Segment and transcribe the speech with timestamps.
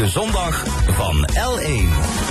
[0.00, 2.29] De zondag van L1.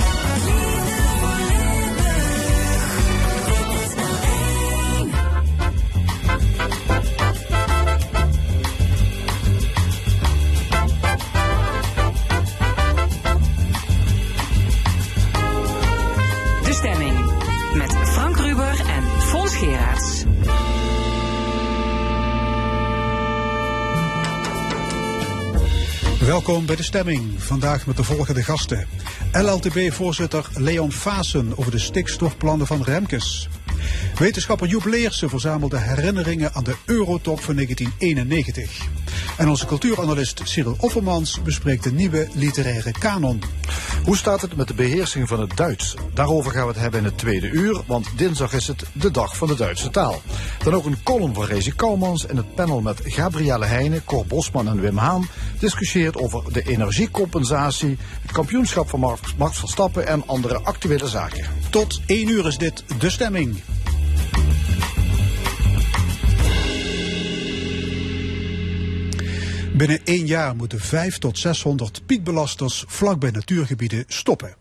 [26.40, 27.42] Welkom bij de stemming.
[27.42, 28.86] Vandaag met de volgende gasten.
[29.32, 33.48] LLTB-voorzitter Leon Faassen over de stikstofplannen van Remkes.
[34.18, 38.88] Wetenschapper Joep Leersen verzamelde herinneringen aan de Eurotop van 1991.
[39.40, 43.42] En onze cultuuranalist Cyril Offermans bespreekt de nieuwe literaire kanon.
[44.04, 45.96] Hoe staat het met de beheersing van het Duits?
[46.14, 49.36] Daarover gaan we het hebben in het tweede uur, want dinsdag is het de dag
[49.36, 50.22] van de Duitse taal.
[50.64, 54.68] Dan ook een column van Rezi Kouwmans en het panel met Gabrielle Heijnen, Cor Bosman
[54.68, 60.60] en Wim Haan discussieert over de energiecompensatie, het kampioenschap van Max Max Verstappen en andere
[60.62, 61.46] actuele zaken.
[61.70, 63.60] Tot 1 uur is dit de stemming.
[69.72, 74.54] Binnen één jaar moeten 5 tot 600 piekbelasters vlakbij natuurgebieden stoppen.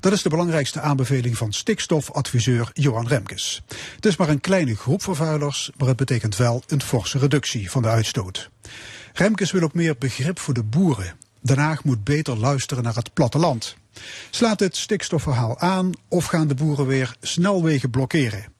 [0.00, 3.62] Dat is de belangrijkste aanbeveling van stikstofadviseur Johan Remkes.
[3.94, 7.82] Het is maar een kleine groep vervuilers, maar het betekent wel een forse reductie van
[7.82, 8.50] de uitstoot.
[9.12, 11.16] Remkes wil ook meer begrip voor de boeren.
[11.40, 13.76] Den Haag moet beter luisteren naar het platteland.
[14.30, 18.57] Slaat het stikstofverhaal aan of gaan de boeren weer snelwegen blokkeren?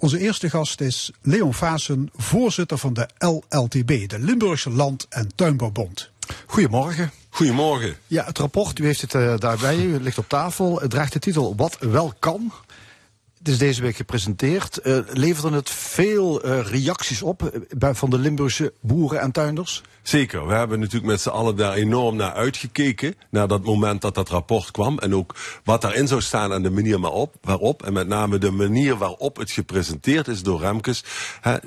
[0.00, 6.10] Onze eerste gast is Leon Vaassen, voorzitter van de LLTB, de Limburgse Land- en Tuinbouwbond.
[6.46, 7.10] Goedemorgen.
[7.30, 7.96] Goedemorgen.
[8.06, 10.80] Ja, het rapport, u heeft het uh, daarbij, u ligt op tafel.
[10.80, 12.52] Het draagt de titel Wat wel kan.
[13.38, 14.80] Het is deze week gepresenteerd.
[14.84, 19.82] Uh, leverde het veel uh, reacties op van de Limburgse boeren en tuinders?
[20.02, 20.46] Zeker.
[20.46, 23.14] We hebben natuurlijk met z'n allen daar enorm naar uitgekeken.
[23.30, 24.98] Naar dat moment dat dat rapport kwam.
[24.98, 25.34] En ook
[25.64, 27.34] wat daarin zou staan en de manier waarop.
[27.40, 31.04] waarop en met name de manier waarop het gepresenteerd is door Remkes.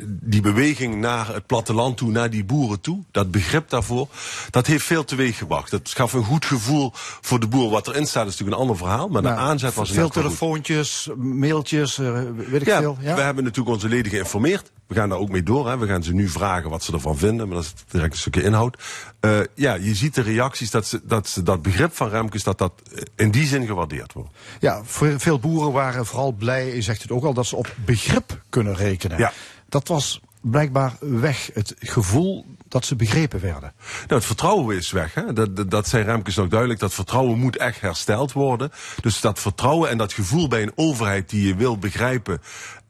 [0.05, 3.03] Die beweging naar het platteland toe, naar die boeren toe.
[3.11, 4.07] Dat begrip daarvoor.
[4.49, 5.71] Dat heeft veel teweeg gebracht.
[5.71, 6.91] Dat gaf een goed gevoel
[7.21, 7.69] voor de boer.
[7.69, 9.07] Wat erin staat is natuurlijk een ander verhaal.
[9.07, 12.97] Maar nou, de aanzet was Veel telefoontjes, mailtjes, uh, weet ik ja, veel.
[12.99, 14.71] Ja, we hebben natuurlijk onze leden geïnformeerd.
[14.87, 15.69] We gaan daar ook mee door.
[15.69, 15.77] Hè.
[15.77, 17.47] We gaan ze nu vragen wat ze ervan vinden.
[17.47, 18.83] Maar dat is direct een stukje inhoud.
[19.21, 22.43] Uh, ja, je ziet de reacties dat, ze, dat ze dat begrip van Remkes...
[22.43, 22.73] dat dat
[23.15, 24.29] in die zin gewaardeerd wordt.
[24.59, 24.81] Ja,
[25.17, 27.33] veel boeren waren vooral blij, je zegt het ook al...
[27.33, 29.17] dat ze op begrip kunnen rekenen.
[29.17, 29.33] Ja.
[29.69, 31.49] Dat was blijkbaar weg.
[31.53, 33.73] Het gevoel dat ze begrepen werden.
[33.77, 35.13] Nou, het vertrouwen is weg.
[35.13, 35.33] Hè?
[35.33, 36.79] Dat, dat, dat zei Remkes nog duidelijk.
[36.79, 38.71] Dat vertrouwen moet echt hersteld worden.
[39.01, 42.41] Dus dat vertrouwen en dat gevoel bij een overheid die je wil begrijpen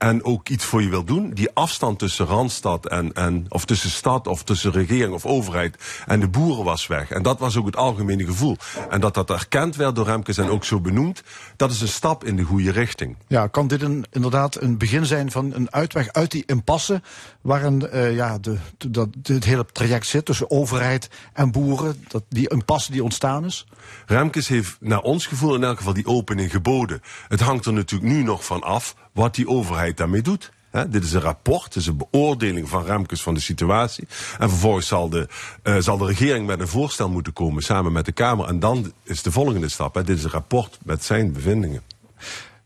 [0.04, 1.30] en ook iets voor je wil doen.
[1.30, 6.20] Die afstand tussen Randstad en, en of tussen stad of tussen regering of overheid en
[6.20, 7.12] de boeren was weg.
[7.12, 8.58] En dat was ook het algemene gevoel.
[8.90, 11.24] En dat dat erkend werd door Remkes en ook zo benoemd,
[11.56, 13.18] dat is een stap in de goede richting.
[13.28, 17.02] Ja, kan dit een, inderdaad een begin zijn van een uitweg uit die impasse
[17.42, 22.50] waarin uh, ja, de, dat, het hele traject zit tussen overheid en boeren, dat die
[22.50, 23.68] impasse die ontstaan is?
[24.06, 27.02] Remkes heeft naar ons gevoel in elk geval die opening geboden.
[27.28, 30.52] Het hangt er natuurlijk nu nog van af wat die overheid daarmee doet.
[30.90, 34.08] Dit is een rapport, het is een beoordeling van Remkes van de situatie.
[34.40, 35.28] En vervolgens zal de,
[35.64, 38.48] uh, zal de regering met een voorstel moeten komen samen met de Kamer.
[38.48, 39.94] En dan is de volgende stap.
[39.94, 41.82] Dit is een rapport met zijn bevindingen.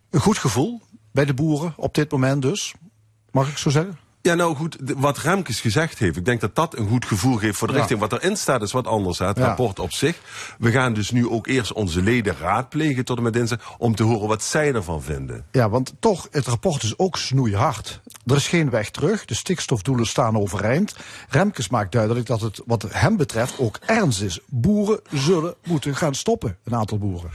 [0.09, 0.81] Een goed gevoel
[1.11, 2.73] bij de boeren op dit moment dus,
[3.31, 3.97] mag ik zo zeggen?
[4.27, 7.57] Ja, nou goed, wat Remkes gezegd heeft, ik denk dat dat een goed gevoel geeft
[7.57, 7.79] voor de ja.
[7.79, 7.99] richting.
[7.99, 9.45] Wat erin staat is wat anders, hè, het ja.
[9.45, 10.19] rapport op zich.
[10.59, 14.03] We gaan dus nu ook eerst onze leden raadplegen tot en met dinsdag, om te
[14.03, 15.45] horen wat zij ervan vinden.
[15.51, 18.01] Ja, want toch, het rapport is ook snoeihard.
[18.25, 20.95] Er is geen weg terug, de stikstofdoelen staan overeind.
[21.29, 24.39] Remkes maakt duidelijk dat het wat hem betreft ook ernst is.
[24.47, 27.29] Boeren zullen moeten gaan stoppen, een aantal boeren.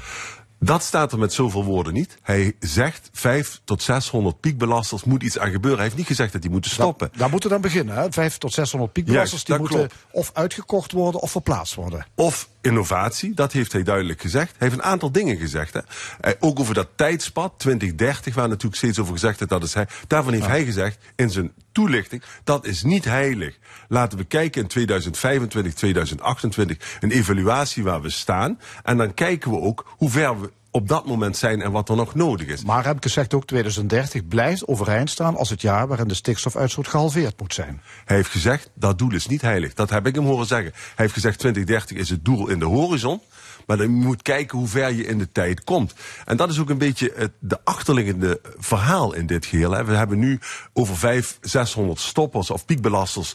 [0.64, 2.18] Dat staat er met zoveel woorden niet.
[2.22, 5.78] Hij zegt 5 tot 600 piekbelasters moet iets aan gebeuren.
[5.78, 7.08] Hij heeft niet gezegd dat die moeten stoppen.
[7.12, 7.94] Da daar moeten we dan beginnen.
[7.94, 8.12] Hè?
[8.12, 9.94] 5 tot 600 piekbelasters die moeten klopt.
[10.10, 12.06] of uitgekocht worden of verplaatst worden.
[12.14, 14.54] Of innovatie, dat heeft hij duidelijk gezegd.
[14.58, 15.74] Hij heeft een aantal dingen gezegd.
[15.74, 15.80] Hè?
[16.20, 19.86] Hij, ook over dat tijdspad 2030, waar natuurlijk steeds over gezegd is, dat is hij.
[20.06, 20.50] Daarvan heeft ja.
[20.50, 23.58] hij gezegd in zijn toelichting, dat is niet heilig.
[23.88, 28.58] Laten we kijken in 2025, 2028, een evaluatie waar we staan.
[28.82, 31.96] En dan kijken we ook hoe ver we op dat moment zijn en wat er
[31.96, 32.64] nog nodig is.
[32.64, 37.40] Maar Remke zegt ook 2030 blijft overeind staan als het jaar waarin de stikstofuitstoot gehalveerd
[37.40, 37.82] moet zijn.
[38.04, 39.74] Hij heeft gezegd, dat doel is niet heilig.
[39.74, 40.72] Dat heb ik hem horen zeggen.
[40.74, 43.20] Hij heeft gezegd, 2030 is het doel in de horizon.
[43.66, 45.94] Maar dan moet je kijken hoe ver je in de tijd komt.
[46.24, 49.70] En dat is ook een beetje het de achterliggende verhaal in dit geheel.
[49.70, 49.84] Hè.
[49.84, 50.38] We hebben nu
[50.72, 53.34] over 500, 600 stoppers of piekbelasters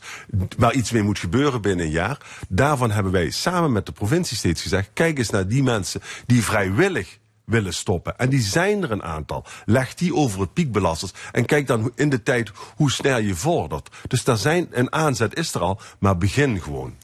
[0.57, 2.17] waar iets mee moet gebeuren binnen een jaar.
[2.49, 6.43] Daarvan hebben wij samen met de provincie steeds gezegd, kijk eens naar die mensen die
[6.43, 8.17] vrijwillig willen stoppen.
[8.17, 9.45] En die zijn er een aantal.
[9.65, 13.89] Leg die over het piekbelasters en kijk dan in de tijd hoe snel je vordert.
[14.07, 16.95] Dus daar zijn, een aanzet is er al, maar begin gewoon.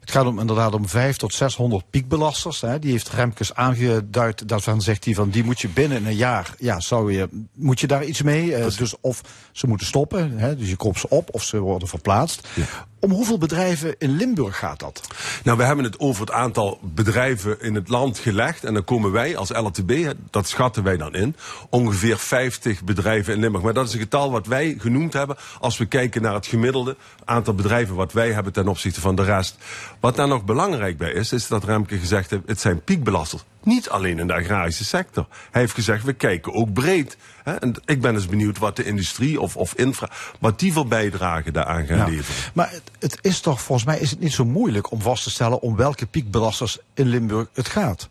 [0.00, 2.60] Het gaat om, inderdaad om 5 tot 600 piekbelasters.
[2.60, 2.78] Hè.
[2.78, 4.48] Die heeft Remkes aangeduid.
[4.48, 6.54] Daarvan zegt hij van die moet je binnen een jaar.
[6.58, 8.46] Ja, zou je, moet je daar iets mee?
[8.46, 9.20] Uh, dus of
[9.52, 10.38] ze moeten stoppen.
[10.38, 12.48] Hè, dus je koopt ze op of ze worden verplaatst.
[12.54, 12.64] Ja.
[13.00, 15.08] Om hoeveel bedrijven in Limburg gaat dat?
[15.42, 18.64] Nou, we hebben het over het aantal bedrijven in het land gelegd.
[18.64, 21.36] En dan komen wij als LTB, dat schatten wij dan in,
[21.70, 23.64] ongeveer 50 bedrijven in Limburg.
[23.64, 26.96] Maar dat is een getal wat wij genoemd hebben als we kijken naar het gemiddelde
[27.24, 29.53] aantal bedrijven wat wij hebben ten opzichte van de rest.
[30.00, 33.44] Wat daar nog belangrijk bij is, is dat Remke gezegd heeft, het zijn piekbelasters.
[33.62, 35.26] Niet alleen in de agrarische sector.
[35.50, 37.16] Hij heeft gezegd, we kijken ook breed.
[37.44, 40.10] En ik ben dus benieuwd wat de industrie of, of infra,
[40.40, 42.06] wat die voor bijdrage daaraan gaan ja.
[42.06, 42.50] leveren.
[42.54, 45.30] Maar het, het, is toch, volgens mij is het niet zo moeilijk om vast te
[45.30, 48.08] stellen om welke piekbelasters in Limburg het gaat.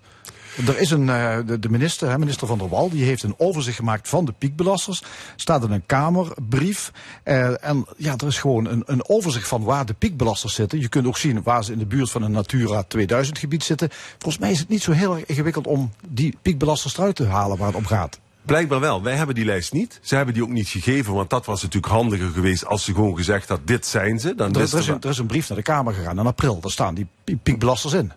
[0.68, 4.08] Er is een, uh, de, minister, minister Van der Wal, die heeft een overzicht gemaakt
[4.08, 5.04] van de piekbelasters.
[5.36, 6.92] Staat in een kamerbrief.
[7.26, 10.80] Uh, en ja, er is gewoon een, een overzicht van waar de piekbelasters zitten.
[10.80, 13.90] Je kunt ook zien waar ze in de buurt van een Natura 2000 gebied zitten.
[14.18, 17.58] Volgens mij is het niet zo heel erg ingewikkeld om die piekbelasters eruit te halen
[17.58, 18.20] waar het om gaat.
[18.46, 19.04] Blijkbaar wel.
[19.04, 20.00] Wij hebben die lijst niet.
[20.02, 23.16] Ze hebben die ook niet gegeven, want dat was natuurlijk handiger geweest als ze gewoon
[23.16, 24.36] gezegd had, dit zijn ze.
[24.36, 26.60] Dan er, er, is een, er is een brief naar de Kamer gegaan in april.
[26.60, 27.08] Daar staan die
[27.44, 28.12] piekbelasters in.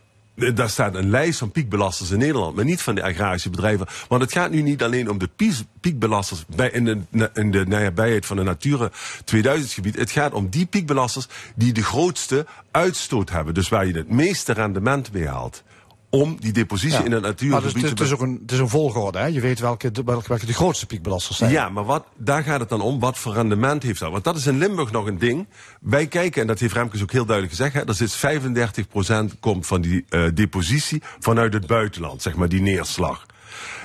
[0.54, 3.86] Daar staat een lijst van piekbelasters in Nederland, maar niet van de agrarische bedrijven.
[4.08, 5.30] Want het gaat nu niet alleen om de
[5.80, 8.90] piekbelasters bij, in de, in de nabijheid van de Natura
[9.24, 9.96] 2000 gebied.
[9.96, 13.54] Het gaat om die piekbelasters die de grootste uitstoot hebben.
[13.54, 15.62] Dus waar je het meeste rendement mee haalt
[16.16, 17.04] om die depositie ja.
[17.04, 19.26] in het natuurgebied dus, het, is ook een, het is een volgorde, hè?
[19.26, 21.50] Je weet welke de, welke de grootste piekbelasters zijn.
[21.50, 23.00] Ja, maar wat, daar gaat het dan om.
[23.00, 24.10] Wat voor rendement heeft dat?
[24.10, 25.46] Want dat is in Limburg nog een ding.
[25.80, 27.74] Wij kijken, en dat heeft Remkes ook heel duidelijk gezegd...
[27.74, 28.16] Hè, er zit
[29.34, 33.26] 35% komt van die uh, depositie vanuit het buitenland, zeg maar, die neerslag.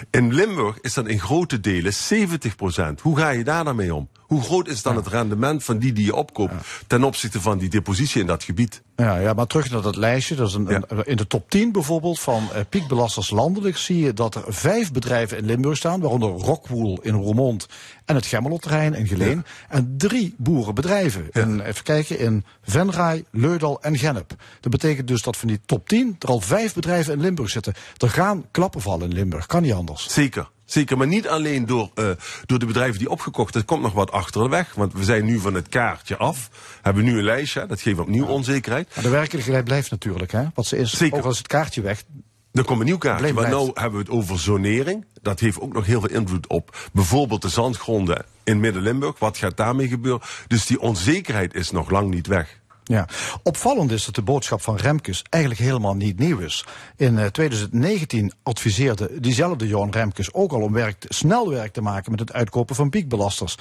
[0.10, 3.02] In Limburg is dat in grote delen 70%.
[3.02, 4.10] Hoe ga je daar dan mee om?
[4.20, 5.00] Hoe groot is dan ja.
[5.00, 6.52] het rendement van die die je opkoopt...
[6.52, 6.60] Ja.
[6.88, 8.82] ten opzichte van die depositie in dat gebied?
[8.96, 10.36] Ja, ja, maar terug naar dat lijstje.
[10.36, 10.82] Dat is een, ja.
[10.88, 13.78] een, in de top 10 bijvoorbeeld van uh, piekbelasters landelijk...
[13.78, 16.00] zie je dat er vijf bedrijven in Limburg staan...
[16.00, 17.68] waaronder Rockwool in Roermond
[18.12, 19.46] en het Gemmelotterrein in Geleen...
[19.70, 21.28] en drie boerenbedrijven.
[21.32, 24.34] In, even kijken, in Venray, Leudal en Gennep.
[24.60, 27.74] Dat betekent dus dat van die top 10 er al vijf bedrijven in Limburg zitten.
[27.98, 30.14] Er gaan klappen vallen in Limburg, kan niet anders.
[30.14, 30.50] Zeker.
[30.66, 32.10] Zeker, maar niet alleen door, uh,
[32.46, 33.56] door de bedrijven die opgekocht.
[33.56, 34.74] Er komt nog wat achter de weg.
[34.74, 36.50] Want we zijn nu van het kaartje af.
[36.82, 37.66] Hebben nu een lijstje.
[37.66, 38.90] Dat geeft opnieuw onzekerheid.
[38.96, 40.32] Maar de werkelijkheid blijft natuurlijk.
[40.32, 40.44] Hè?
[40.54, 41.18] Wat ze is, Zeker.
[41.18, 42.04] ook als het kaartje weg.
[42.54, 43.34] Er komt een nieuw kaartje.
[43.34, 45.06] Maar nu hebben we het over zonering.
[45.22, 49.20] Dat heeft ook nog heel veel invloed op bijvoorbeeld de zandgronden in Midden-Limburg.
[49.20, 50.22] Wat gaat daarmee gebeuren?
[50.48, 52.60] Dus die onzekerheid is nog lang niet weg.
[52.84, 53.08] Ja,
[53.44, 56.66] opvallend is dat de boodschap van Remkes eigenlijk helemaal niet nieuw is.
[56.96, 62.12] In uh, 2019 adviseerde diezelfde Johan Remkes ook al om werk, snel werk te maken
[62.12, 63.58] met het uitkopen van piekbelasters.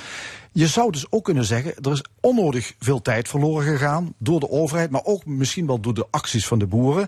[0.52, 4.50] Je zou dus ook kunnen zeggen, er is onnodig veel tijd verloren gegaan door de
[4.50, 7.06] overheid, maar ook misschien wel door de acties van de boeren.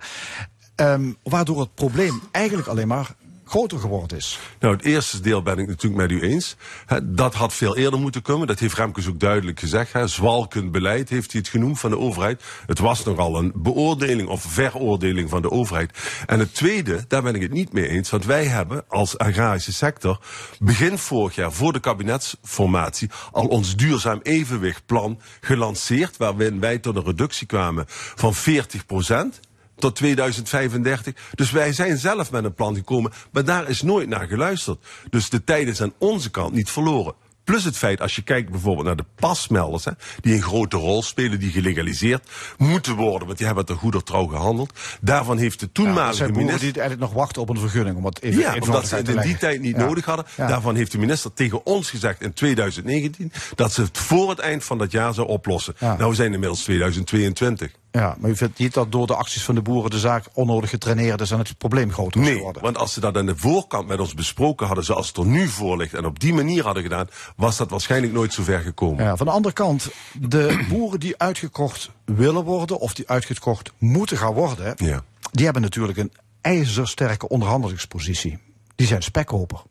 [0.76, 3.14] Um, waardoor het probleem eigenlijk alleen maar
[3.52, 4.38] groter geworden is.
[4.60, 6.56] Nou, het eerste deel ben ik natuurlijk met u eens.
[6.86, 8.46] He, dat had veel eerder moeten komen.
[8.46, 9.92] Dat heeft Remkes ook duidelijk gezegd.
[9.92, 12.42] He, zwalkend beleid heeft hij het genoemd van de overheid.
[12.66, 15.98] Het was nogal een beoordeling of veroordeling van de overheid.
[16.26, 18.10] En het tweede, daar ben ik het niet mee eens.
[18.10, 20.18] Want wij hebben als agrarische sector
[20.58, 26.16] begin vorig jaar voor de kabinetsformatie al ons duurzaam evenwichtplan gelanceerd.
[26.16, 29.40] Waarin wij tot een reductie kwamen van 40 procent
[29.82, 31.14] tot 2035.
[31.34, 34.84] Dus wij zijn zelf met een plan gekomen, maar daar is nooit naar geluisterd.
[35.10, 37.14] Dus de tijd is aan onze kant niet verloren.
[37.44, 41.02] Plus het feit, als je kijkt bijvoorbeeld naar de pasmelders, hè, die een grote rol
[41.02, 44.72] spelen, die gelegaliseerd moeten worden, want die hebben te goeder trouw gehandeld.
[45.00, 46.72] Daarvan heeft de toenmalige ja, minister.
[46.72, 49.20] die eigenlijk nog wachten op een vergunning, om het even Ja, omdat ze het in
[49.20, 49.84] die tijd niet ja.
[49.84, 50.26] nodig hadden.
[50.36, 50.46] Ja.
[50.46, 54.64] Daarvan heeft de minister tegen ons gezegd in 2019 dat ze het voor het eind
[54.64, 55.74] van dat jaar zou oplossen.
[55.80, 57.72] Nou, we zijn inmiddels 2022.
[57.92, 60.70] Ja, maar u vindt niet dat door de acties van de boeren de zaak onnodig
[60.70, 62.62] getraineerd is en het probleem groter is nee, geworden?
[62.62, 65.48] want als ze dat aan de voorkant met ons besproken hadden zoals het er nu
[65.48, 69.04] voor ligt en op die manier hadden gedaan, was dat waarschijnlijk nooit zo ver gekomen.
[69.04, 69.88] Ja, van de andere kant,
[70.20, 75.04] de boeren die uitgekocht willen worden of die uitgekocht moeten gaan worden, ja.
[75.32, 78.38] die hebben natuurlijk een ijzersterke onderhandelingspositie.
[78.76, 79.62] die zijn spekkoper.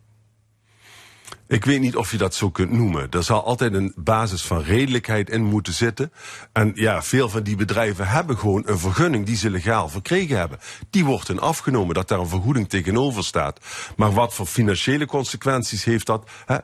[1.52, 3.08] Ik weet niet of je dat zo kunt noemen.
[3.10, 6.12] Er zal altijd een basis van redelijkheid in moeten zitten.
[6.52, 10.60] En ja, veel van die bedrijven hebben gewoon een vergunning die ze legaal verkregen hebben.
[10.90, 13.60] Die wordt hen afgenomen, dat daar een vergoeding tegenover staat.
[13.96, 16.30] Maar wat voor financiële consequenties heeft dat?
[16.46, 16.58] Hè?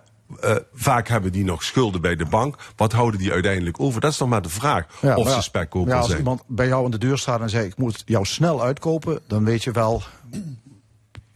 [0.44, 2.56] Uh, vaak hebben die nog schulden bij de bank.
[2.76, 4.02] Wat houden die uiteindelijk over?
[4.02, 6.18] Dat is nog maar de vraag Ja, of ze spekkoper ja, als zijn.
[6.20, 9.44] iemand bij jou aan de deur staat en zegt: Ik moet jou snel uitkopen, dan
[9.44, 10.04] weet je wel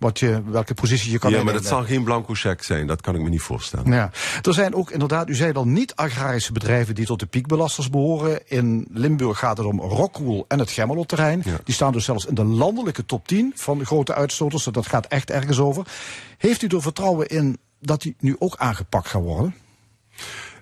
[0.02, 2.88] wat je, welke positie je kan Ja, maar dat zal geen blanco cheque zijn.
[2.88, 3.92] Dat kan ik me niet voorstellen.
[3.92, 8.42] Ja, er zijn ook inderdaad, u zei al, niet-agrarische bedrijven die tot de piekbelasters behoren.
[8.48, 11.42] In Limburg gaat het om Rockwool en het Gemmelotterrein.
[11.46, 11.60] Ja.
[11.64, 14.64] Die staan dus zelfs in de landelijke top 10 van de grote uitstoters.
[14.64, 15.86] Dat gaat echt ergens over.
[16.38, 19.56] Heeft u er vertrouwen in dat die nu ook aangepakt gaan worden?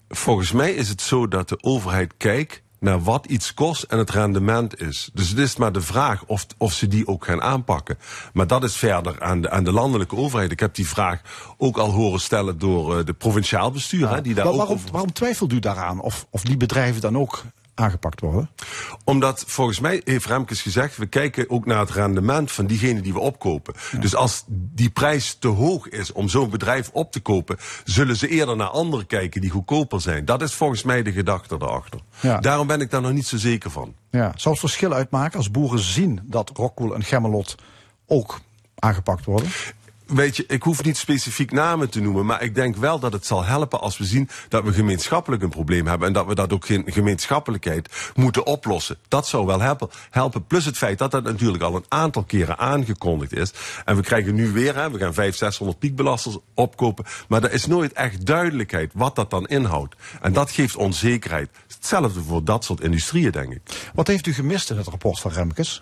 [0.10, 4.10] Volgens mij is het zo dat de overheid kijkt naar wat iets kost en het
[4.10, 5.10] rendement is.
[5.14, 7.98] Dus het is maar de vraag of, of ze die ook gaan aanpakken.
[8.34, 10.52] Maar dat is verder aan de, aan de landelijke overheid.
[10.52, 11.22] Ik heb die vraag
[11.58, 14.10] ook al horen stellen door eh, de provinciaal bestuur.
[14.10, 17.02] hè, die daar Wa- ook waarom, over- waarom twijfelt u daaraan of, of die bedrijven
[17.02, 17.44] dan ook
[17.80, 18.50] aangepakt worden?
[19.04, 23.14] Omdat volgens mij heeft Remkes gezegd, we kijken ook naar het rendement van diegene die
[23.14, 23.74] we opkopen.
[24.00, 28.28] Dus als die prijs te hoog is om zo'n bedrijf op te kopen, zullen ze
[28.28, 30.26] eerder naar anderen kijken die goedkoper zijn.
[30.26, 32.00] Dat is volgens mij de gedachte daarachter.
[32.20, 32.40] Ja.
[32.40, 33.94] Daarom ben ik daar nog niet zo zeker van.
[34.12, 34.32] Ja.
[34.36, 37.56] Zou het verschil uitmaken als boeren zien dat Rockwool en Gemmelot
[38.08, 38.40] ook
[38.76, 39.50] aangepakt worden?
[40.10, 43.26] Weet je, ik hoef niet specifiek namen te noemen, maar ik denk wel dat het
[43.26, 46.54] zal helpen als we zien dat we gemeenschappelijk een probleem hebben en dat we dat
[46.54, 48.98] ook geen gemeenschappelijkheid moeten oplossen.
[49.08, 49.90] Dat zou wel helpen.
[50.10, 50.46] helpen.
[50.46, 53.54] Plus het feit dat dat natuurlijk al een aantal keren aangekondigd is.
[53.86, 57.66] En we krijgen nu weer, hè, we gaan 500, 600 piekbelasters opkopen, maar er is
[57.66, 59.96] nooit echt duidelijkheid wat dat dan inhoudt.
[60.22, 61.50] En dat geeft onzekerheid.
[61.68, 63.62] Hetzelfde voor dat soort industrieën, denk ik.
[63.94, 65.82] Wat heeft u gemist in het rapport van Remkes?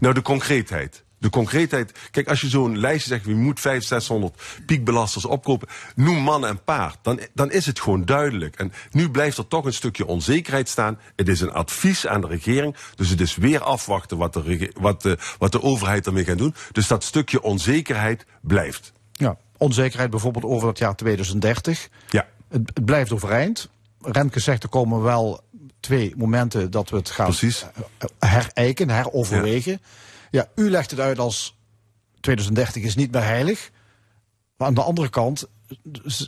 [0.00, 1.06] Nou, de concreetheid.
[1.18, 1.92] De concreetheid.
[2.10, 5.68] Kijk, als je zo'n lijstje zegt, je moet 500, 600 piekbelasters opkopen.
[5.94, 6.98] Noem man en paard.
[7.02, 8.56] Dan, dan is het gewoon duidelijk.
[8.56, 10.98] En nu blijft er toch een stukje onzekerheid staan.
[11.16, 12.76] Het is een advies aan de regering.
[12.94, 16.54] Dus het is weer afwachten wat de, wat de, wat de overheid ermee gaat doen.
[16.72, 18.92] Dus dat stukje onzekerheid blijft.
[19.12, 21.88] Ja, onzekerheid bijvoorbeeld over het jaar 2030.
[22.10, 22.26] Ja.
[22.48, 23.68] Het, het blijft overeind.
[24.00, 25.40] Remke zegt er komen wel
[25.80, 27.66] twee momenten dat we het gaan Precies.
[27.98, 29.72] eh, herijken, heroverwegen.
[29.72, 29.78] Ja.
[30.54, 31.58] U legt het uit als
[32.20, 33.70] 2030 is niet meer heilig.
[34.56, 35.46] Maar aan de andere kant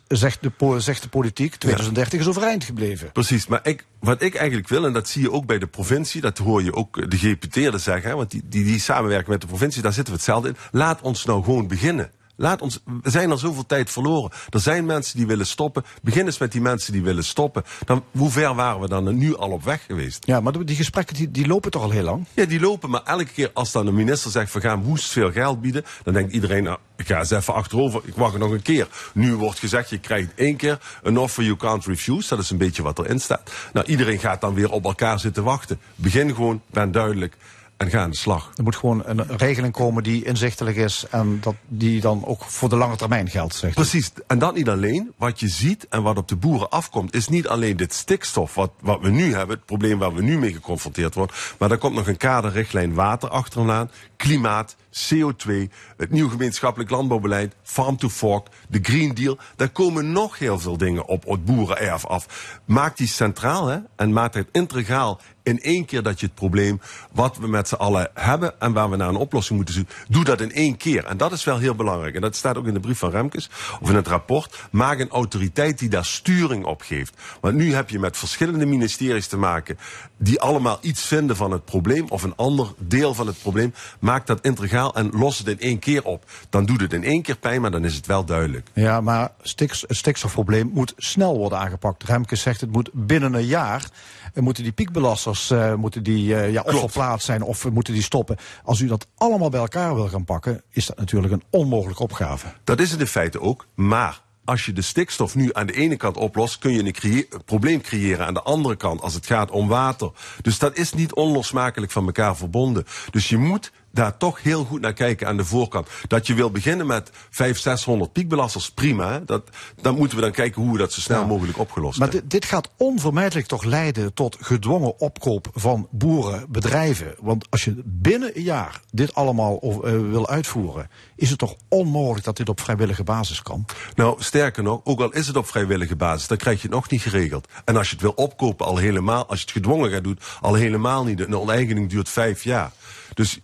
[0.09, 3.13] zegt de, zegt de politiek 2030 is overeind gebleven.
[3.13, 6.21] Precies, maar ik, wat ik eigenlijk wil, en dat zie je ook bij de provincie,
[6.21, 9.83] dat hoor je ook de gedeputeerden zeggen, want die, die, die samenwerken met de provincie,
[9.83, 10.57] daar zitten we hetzelfde in.
[10.71, 12.11] Laat ons nou gewoon beginnen.
[12.41, 14.31] Laat ons, we zijn al zoveel tijd verloren.
[14.51, 15.85] Er zijn mensen die willen stoppen.
[16.03, 17.63] Begin eens met die mensen die willen stoppen.
[17.85, 20.27] Dan, hoe ver waren we dan nu al op weg geweest?
[20.27, 22.27] Ja, maar die gesprekken die, die lopen toch al heel lang?
[22.35, 25.33] Ja, die lopen, maar elke keer als dan de minister zegt, we gaan woest veel
[25.33, 28.63] geld bieden, dan denkt iedereen, nou, ik ga eens even achterover, ik wacht nog een
[28.63, 28.89] keer.
[29.15, 32.59] Nu wordt gezegd, je krijgt één keer een offer you can't refuse, dat is een
[32.59, 33.51] beetje wat erin staat.
[33.73, 35.81] Nou, iedereen gaat dan weer op elkaar zitten wachten.
[35.95, 37.37] Begin gewoon, ben duidelijk
[37.81, 38.51] en ga aan de slag.
[38.55, 42.69] Er moet gewoon een regeling komen die inzichtelijk is en dat die dan ook voor
[42.69, 43.75] de lange termijn geldt, zegt u.
[43.75, 45.13] Precies, en dat niet alleen.
[45.17, 48.71] Wat je ziet en wat op de boeren afkomt, is niet alleen dit stikstof wat,
[48.81, 51.95] wat we nu hebben, het probleem waar we nu mee geconfronteerd worden, maar daar komt
[51.95, 55.53] nog een kaderrichtlijn water achteraan, klimaat, CO2,
[55.97, 59.39] het nieuw gemeenschappelijk landbouwbeleid, farm to fork, de Green Deal.
[59.57, 62.59] Daar komen nog heel veel dingen op het boerenerf af.
[62.65, 66.81] Maak die centraal hè, en maak het integraal in één keer dat je het probleem
[67.13, 70.25] wat we met z'n allen hebben en waar we naar een oplossing moeten zoeken, doe
[70.25, 71.05] dat in één keer.
[71.05, 72.15] En dat is wel heel belangrijk.
[72.15, 74.69] En dat staat ook in de brief van Remkes of in het rapport.
[74.71, 77.15] Maak een autoriteit die daar sturing op geeft.
[77.41, 79.79] Want nu heb je met verschillende ministeries te maken
[80.23, 83.75] die allemaal iets vinden van het probleem of een ander deel van het probleem.
[84.01, 86.25] Maak dat integraal en los het in één keer op.
[86.51, 88.69] Dan doet het in één keer pijn, maar dan is het wel duidelijk.
[88.75, 92.03] Ja, maar stiks- het stikstofprobleem moet snel worden aangepakt.
[92.03, 93.89] Remke zegt het moet binnen een jaar.
[94.35, 98.03] En moeten die piekbelasters eh, moeten die, eh, ja, of zijn of eh, moeten die
[98.03, 98.37] stoppen.
[98.65, 102.47] Als u dat allemaal bij elkaar wil gaan pakken, is dat natuurlijk een onmogelijke opgave.
[102.65, 103.67] Dat is het in feite ook.
[103.75, 107.81] Maar als je de stikstof nu aan de ene kant oplost, kun je een, probleem
[107.81, 110.11] creëren aan de andere kant als het gaat om water.
[110.43, 112.85] Dus dat is niet onlosmakelijk van elkaar verbonden.
[113.11, 115.89] Dus je moet daar toch heel goed naar kijken aan de voorkant.
[116.07, 119.13] Dat je wil beginnen met 500, 600 piekbelasters, prima.
[119.13, 119.25] hè.
[119.25, 119.43] Dat,
[119.83, 121.27] dan moeten we dan kijken hoe we dat zo snel Ja.
[121.27, 122.29] mogelijk opgelost Maar hebben.
[122.29, 127.15] dit, dit gaat onvermijdelijk toch leiden tot gedwongen opkoop van boerenbedrijven.
[127.21, 131.55] Want als je binnen een jaar dit allemaal of, eh, wil uitvoeren, is het toch
[131.69, 133.65] onmogelijk dat dit op vrijwillige basis kan?
[133.95, 136.91] Nou, sterker nog, ook al is het op vrijwillige basis, dan krijg je het nog
[136.91, 137.49] niet geregeld.
[137.65, 140.55] En als je het wil opkopen, al helemaal, als je het gedwongen gaat doen, al
[140.55, 141.21] helemaal niet.
[141.21, 142.73] Een oneigening duurt vijf jaar.
[143.15, 143.39] Dus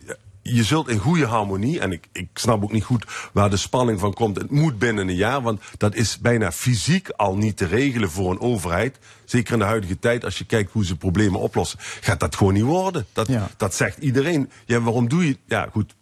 [0.55, 3.99] je zult in goede harmonie, en ik, ik snap ook niet goed waar de spanning
[3.99, 4.37] van komt.
[4.37, 8.31] Het moet binnen een jaar, want dat is bijna fysiek al niet te regelen voor
[8.31, 8.97] een overheid.
[9.25, 12.53] Zeker in de huidige tijd, als je kijkt hoe ze problemen oplossen, gaat dat gewoon
[12.53, 13.05] niet worden.
[13.13, 13.49] Dat, Ja.
[13.57, 14.49] dat zegt iedereen.
[14.65, 15.37] Ja, waarom doe je.
[15.45, 15.95] Ja, goed.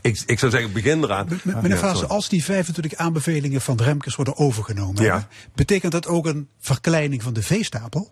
[0.00, 1.26] Ik, ik zou zeggen, begin eraan.
[1.26, 5.28] M- Meneer Ja, als die 25 aanbevelingen van Remkes worden overgenomen, Ja.
[5.54, 8.08] betekent dat ook een verkleining van de veestapel?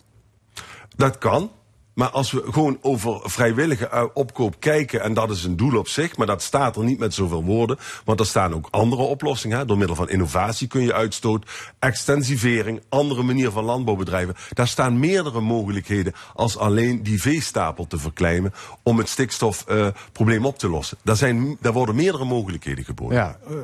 [0.97, 1.51] Dat kan.
[1.95, 5.89] Maar als we gewoon over vrijwillige eh, opkoop kijken, en dat is een doel op
[5.89, 9.67] zich, maar dat staat er niet met zoveel woorden, want er staan ook andere oplossingen.
[9.67, 14.35] Door middel van innovatie kun je uitstoot, extensivering, andere manier van landbouwbedrijven.
[14.53, 20.69] Daar staan meerdere mogelijkheden als alleen die veestapel te verkleinen om het stikstofprobleem op te
[20.69, 20.99] lossen.
[21.03, 23.17] Daar, zijn, daar worden meerdere mogelijkheden geboden.
[23.17, 23.55] Ja, eh,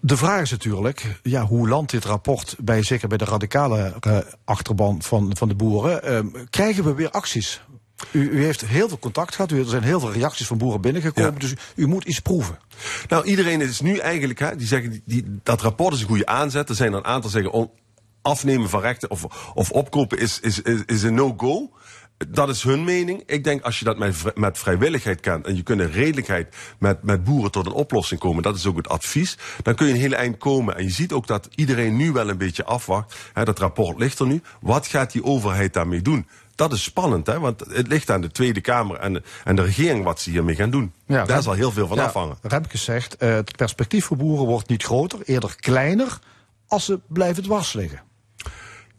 [0.00, 4.18] de- vraag is natuurlijk, ja, hoe landt dit rapport bij, zeker bij de radicale eh,
[4.44, 6.02] achterban van, van de boeren?
[6.02, 7.60] Ehm, krijgen we weer acties?
[8.10, 11.32] U, u heeft heel veel contact gehad, er zijn heel veel reacties van boeren binnengekomen,
[11.32, 11.38] Ja.
[11.38, 12.58] dus u, u moet iets proeven.
[13.08, 16.68] Nou, iedereen is nu eigenlijk, hè, die zeggen, die, dat rapport is een goede aanzet.
[16.68, 17.70] Er zijn een aantal zeggen, on-
[18.22, 19.24] afnemen van rechten of,
[19.54, 21.70] of opkopen is, is, is, is een no-go.
[22.28, 23.22] Dat is hun mening.
[23.26, 27.02] Ik denk als je dat met, met vrijwilligheid kent en je kunt in redelijkheid met,
[27.02, 30.00] met boeren tot een oplossing komen, dat is ook het advies, dan kun je een
[30.00, 30.76] hele eind komen.
[30.76, 33.14] En je ziet ook dat iedereen nu wel een beetje afwacht.
[33.32, 34.42] Hè, dat rapport ligt er nu.
[34.60, 36.26] Wat gaat die overheid daarmee doen?
[36.54, 37.40] Dat is spannend, hè?
[37.40, 40.54] want het ligt aan de Tweede Kamer en de, en de regering wat ze hiermee
[40.54, 40.92] gaan doen.
[41.06, 42.36] Daar Rem- zal heel veel van ja, afhangen.
[42.42, 46.18] Remkes zegt, eh, het perspectief voor boeren wordt niet groter, eerder kleiner,
[46.66, 48.00] als ze blijven dwars liggen.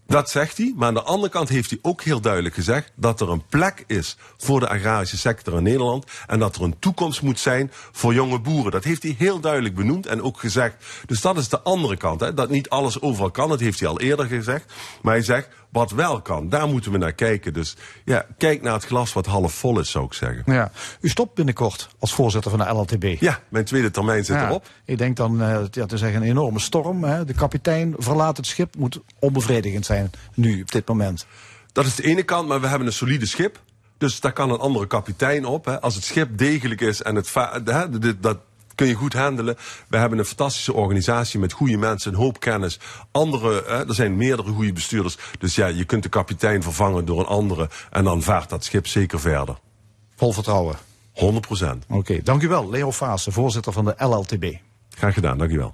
[0.07, 3.21] Dat zegt hij, maar aan de andere kant heeft hij ook heel duidelijk gezegd dat
[3.21, 7.21] er een plek is voor de agrarische sector in Nederland en dat er een toekomst
[7.21, 8.71] moet zijn voor jonge boeren.
[8.71, 10.75] Dat heeft hij heel duidelijk benoemd en ook gezegd.
[11.05, 12.33] Dus dat is de andere kant, hè?
[12.33, 14.74] dat niet alles overal kan, dat heeft hij al eerder gezegd.
[15.01, 17.53] Maar hij zegt, wat wel kan, daar moeten we naar kijken.
[17.53, 20.53] Dus ja, kijk naar het glas wat half vol is, zou ik zeggen.
[20.53, 20.72] Ja.
[21.01, 23.22] U stopt binnenkort als voorzitter van de LLTB.
[23.22, 24.67] Ja, mijn tweede termijn zit Ja, erop.
[24.86, 27.03] Ik denk dan eh, ja, te zeggen een enorme storm.
[27.03, 27.25] Hè.
[27.25, 31.25] De kapitein verlaat het schip, moet onbevredigend zijn nu op dit moment.
[31.72, 33.60] Dat is de ene kant, maar we hebben een solide schip.
[33.98, 35.65] Dus daar kan een andere kapitein op.
[35.65, 35.82] Hè.
[35.82, 37.34] Als het schip degelijk is en het
[38.01, 38.38] dit- dat
[38.75, 39.55] kun je goed handelen.
[39.88, 42.79] We hebben een fantastische organisatie met goede mensen, een hoop kennis.
[43.12, 45.17] Andere, hè, er zijn meerdere goede bestuurders.
[45.39, 47.70] Dus ja, je kunt de kapitein vervangen door een andere.
[47.91, 49.55] En dan vaart dat schip zeker verder.
[50.15, 50.75] Vol vertrouwen.
[51.13, 51.86] 100 procent.
[51.89, 52.70] Oké, dank u wel.
[52.70, 54.53] Leo Fase, voorzitter van de LLTB.
[54.89, 55.74] Graag gedaan, dankjewel.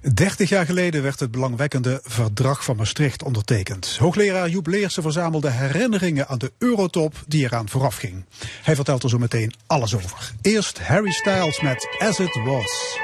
[0.00, 3.96] 30 jaar geleden werd het belangwekkende Verdrag van Maastricht ondertekend.
[3.98, 8.24] Hoogleraar Joep Leersen verzamelde herinneringen aan de Eurotop die eraan vooraf ging.
[8.62, 10.32] Hij vertelt er zo meteen alles over.
[10.42, 12.98] Eerst Harry Styles met As It Was.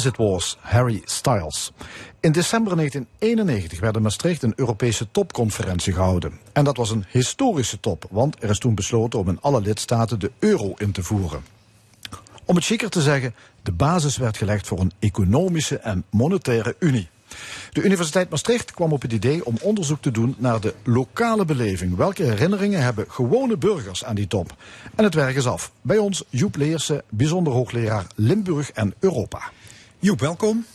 [0.00, 1.72] As It Was, Harry Styles.
[2.20, 6.38] In december 1991 werd in Maastricht een Europese topconferentie gehouden.
[6.52, 10.18] En dat was een historische top, want er is toen besloten om in alle lidstaten
[10.18, 11.42] de euro in te voeren.
[12.44, 17.08] Om het chiquer te zeggen, de basis werd gelegd voor een economische en monetaire unie.
[17.72, 21.96] De Universiteit Maastricht kwam op het idee om onderzoek te doen naar de lokale beleving.
[21.96, 24.56] Welke herinneringen hebben gewone burgers aan die top?
[24.94, 25.72] En het werk is af.
[25.82, 29.50] Bij ons Joep Leersen, bijzonder hoogleraar Limburg en Europa.
[30.02, 30.66] Joep, welkom.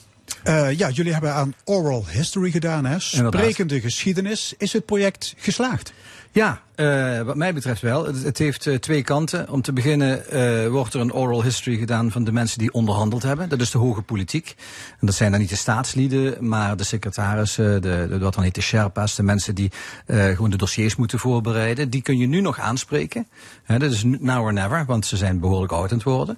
[0.44, 3.00] Eh, ja, jullie hebben aan oral history gedaan, hè?
[3.00, 4.54] Sprekende geschiedenis.
[4.58, 5.94] Is het project geslaagd?
[6.32, 8.06] Ja, eh, wat mij betreft wel.
[8.06, 9.50] Het, het heeft eh, twee kanten.
[9.50, 13.50] Om te beginnen wordt er een oral history gedaan van de mensen die onderhandeld hebben.
[13.50, 14.56] Dat is de hoge politiek.
[15.00, 18.56] En dat zijn dan niet de staatslieden, maar de secretarissen, de, de, wat dan heet
[18.56, 19.72] de Sherpa's, de mensen die
[20.08, 21.90] gewoon de dossiers moeten voorbereiden.
[21.90, 23.28] Die kun je nu nog aanspreken.
[23.68, 26.38] Dat is now or never, want ze zijn behoorlijk oud aan het worden.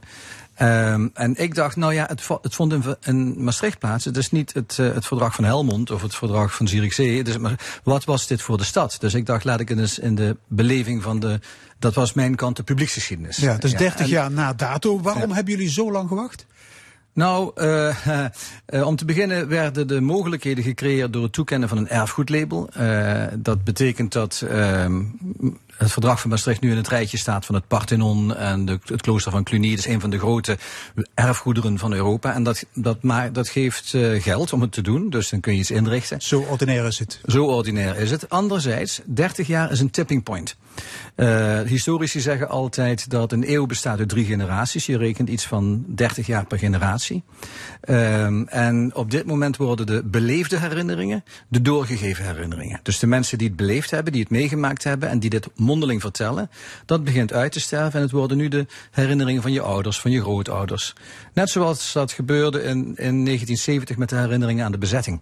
[0.57, 4.05] Ehm, en ik dacht, nou ja, het, het vond in, in Maastricht plaats.
[4.05, 7.17] Het is niet het, eh, het verdrag van Helmond of het verdrag van Zierikzee.
[7.17, 8.97] Het is maar wat was dit voor de stad?
[8.99, 11.39] Dus ik dacht, laat ik het eens in de beleving van de.
[11.79, 13.37] Dat was mijn kant de publieksgeschiedenis.
[13.37, 15.01] Ja, is 30 en- jaar na dato.
[15.01, 16.45] Waarom hebben jullie zo lang gewacht?
[17.13, 18.07] Nou, eh,
[18.65, 22.69] eh, om te beginnen werden de mogelijkheden gecreëerd door het toekennen van een erfgoedlabel.
[23.33, 25.03] Dat betekent dat ehm,
[25.77, 29.01] het verdrag van Maastricht nu in het rijtje staat van het Parthenon en de, het
[29.01, 29.69] klooster van Cluny.
[29.69, 30.57] Dat is een van de grote
[31.13, 32.33] erfgoederen van Europa.
[32.33, 35.53] En dat, dat, maar, dat geeft eh, geld om het te doen, dus dan kun
[35.53, 36.21] je iets inrichten.
[36.21, 37.19] Zo ordinair is het.
[37.25, 38.29] Zo ordinair is het.
[38.29, 40.57] Anderzijds, 30 jaar is een tipping point.
[41.15, 44.85] Eh, historici zeggen altijd dat een eeuw bestaat uit drie generaties.
[44.85, 47.23] Je rekent iets van 30 jaar per generatie.
[47.81, 52.79] Ehm, en op dit moment worden de beleefde herinneringen de doorgegeven herinneringen.
[52.83, 56.01] Dus de mensen die het beleefd hebben, die het meegemaakt hebben en die dit mondeling
[56.01, 56.49] vertellen,
[56.85, 57.93] dat begint uit te sterven.
[57.93, 60.93] En het worden nu de herinneringen van je ouders, van je grootouders.
[61.37, 65.19] Net zoals dat gebeurde in, in 1970 met de herinneringen aan de bezetting.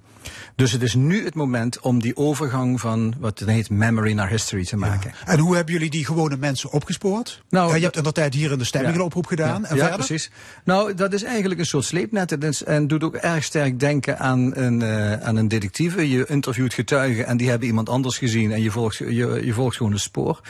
[0.55, 4.29] Dus het is nu het moment om die overgang van wat het heet memory naar
[4.29, 5.11] history te maken.
[5.25, 7.43] En hoe hebben jullie die gewone mensen opgespoord?
[7.49, 8.99] Nou, Ja, je hebt in de tijd hier in de stemming Ja.
[8.99, 9.61] een oproep gedaan.
[9.61, 9.95] Ja, en verder?
[9.95, 10.31] precies.
[10.63, 12.63] Nou, dat is eigenlijk een soort sleepnet.
[12.63, 16.09] En doet ook erg sterk denken aan een, eh, aan een detectieve.
[16.09, 18.51] Je interviewt getuigen en die hebben iemand anders gezien.
[18.51, 20.41] En je volgt, je, je volgt gewoon een spoor.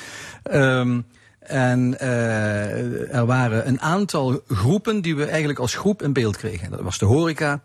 [0.43, 0.99] Ehm,
[1.47, 6.71] en eh, er waren een aantal groepen die we eigenlijk als groep in beeld kregen.
[6.71, 7.61] Dat was de horeca.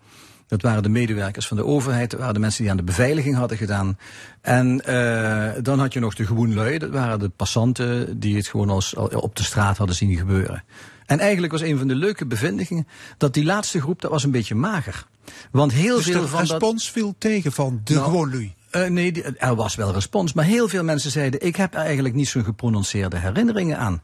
[0.47, 2.11] Dat waren de medewerkers van de overheid.
[2.11, 3.99] Dat waren de mensen die aan de beveiliging hadden gedaan.
[4.41, 6.79] En eh, dan had je nog de gewoon lui.
[6.79, 10.65] Dat waren de passanten die het gewoon als, al op de straat hadden zien gebeuren.
[11.07, 12.87] En eigenlijk was een van de leuke bevindingen
[13.19, 15.07] dat die laatste groep, dat was een beetje mager.
[15.51, 16.51] Want heel Dus veel de van dat...
[16.51, 18.31] respons viel tegen van de Nou, gewoon
[18.71, 20.33] Eh, nee, er was wel respons.
[20.33, 24.03] Maar heel veel mensen zeiden: Ik heb er eigenlijk niet zo'n geprononceerde herinneringen aan.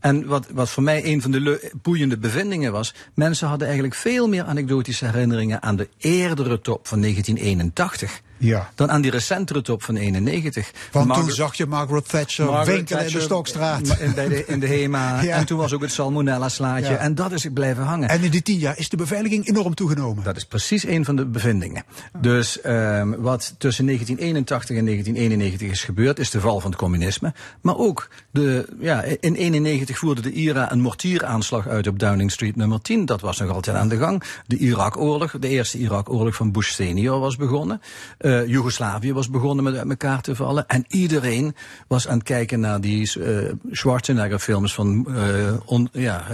[0.00, 4.28] En wat, wat voor mij een van de boeiende bevindingen was: mensen hadden eigenlijk veel
[4.28, 8.20] meer anekdotische herinneringen aan de eerdere top van 1981.
[8.38, 8.70] Ja.
[8.74, 10.70] Dan aan die recentere top van 91.
[10.92, 13.88] Want Margaret- toen zag je Margaret Thatcher Margaret winkelen in de Stokstraat.
[13.98, 15.06] In, bij de, in de HEMA.
[15.28, 15.36] Ja.
[15.36, 16.90] En toen was ook het Salmonella-slaatje.
[16.92, 16.96] Ja.
[16.96, 18.08] En dat is blijven hangen.
[18.08, 20.24] En in die tien jaar is de beveiliging enorm toegenomen.
[20.24, 21.84] Dat is precies een van de bevindingen.
[22.20, 27.32] Dus ehm, wat tussen 1981 en 1991 is gebeurd, is de val van het communisme.
[27.60, 32.56] Maar ook de, ja, in 1991 voerde de IRA een mortieraanslag uit op Downing Street
[32.56, 33.04] nummer 10.
[33.04, 34.22] Dat was nog altijd aan de gang.
[34.46, 37.80] De Irak-oorlog, de eerste Irak-oorlog van Bush senior was begonnen.
[38.28, 40.66] Eh Joegoslavië was begonnen met uit elkaar te vallen.
[40.66, 41.54] En iedereen
[41.88, 46.24] was aan het kijken naar die eh Schwarzenegger-films van eh, on- ja,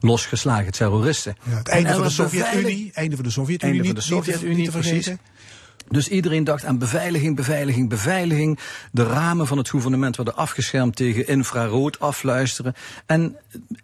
[0.00, 1.36] losgeslagen terroristen.
[1.50, 2.90] Ja, het einde van de Sovjet-Unie.
[2.94, 3.74] Einde van de Sovjet-Unie.
[3.74, 5.06] Einde van de Sovjet-Unie, precies.
[5.88, 8.58] Dus iedereen dacht aan beveiliging, beveiliging, beveiliging.
[8.92, 12.74] De ramen van het gouvernement werden afgeschermd tegen infrarood afluisteren.
[13.06, 13.36] En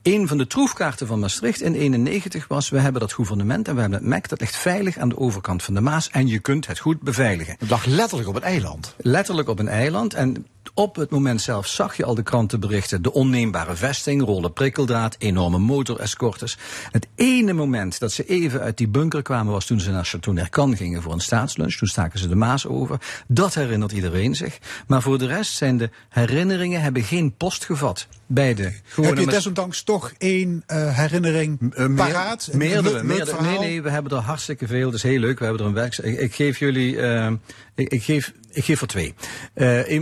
[0.02, 2.68] een van de troefkaarten van Maastricht in 91 was...
[2.68, 5.62] we hebben dat gouvernement en we hebben het MEC, dat ligt veilig aan de overkant
[5.62, 6.10] van de Maas...
[6.10, 7.56] en je kunt het goed beveiligen.
[7.58, 8.94] Het lag letterlijk op een eiland.
[8.98, 10.14] Letterlijk op een eiland.
[10.14, 13.02] En op het moment zelf zag je al de krantenberichten.
[13.02, 16.58] De onneembare vesting, rollen prikkeldraad, enorme motorescortes.
[16.90, 20.32] Het ene moment dat ze even uit die bunker kwamen was toen ze naar Château
[20.32, 21.74] Nercan gingen voor een staatslunch.
[21.74, 23.00] Toen staken ze de Maas over.
[23.26, 24.58] Dat herinnert iedereen zich.
[24.87, 28.06] Maar voor de rest zijn de herinneringen hebben geen post gevat.
[28.26, 28.70] Bij de
[29.02, 32.48] Heb je desondanks toch één eh, herinnering eh, meer- paraat?
[32.52, 33.02] Meerdere.
[33.42, 34.84] Nee, nee, we hebben er hartstikke veel.
[34.84, 35.38] Dat is heel leuk.
[35.38, 35.98] We hebben er een werk.
[35.98, 37.00] Ik, ik geef jullie.
[37.00, 37.32] eh,
[37.74, 39.14] Ik, ik, geef, ik geef er twee.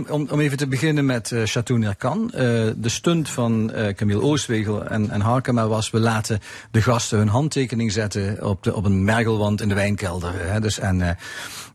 [0.09, 2.31] Om, om even te beginnen met eh Chateau Nercan.
[2.31, 2.41] Eh,
[2.75, 5.89] de stunt van Camille Oostwegel en, en Harkema was...
[5.91, 6.39] we laten
[6.71, 10.33] de gasten hun handtekening zetten op, de, op een mergelwand in de wijnkelder.
[10.35, 10.59] Hè.
[10.59, 11.17] Dus, en,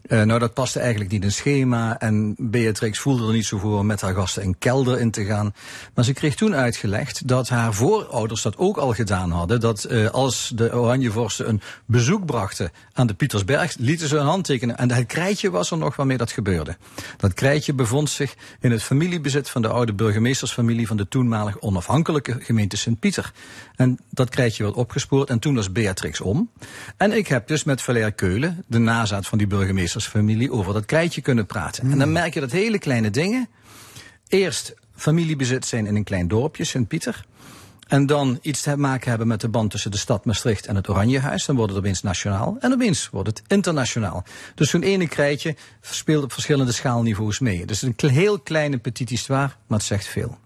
[0.09, 1.99] nou, dat paste eigenlijk niet in schema.
[1.99, 5.25] En Beatrix voelde er niet zo voor om met haar gasten een kelder in te
[5.25, 5.55] gaan.
[5.95, 9.61] Maar ze kreeg toen uitgelegd dat haar voorouders dat ook al gedaan hadden.
[9.61, 14.79] Dat eh, als de Oranjevorsten een bezoek brachten aan de Pietersberg, lieten ze een handtekenen.
[14.79, 16.77] En het krijtje was er nog waarmee dat gebeurde.
[17.17, 22.37] Dat krijtje bevond zich in het familiebezit van de oude burgemeestersfamilie van de toenmalig onafhankelijke
[22.41, 23.33] gemeente Sint-Pieter.
[23.77, 26.51] En dat krijtje werd opgespoord en toen was Beatrix om.
[26.97, 31.21] En ik heb dus met Valère Keulen, de nazaat van die burgemeestersfamilie, over dat krijtje
[31.21, 31.91] kunnen praten.
[31.91, 33.49] En dan merk je dat hele kleine dingen.
[34.29, 37.25] Eerst familiebezit zijn in een klein dorpje, Sint-Pieter.
[37.89, 40.89] En dan iets te maken hebben met de band tussen de stad Maastricht en het
[40.89, 41.45] Oranjehuis.
[41.45, 42.57] Dan wordt het opeens nationaal.
[42.61, 44.25] En opeens wordt het internationaal.
[44.55, 47.67] Dus zo'n ene krijtje speelt op verschillende schaalniveaus mee.
[47.67, 50.39] Dus een heel kleine petit histoire, maar het zegt veel.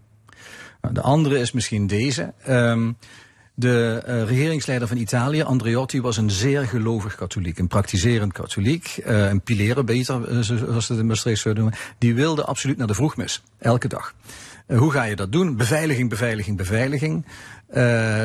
[0.81, 2.33] Nou, de andere is misschien deze.
[2.43, 2.93] Ehm,
[3.63, 7.59] de eh, regeringsleider van Italië, Andreotti, was een zeer gelovig katholiek.
[7.59, 9.01] Een praktiserend katholiek.
[9.05, 11.81] eh, een pileren beter, eh, zo- zoals ze het in Maastricht zouden noemen.
[11.99, 13.43] Die wilde absoluut naar de vroegmis.
[13.59, 14.15] Elke dag.
[14.67, 15.57] Hoe ga je dat doen?
[15.57, 17.27] Beveiliging, beveiliging, beveiliging.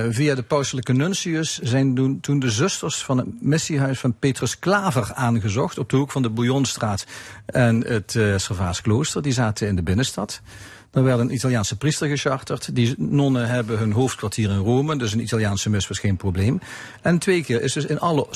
[0.09, 5.11] Via de pauselijke nuntius zijn doen- toen de zusters van het missiehuis van Petrus Klaver
[5.13, 5.77] aangezocht.
[5.77, 7.05] Op de hoek van de Bouillonstraat
[7.45, 9.21] en het uh, Servaas klooster.
[9.21, 10.41] Die zaten in de binnenstad.
[10.97, 12.75] Er werd een Italiaanse priester gecharterd.
[12.75, 16.59] Die nonnen hebben hun hoofdkwartier in Rome, dus een Italiaanse mis was geen probleem.
[17.01, 18.27] En twee keer is dus in alle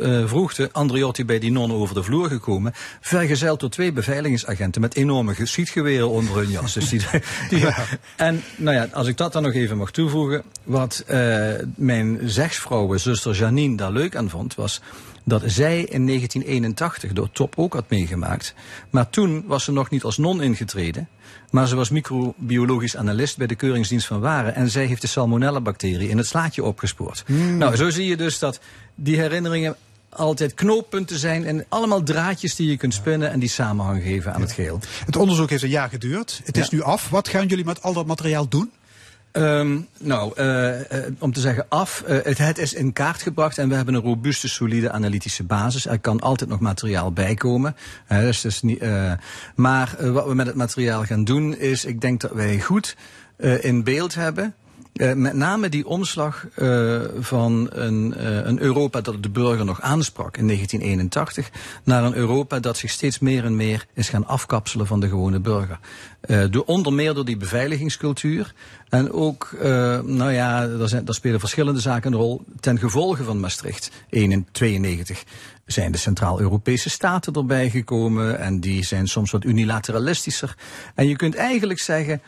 [0.00, 4.94] uh, vroegte Andriotti bij die nonnen over de vloer gekomen, vergezeld door twee beveiligingsagenten met
[4.94, 6.72] enorme geschietgeweren onder hun jas.
[6.72, 7.00] Dus die,
[7.48, 7.74] die, ja.
[8.16, 12.96] En nou ja, als ik dat dan nog even mag toevoegen, wat uh, mijn zegsvrouw,
[12.96, 14.80] zuster Janine, daar leuk aan vond, was
[15.28, 18.54] dat zij in 1981 door Top ook had meegemaakt.
[18.90, 21.08] Maar toen was ze nog niet als non ingetreden.
[21.50, 24.54] Maar ze was microbiologisch analist bij de Keuringsdienst van Waren.
[24.54, 27.24] En zij heeft de salmonella-bacterie in het slaatje opgespoord.
[27.26, 27.56] Mm.
[27.56, 28.60] Nou, zo zie je dus dat
[28.94, 29.76] die herinneringen
[30.08, 34.40] altijd knooppunten zijn en allemaal draadjes die je kunt spinnen en die samenhang geven aan
[34.40, 34.44] ja.
[34.44, 34.80] het geheel.
[35.06, 36.40] Het onderzoek heeft een jaar geduurd.
[36.44, 37.08] Het is nu af.
[37.08, 38.70] Wat gaan jullie met al dat materiaal doen?
[39.36, 40.80] Um, nou, uh, uh,
[41.18, 44.48] om te zeggen af, uh, het, is in kaart gebracht en we hebben een robuuste,
[44.48, 45.86] solide analytische basis.
[45.86, 47.76] Er kan altijd nog materiaal bijkomen.
[48.08, 48.84] dus, dus niet,
[49.54, 52.96] maar wat we met het materiaal gaan doen is, ik denk dat wij goed
[53.60, 54.54] in beeld hebben.
[54.96, 59.80] Uh, met name die omslag uh, van een, uh, een, Europa dat de burger nog
[59.80, 61.50] aansprak in 1981
[61.84, 65.40] naar een Europa dat zich steeds meer en meer is gaan afkapselen van de gewone
[65.40, 65.78] burger.
[66.50, 68.54] door onder meer door die beveiligingscultuur
[68.88, 69.56] en ook,
[70.04, 73.90] nou ja, daar, zijn, daar spelen verschillende zaken een rol ten gevolge van Maastricht
[74.52, 75.24] 92
[75.66, 80.56] zijn de Centraal-Europese staten erbij gekomen en die zijn soms wat unilateralistischer.
[80.94, 82.20] En je kunt eigenlijk zeggen.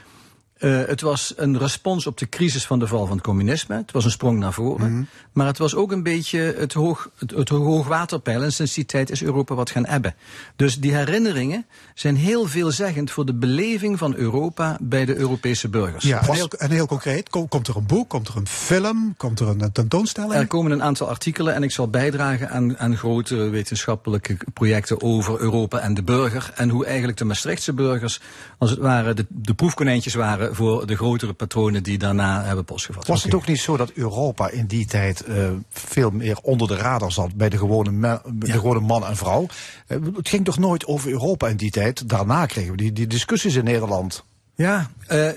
[0.59, 3.77] Uh, het was een respons op de crisis van de val van het communisme.
[3.77, 4.89] Het was een sprong naar voren.
[4.89, 5.07] Mm -hmm.
[5.33, 8.43] Maar het was ook een beetje het, hoog, het, het hoogwaterpeil.
[8.43, 10.15] En sinds die tijd is Europa wat gaan ebben.
[10.57, 16.05] Dus die herinneringen zijn heel veelzeggend voor de beleving van Europa bij de Europese burgers.
[16.05, 19.15] Ja, en heel, en heel concreet, kom, komt er een boek, komt er een film,
[19.17, 20.33] komt er een tentoonstelling?
[20.33, 25.41] Er komen een aantal artikelen en ik zal bijdragen aan, aan grotere wetenschappelijke projecten over
[25.41, 26.53] Europa en de burger.
[26.55, 28.21] En hoe eigenlijk de Maastrichtse burgers,
[28.59, 33.07] als het ware, de, de proefkonijntjes waren voor de grotere patronen die daarna hebben postgevat.
[33.07, 36.77] Was het ook niet zo dat Europa in die tijd uh, veel meer onder de
[36.77, 38.53] radar zat bij de gewone, me, de ja.
[38.53, 39.47] gewone man en vrouw?
[39.89, 42.09] Uh, het ging toch nooit over Europa in die tijd?
[42.09, 44.25] Daarna kregen we die, die discussies in Nederland.
[44.55, 45.29] Ja, uh,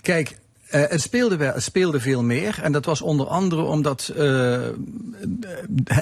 [0.00, 0.38] kijk.
[0.70, 2.58] Uh, het, speelde wel, het speelde veel meer.
[2.62, 4.16] En dat was onder andere omdat uh,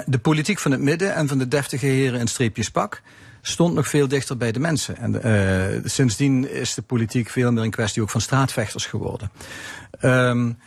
[0.05, 3.01] de politiek van het midden en van de deftige heren in streepjes pak
[3.47, 4.97] stond nog veel dichter bij de mensen.
[4.97, 9.31] En uh, sindsdien is de politiek veel meer een kwestie ook van straatvechters geworden.
[10.01, 10.57] Um,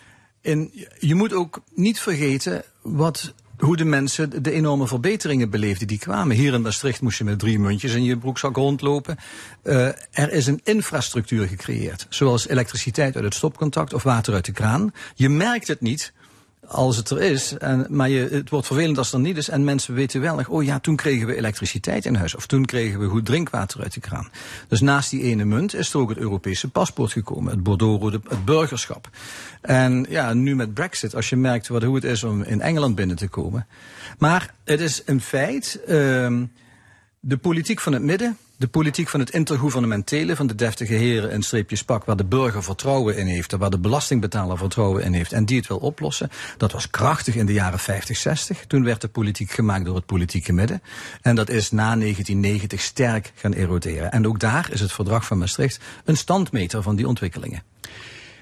[0.43, 5.99] en je moet ook niet vergeten wat hoe de mensen de enorme verbeteringen beleefden die
[5.99, 6.37] kwamen.
[6.37, 9.17] Hier in Maastricht moest je met drie muntjes in je broekzak rondlopen.
[9.63, 12.07] Uh, er is een infrastructuur gecreëerd.
[12.09, 14.93] Zoals elektriciteit uit het stopcontact of water uit de kraan.
[15.15, 16.13] Je merkt het niet,
[16.71, 17.59] als het er is.
[17.59, 19.49] En, maar je, het wordt vervelend als het er niet is.
[19.49, 22.35] En mensen weten wel nog, oh ja, toen kregen we elektriciteit in huis.
[22.35, 24.29] Of toen kregen we goed drinkwater uit de kraan.
[24.69, 27.53] Dus naast die ene munt is er ook het Europese paspoort gekomen.
[27.53, 29.09] Het Bordeaux, het burgerschap.
[29.61, 32.95] En ja, nu met Brexit, als je merkt wat, hoe het is om in Engeland
[32.95, 33.67] binnen te komen.
[34.19, 35.89] Maar het is een feit, uh,
[37.21, 41.43] de politiek van het midden de politiek van het intergouvernementele, van de deftige heren in
[41.43, 45.45] streepjes pak, waar de burger vertrouwen in heeft, waar de belastingbetaler vertrouwen in heeft en
[45.45, 48.67] die het wil oplossen, dat was krachtig in de jaren 50, 60.
[48.67, 50.83] Toen werd de politiek gemaakt door het politieke midden.
[51.23, 54.13] En dat is na 1990 sterk gaan eroderen.
[54.13, 57.63] En ook daar is het verdrag van Maastricht een standmeter van die ontwikkelingen.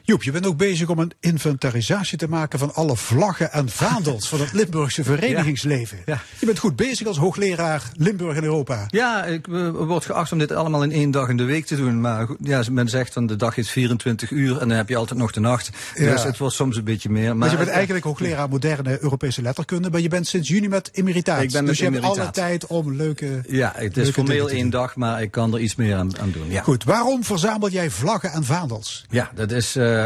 [0.08, 4.28] Joep, je bent ook bezig om een inventarisatie te maken van alle vlaggen en vaandels
[4.28, 5.98] van het Limburgse verenigingsleven.
[6.06, 6.20] Ja.
[6.38, 8.84] Je bent goed bezig als hoogleraar Limburg en Europa.
[8.86, 11.76] Ja, ik eh, word geacht om dit allemaal in één dag in de week te
[11.76, 12.00] doen.
[12.00, 15.18] Maar ja, men zegt dan de dag heeft 24 uur en dan heb je altijd
[15.18, 15.70] nog de nacht.
[15.94, 16.10] Ja.
[16.10, 17.36] Dus het wordt soms een beetje meer.
[17.36, 21.42] Maar je bent eigenlijk hoogleraar moderne Europese letterkunde, maar je bent sinds juni met emeritaat.
[21.42, 23.42] Ik ben met dus je hebt alle tijd om leuke.
[23.48, 26.50] Ja, het is formeel één dag, maar ik kan er iets meer aan, aan doen.
[26.50, 26.62] Ja.
[26.62, 29.04] Goed, waarom verzamel jij vlaggen en vaandels?
[29.10, 29.76] Ja, dat is.
[29.76, 29.97] eh,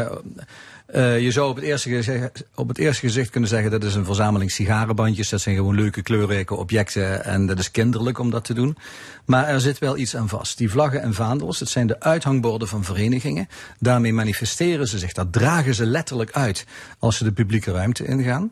[0.93, 3.95] eh, je zou op het, eerste gezicht, op het eerste gezicht kunnen zeggen dat is
[3.95, 5.29] een verzameling sigarenbandjes.
[5.29, 8.77] Dat zijn gewoon leuke kleurrijke objecten en dat is kinderlijk om dat te doen.
[9.25, 10.57] Maar er zit wel iets aan vast.
[10.57, 13.47] Die vlaggen en vaandels, het zijn de uithangborden van verenigingen.
[13.79, 16.65] Daarmee manifesteren ze zich, dat dragen ze letterlijk uit
[16.99, 18.51] als ze de publieke ruimte ingaan.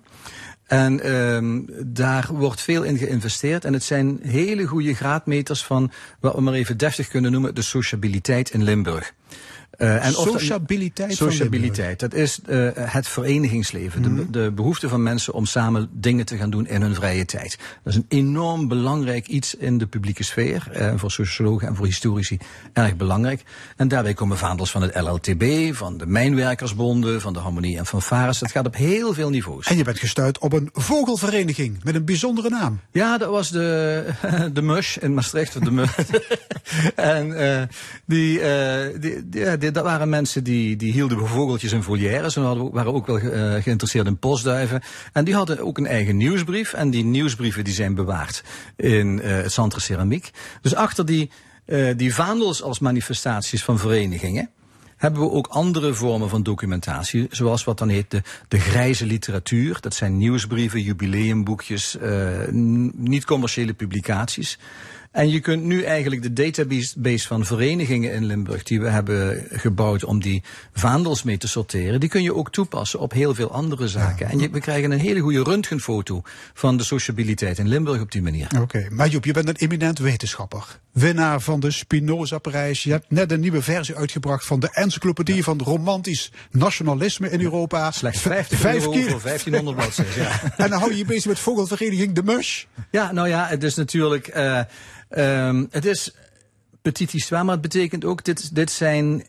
[0.66, 3.66] En ehm daar wordt veel in geïnvesteerd.
[3.66, 7.62] En het zijn hele goede graadmeters van wat we maar even deftig kunnen noemen de
[7.62, 9.14] sociabiliteit in Limburg.
[9.82, 14.02] Eh, en Sociabiliteit Sociabiliteit, dat is eh, het verenigingsleven.
[14.02, 14.16] Mhm.
[14.16, 17.58] De, de behoefte van mensen om samen dingen te gaan doen in hun vrije tijd.
[17.84, 20.68] Dat is een enorm belangrijk iets in de publieke sfeer.
[20.72, 22.38] eh, voor sociologen en voor historici
[22.74, 23.44] erg belangrijk.
[23.78, 28.02] En daarbij komen vaandels van het LLTB, van de Mijnwerkersbonden, van de Harmonie en van
[28.02, 28.40] Fares.
[28.40, 29.68] Dat gaat op heel veel niveaus.
[29.68, 32.80] En je bent gestuurd op een vogelvereniging met een bijzondere naam.
[32.92, 34.06] Ja, dat was de,
[34.54, 35.54] de Mush in Maastricht.
[35.66, 35.70] De
[36.96, 37.70] en
[38.06, 38.40] die,
[39.00, 42.36] die, die, ja, die- dat waren mensen die, die hielden vogeltjes in volières.
[42.36, 44.82] Hadden, waren ook wel eh, geïnteresseerd in postduiven.
[45.14, 46.74] En die hadden ook een eigen nieuwsbrief.
[46.74, 48.44] En die nieuwsbrieven die zijn bewaard
[48.76, 50.32] in eh, het Centre Ceramiek.
[50.62, 51.32] Dus achter die,
[51.66, 54.50] eh, die vaandels als manifestaties van verenigingen
[55.02, 59.78] hebben we ook andere vormen van documentatie, zoals wat dan heet de, de grijze literatuur.
[59.80, 62.48] Dat zijn nieuwsbrieven, jubileumboekjes, eh,
[62.94, 64.60] niet-commerciële publicaties.
[65.12, 70.04] En je kunt nu eigenlijk de database van verenigingen in Limburg die we hebben gebouwd
[70.04, 70.44] om die
[70.74, 74.30] vaandels mee te sorteren, die kun je ook toepassen op heel veel andere zaken.
[74.30, 76.22] En je, we krijgen een hele goede röntgenfoto
[76.54, 78.48] van de sociabiliteit in Limburg op die manier.
[78.62, 80.80] Oké, maar Joep, je bent een eminent wetenschapper.
[80.92, 82.84] Winnaar van de Spinoza-prijs.
[82.84, 87.92] Je hebt net een nieuwe versie uitgebracht van de encyclopedie van romantisch nationalisme in Europa.
[87.92, 89.10] Slechts V- 50 vijf keer.
[89.10, 90.24] voor 1500 bladzijden.
[90.24, 90.42] Ja.
[90.58, 92.64] En dan hou je je bezig met vogelvereniging De Mush.
[92.92, 94.28] Ja, nou ja, het is natuurlijk.
[94.28, 94.60] eh
[95.12, 96.16] ehm, het is
[96.82, 98.24] petit histoire, maar het betekent ook.
[98.24, 99.24] Dit, dit zijn.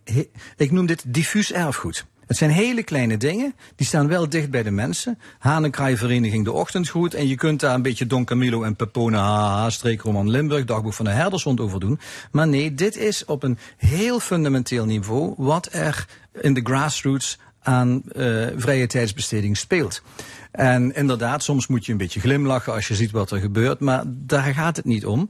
[0.57, 2.05] Ik noem dit diffuus erfgoed.
[2.27, 5.18] Het zijn hele kleine dingen, die staan wel dicht bij de mensen.
[5.38, 7.14] Hanenkraaivereniging De Ochtendgroet.
[7.14, 11.05] En je kunt daar een beetje Don Camillo en Pepone, haha, streekroman Limburg, dagboek van
[11.05, 12.01] de herdershond over doen.
[12.31, 16.07] Maar nee, dit is op een heel fundamenteel niveau wat er
[16.40, 20.03] in de grassroots aan eh, vrije tijdsbesteding speelt.
[20.51, 24.03] En inderdaad, soms moet je een beetje glimlachen als je ziet wat er gebeurt, maar
[24.07, 25.29] daar gaat het niet om.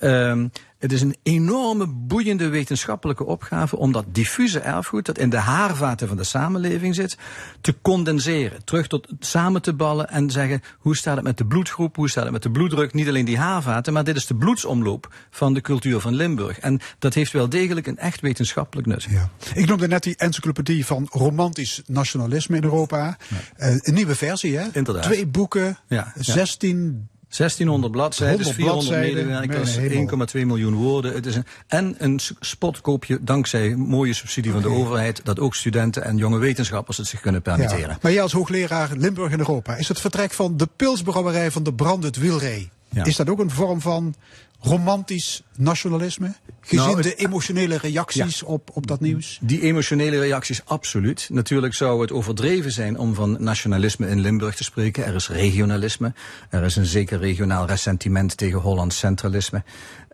[0.00, 5.36] Ehm, het is een enorme, boeiende wetenschappelijke opgave om dat diffuse erfgoed, dat in de
[5.38, 7.16] haarvaten van de samenleving zit,
[7.60, 8.64] te condenseren.
[8.64, 12.22] Terug tot samen te ballen en zeggen, hoe staat het met de bloedgroep, hoe staat
[12.22, 12.94] het met de bloeddruk?
[12.94, 16.58] Niet alleen die haarvaten, maar dit is de bloedsomloop van de cultuur van Limburg.
[16.58, 19.02] En dat heeft wel degelijk een echt wetenschappelijk nut.
[19.02, 19.30] Ja.
[19.54, 23.16] Ik noemde net die encyclopedie van romantisch nationalisme in Europa.
[23.56, 24.66] Eh, een nieuwe versie, hè?
[24.72, 25.02] Inderdaad.
[25.02, 26.32] Twee boeken, Ja, ja.
[26.32, 30.26] 16 1600 bladzijden, 100 400 bladzijden, medewerkers, mijn hemel.
[30.26, 31.14] 1,2 miljoen woorden.
[31.14, 36.04] Het is een, en een spotkoopje dankzij mooie subsidie van de overheid, dat ook studenten
[36.04, 37.88] en jonge wetenschappers het zich kunnen permitteren.
[37.88, 37.98] Ja.
[38.02, 41.72] Maar jij als hoogleraar Limburg en Europa, is het vertrek van de pilsbrouwerij van de
[41.74, 43.04] Brandend Wielree, Ja.
[43.04, 44.14] is dat ook een vorm van
[44.60, 46.34] romantisch nationalisme?
[46.60, 49.38] Gezien Nou, het- de emotionele reacties op, op dat nieuws?
[49.42, 51.28] Die emotionele reacties, absoluut.
[51.32, 55.04] Natuurlijk zou het overdreven zijn om van nationalisme in Limburg te spreken.
[55.06, 56.12] Er is regionalisme.
[56.50, 59.62] Er is een zeker regionaal ressentiment tegen Hollands centralisme.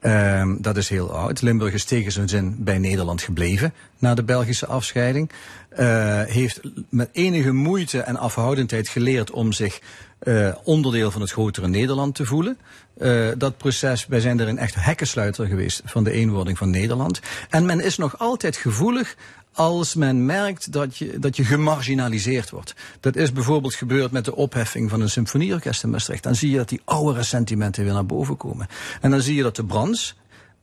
[0.01, 1.43] Ehm, dat is heel oud.
[1.43, 5.31] Limburg is tegen zijn zin bij Nederland gebleven na de Belgische afscheiding.
[5.69, 9.81] Eh, heeft met enige moeite en afhoudendheid geleerd om zich
[10.19, 12.59] eh, onderdeel van het grotere Nederland te voelen.
[12.99, 17.21] Eh, dat proces, wij zijn er een echt hekkensluiter geweest van de eenwording van Nederland.
[17.51, 19.17] En men is nog altijd gevoelig
[19.57, 22.75] als men merkt dat je, dat je gemarginaliseerd wordt.
[23.01, 26.23] Dat is bijvoorbeeld gebeurd met de opheffing van een symfonieorkest in Maastricht.
[26.23, 28.67] Dan zie je dat die oude ressentimenten weer naar boven komen.
[29.01, 30.17] En dan zie je dat de Brands,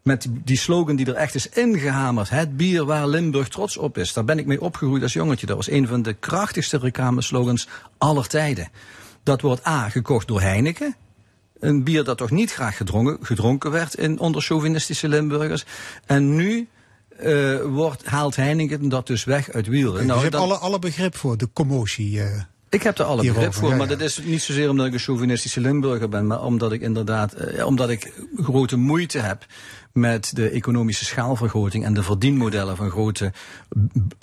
[0.04, 2.30] met die, die slogan die er echt is ingehamerd.
[2.30, 4.14] Het bier waar Limburg trots op is.
[4.14, 5.46] Daar ben ik mee opgegroeid als jongetje.
[5.46, 8.70] Dat was een van de krachtigste reclameslogans aller tijden.
[9.24, 10.96] Dat wordt A, gekocht door Heineken.
[11.60, 15.66] een bier dat toch niet graag gedronken, gedronken werd in, onder chauvinistische Limburgers.
[16.06, 16.68] En nu
[17.24, 20.08] eh, wordt, haalt Heineken dat dus weg uit Wielren.
[20.08, 22.22] dus je hebt dan- alle, alle begrip voor de commotie.
[22.22, 22.42] eh.
[22.70, 24.94] ik heb er alle Hierover, begrip voor, ja, maar dat is niet zozeer omdat ik
[24.94, 29.46] een chauvinistische Limburger ben, maar omdat ik inderdaad, eh, omdat ik grote moeite heb
[29.94, 33.32] met de economische schaalvergroting en de verdienmodellen van grote,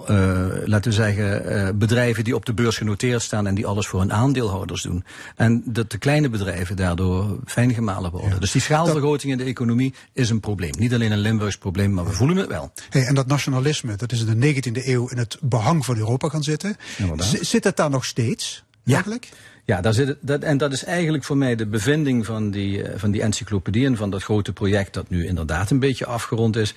[0.07, 3.87] eh, laten we zeggen, eh, bedrijven die op de beurs genoteerd staan en die alles
[3.87, 5.05] voor hun aandeelhouders doen.
[5.37, 8.41] En dat de kleine bedrijven daardoor fijn gemalen worden.
[8.41, 10.73] Dus die schaalvergroting in de economie is een probleem.
[10.79, 12.73] Niet alleen een Limburgs probleem, maar we voelen het wel.
[12.89, 16.29] Hey, en dat nationalisme, dat is in de 19e eeuw in het behang van Europa
[16.29, 16.77] gaan zitten.
[17.41, 18.65] Zit het daar nog steeds?
[18.83, 18.95] Ja.
[18.95, 19.29] Eigenlijk?
[19.71, 22.99] Ja, daar zit dat, en dat is eigenlijk voor mij de bevinding van die, eh,
[22.99, 26.75] van die encyclopedie en van dat grote project dat nu inderdaad een beetje afgerond is.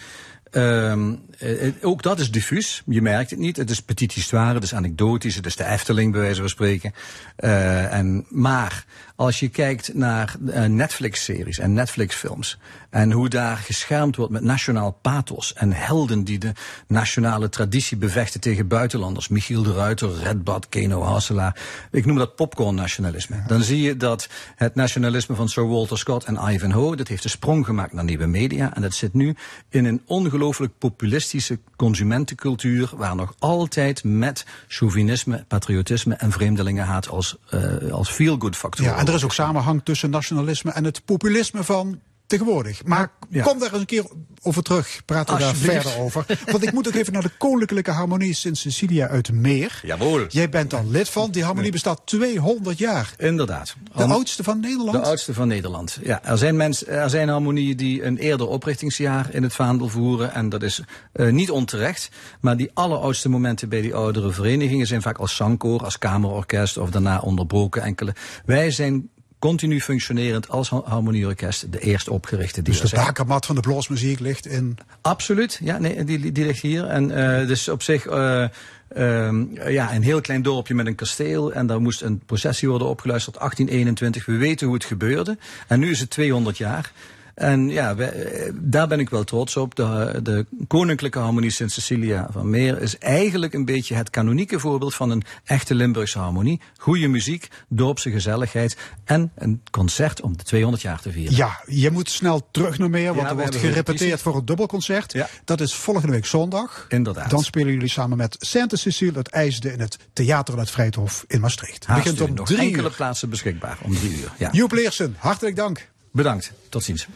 [0.53, 3.57] Ehm, eh, eh, ook dat is diffuus, je merkt het niet.
[3.57, 6.93] Het is petit histoire, het is anekdotisch, het is de Efteling bij wijze van spreken.
[7.35, 8.85] Eh, en, maar
[9.15, 10.35] als je kijkt naar
[10.67, 16.51] Netflix-series en Netflix-films en hoe daar geschermd wordt met nationaal pathos en helden die de
[16.87, 19.27] nationale traditie bevechten tegen buitenlanders.
[19.27, 21.61] Michiel de Ruiter, Redbad, Keno Hasselaar.
[21.91, 23.43] Ik noem dat popcorn-nationalisme.
[23.47, 27.29] Dan zie je dat het nationalisme van Sir Walter Scott en Ivanhoe, dat heeft de
[27.29, 28.75] sprong gemaakt naar nieuwe media.
[28.75, 29.35] En dat zit nu
[29.69, 30.42] in een ongelooflijk
[30.77, 38.85] populistische consumentencultuur, waar nog altijd met chauvinisme, patriotisme en vreemdelingenhaat als, eh als feel-good factor.
[38.85, 42.83] Ja, en er is ook samenhang tussen nationalisme en het populisme van tegenwoordig.
[42.85, 43.43] Maar Ja.
[43.43, 44.05] kom daar eens een keer
[44.41, 45.01] over terug.
[45.05, 46.25] Praten we daar verder over.
[46.51, 49.79] Want ik moet ook even naar de Koninklijke Harmonie Sint Cecilia uit Meer.
[49.85, 50.25] Jawohl.
[50.29, 51.31] Jij bent dan lid van.
[51.31, 53.13] Die harmonie bestaat 200 jaar.
[53.17, 53.75] Inderdaad.
[53.95, 54.91] De Om- oudste van Nederland.
[54.91, 55.99] De oudste van Nederland.
[56.03, 60.33] Ja, er zijn, mensen, er zijn harmonieën die een eerder oprichtingsjaar in het vaandel voeren.
[60.33, 60.81] En dat is
[61.13, 62.09] eh, niet onterecht.
[62.41, 66.89] Maar die alleroudste momenten bij die oudere verenigingen zijn vaak als zangkoor, als kamerorkest of
[66.89, 68.15] daarna onderbroken enkele.
[68.45, 69.09] Wij zijn
[69.49, 74.19] continu functionerend als ha- harmonieorkest de eerst opgerichte die dus de bakermat van de bluesmuziek
[74.19, 74.77] ligt in...
[75.01, 76.85] Absoluut, ja, nee, die, die ligt hier.
[76.85, 78.43] En eh dus op zich, eh
[78.87, 81.53] ehm, ja, een heel klein dorpje met een kasteel.
[81.53, 84.25] En daar moest een processie worden opgeluisterd, 1821.
[84.25, 85.37] We weten hoe het gebeurde.
[85.67, 86.91] En nu is het 200 jaar.
[87.33, 89.75] En ja, eh, daar ben ik wel trots op.
[89.75, 94.95] De, de Koninklijke Harmonie Sint Cecilia van Meer is eigenlijk een beetje het kanonieke voorbeeld
[94.95, 96.61] van een echte Limburgse harmonie.
[96.77, 101.35] Goede muziek, dorpse gezelligheid en een concert om de 200 jaar te vieren.
[101.35, 105.13] Ja, je moet snel terug naar Meer, want Ja, er wordt gerepeteerd voor het dubbelconcert.
[105.13, 105.29] Ja.
[105.45, 106.85] Dat is volgende week zondag.
[106.89, 107.29] Inderdaad.
[107.29, 111.41] Dan spelen jullie samen met Sinte Cecile het IJsde in het Theater het Vrijthof in
[111.41, 111.85] Maastricht.
[111.85, 112.95] Haast begint om nog drie enkele uur.
[112.95, 114.31] plaatsen beschikbaar om drie uur.
[114.37, 114.49] Ja.
[114.51, 115.91] Joep Leersen, hartelijk dank.
[116.13, 116.51] Bedankt.
[116.69, 117.07] Tot ziens.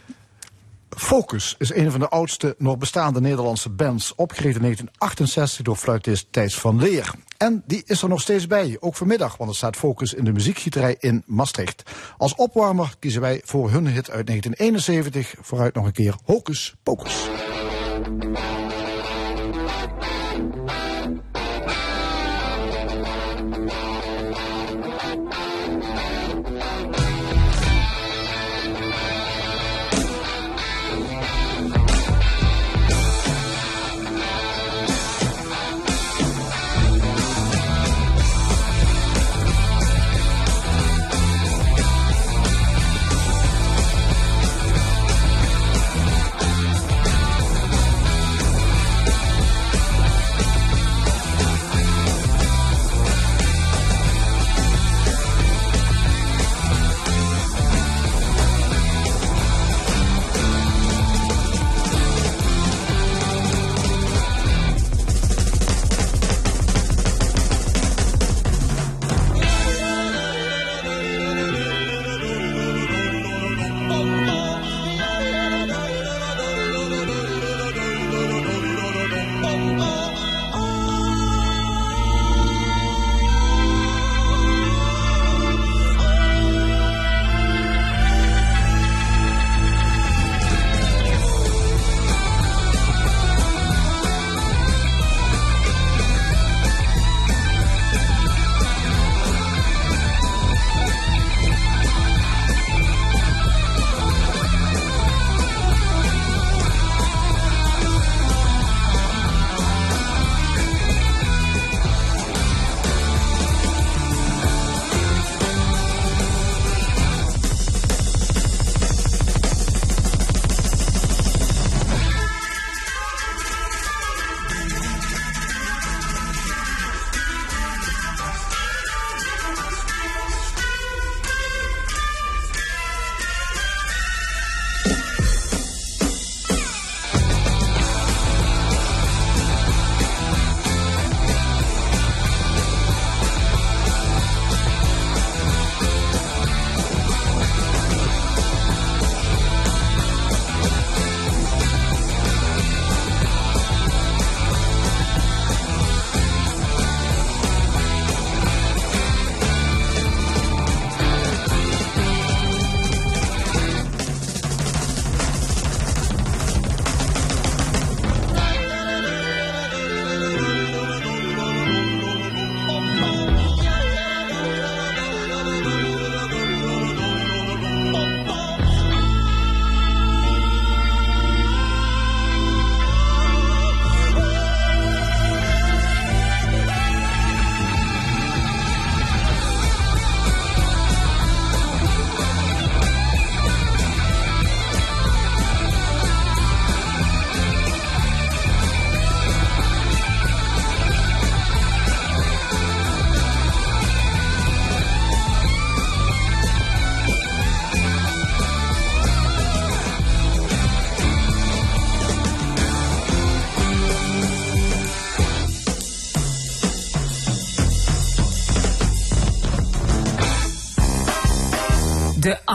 [0.88, 6.26] Focus is een van de oudste nog bestaande Nederlandse bands, opgericht in 1968 door fluitist
[6.30, 7.14] Thijs van Leer.
[7.36, 10.32] En die is er nog steeds bij, ook vanmiddag, want er staat Focus in de
[10.32, 11.82] muziekgieterij in Maastricht.
[12.16, 17.28] Als opwarmer kiezen wij voor hun hit uit 1971, vooruit nog een keer Hocus Pocus.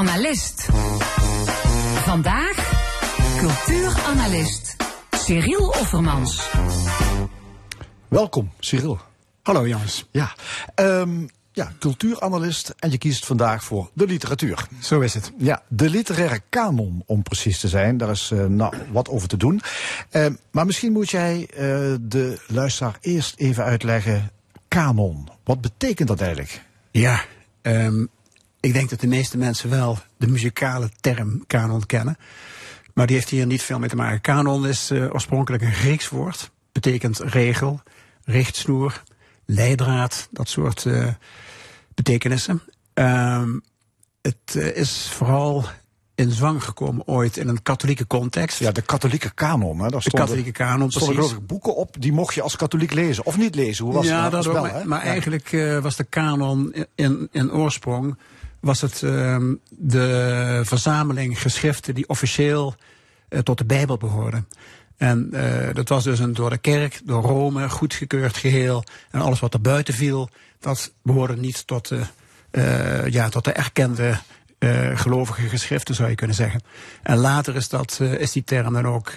[0.03, 0.67] Analist.
[1.95, 2.71] Vandaag
[3.37, 4.75] cultuuranalist
[5.11, 6.49] Cyril Offermans.
[8.07, 8.99] Welkom, Cyril.
[9.41, 10.07] Hallo jongens.
[10.11, 10.33] Ja,
[10.75, 14.67] ehm, ja, cultuuranalist en je kiest vandaag voor de literatuur.
[14.81, 15.31] Zo is het.
[15.37, 17.97] Ja, de literaire kanon om precies te zijn.
[17.97, 19.61] Daar is eh, nou, wat over te doen.
[20.09, 21.57] Ehm, maar misschien moet jij eh,
[22.01, 24.31] de luisteraar eerst even uitleggen.
[24.67, 26.61] Kanon, wat betekent dat eigenlijk?
[26.91, 27.23] Ja,
[27.61, 28.05] ehm,
[28.63, 32.17] ik denk dat de meeste mensen wel de muzikale term kanon kennen.
[32.93, 34.21] Maar die heeft hier niet veel mee te maken.
[34.21, 36.51] Kanon is eh, oorspronkelijk een Grieks woord.
[36.71, 37.81] Betekent regel,
[38.23, 39.03] richtsnoer,
[39.45, 41.07] leidraad, dat soort eh,
[41.93, 42.61] betekenissen.
[42.93, 43.49] Ehm,
[44.21, 45.65] het eh, is vooral
[46.15, 48.59] in zwang gekomen ooit in een katholieke context.
[48.59, 49.79] Ja, de katholieke kanon.
[49.79, 49.89] Hè?
[49.89, 51.31] Daar de katholieke kanon, stonden precies.
[51.31, 53.25] geloof ik boeken op, die mocht je als katholiek lezen.
[53.25, 55.11] Of niet lezen, hoe was ja, dat ook, wel, maar, maar Ja.
[55.11, 55.49] eigenlijk
[55.81, 58.17] was de kanon in, in oorsprong
[58.63, 62.75] was het ehm, de verzameling geschriften die officieel
[63.29, 64.47] eh, tot de Bijbel behoorden.
[64.97, 68.83] En eh, dat was dus een door de kerk, door Rome, goedgekeurd geheel.
[69.11, 72.01] En alles wat er buiten viel, dat behoorde niet tot de,
[72.51, 74.17] eh, ja, tot de erkende
[74.59, 76.61] eh, gelovige geschriften, zou je kunnen zeggen.
[77.03, 79.09] En later is, dat, is die term dan ook,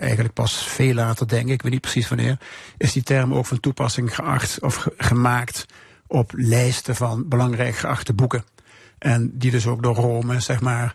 [0.00, 2.38] eigenlijk pas veel later, denk ik, ik weet niet precies wanneer,
[2.76, 5.66] is die term ook van toepassing geacht of ge- gemaakt
[6.06, 8.44] op lijsten van belangrijk geachte boeken.
[8.98, 10.94] En die dus ook door Rome, zeg maar,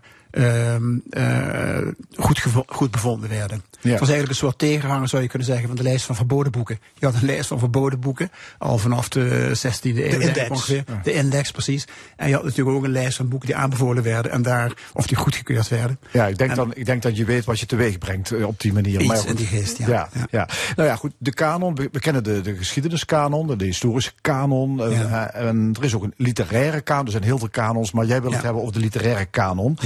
[2.15, 3.63] goed, gevo- goed bevonden werden.
[3.81, 3.89] Ja.
[3.89, 6.51] Het was eigenlijk een soort tegenhanger, zou je kunnen zeggen, van de lijst van verboden
[6.51, 6.79] boeken.
[6.93, 10.49] Je had een lijst van verboden boeken, al vanaf de 16e eeuw ik index.
[10.49, 10.83] ongeveer.
[10.87, 10.99] Ja.
[11.03, 11.85] De index, precies.
[12.15, 15.07] En je had natuurlijk ook een lijst van boeken die aanbevolen werden en daar, of
[15.07, 15.99] die goedgekeurd werden.
[16.11, 18.47] Ja, ik denk, En- dan, ik denk dat je weet wat je teweeg brengt eh,
[18.47, 18.99] op die manier.
[18.99, 19.29] Iets Maar goed.
[19.29, 19.87] in die geest, ja.
[19.87, 20.27] Ja, Ja.
[20.31, 20.47] ja.
[20.75, 24.81] Nou ja, goed, de kanon, we, we kennen de, de geschiedeniskanon, de, de historische kanon.
[24.81, 28.05] eh, eh, en er is ook een literaire kanon, er zijn heel veel kanons, maar
[28.05, 29.77] jij wil het hebben over de literaire kanon.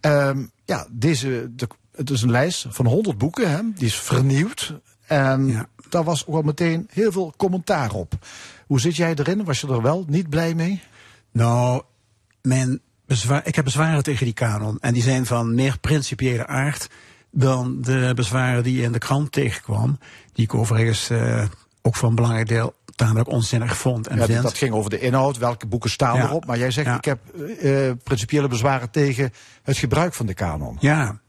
[0.00, 4.74] Ehm, ja, deze, de, het is een lijst van 100 boeken, hè, die is vernieuwd.
[5.06, 5.66] En Ja.
[5.88, 8.14] daar was ook al meteen heel veel commentaar op.
[8.66, 9.44] Hoe zit jij erin?
[9.44, 10.82] Was je er wel niet blij mee?
[11.32, 11.82] Nou,
[12.42, 14.78] mijn bezwaar, ik heb bezwaren tegen die kanon.
[14.80, 16.88] En die zijn van meer principiële aard
[17.30, 19.98] dan de bezwaren die je in de krant tegenkwam.
[20.32, 21.44] Die ik overigens eh,
[21.82, 25.38] ook voor een belangrijk deel tamelijk onzinnig vond en Ja, dat ging over de inhoud,
[25.38, 26.24] welke boeken staan Ja.
[26.24, 26.46] erop.
[26.46, 26.96] Maar jij zegt, Ja.
[26.96, 29.32] ik heb eh, principiële bezwaren tegen
[29.62, 30.76] het gebruik van de kanon.
[30.80, 31.20] Ja.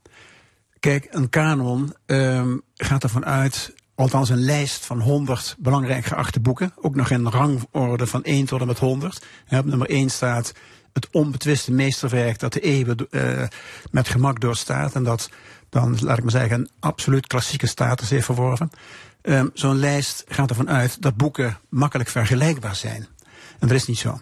[0.80, 6.72] Kijk, een kanon ehm, gaat ervan uit, althans een lijst van 100 belangrijk geachte boeken.
[6.76, 9.24] Ook nog in rangorde van 1 tot en met 100.
[9.46, 10.52] Ja, op nummer 1 staat
[10.92, 13.42] het onbetwiste meesterwerk dat de eeuwen eh,
[13.90, 14.94] met gemak doorstaat.
[14.94, 15.30] En dat
[15.68, 18.70] dan, laat ik maar zeggen, een absoluut klassieke status heeft verworven.
[19.26, 23.06] Ehm, Zo'n lijst gaat ervan uit dat boeken makkelijk vergelijkbaar zijn.
[23.58, 24.20] En dat is niet zo.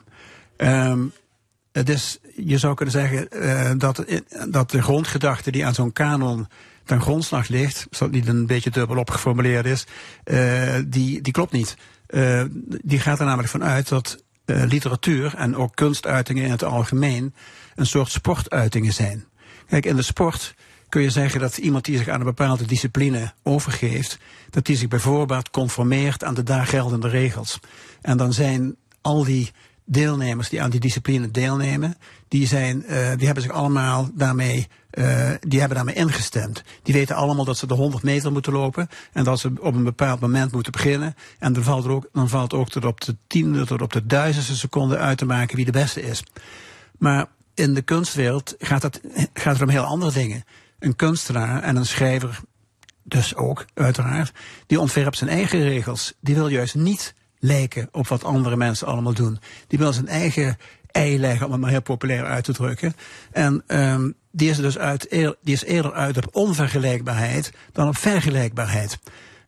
[1.73, 4.05] Het is, je zou kunnen zeggen eh, dat,
[4.49, 6.47] dat de grondgedachte die aan zo'n kanon
[6.85, 9.87] ten grondslag ligt, als dat niet een beetje dubbelop geformuleerd is,
[10.25, 11.77] eh, die, die klopt niet.
[12.07, 12.43] Eh,
[12.83, 17.35] die gaat er namelijk van uit dat eh, literatuur en ook kunstuitingen in het algemeen
[17.75, 19.25] een soort sportuitingen zijn.
[19.67, 20.55] Kijk, in de sport
[20.95, 24.19] kun je zeggen dat iemand die zich aan een bepaalde discipline overgeeft,
[24.51, 27.61] dat die zich bijvoorbeeld conformeert aan de daar geldende regels.
[28.01, 29.51] En dan zijn al die
[29.85, 31.97] deelnemers die aan die discipline deelnemen,
[32.29, 36.63] die, zijn, eh, die hebben zich allemaal daarmee, eh, die hebben daarmee ingestemd.
[36.83, 39.85] Die weten allemaal dat ze de 100 meter moeten lopen en dat ze op een
[39.85, 41.15] bepaald moment moeten beginnen.
[41.39, 44.07] En dan valt, er ook, dan valt ook tot op de tiende, tot op de
[44.07, 46.23] duizendste seconde uit te maken wie de beste is.
[46.99, 49.01] Maar in de kunstwereld gaat het,
[49.33, 50.45] gaat het om heel andere dingen.
[50.85, 52.41] Een kunstenaar en een schrijver
[53.03, 54.33] dus ook, uiteraard,
[54.67, 56.13] die ontwerpt zijn eigen regels.
[56.21, 59.39] Die wil juist niet lijken op wat andere mensen allemaal doen.
[59.67, 60.57] Die wil zijn eigen
[60.91, 62.97] ei leggen, om het maar heel populair uit te drukken.
[63.33, 68.99] En um, die is dus uit, die is eerder uit op onvergelijkbaarheid dan op vergelijkbaarheid.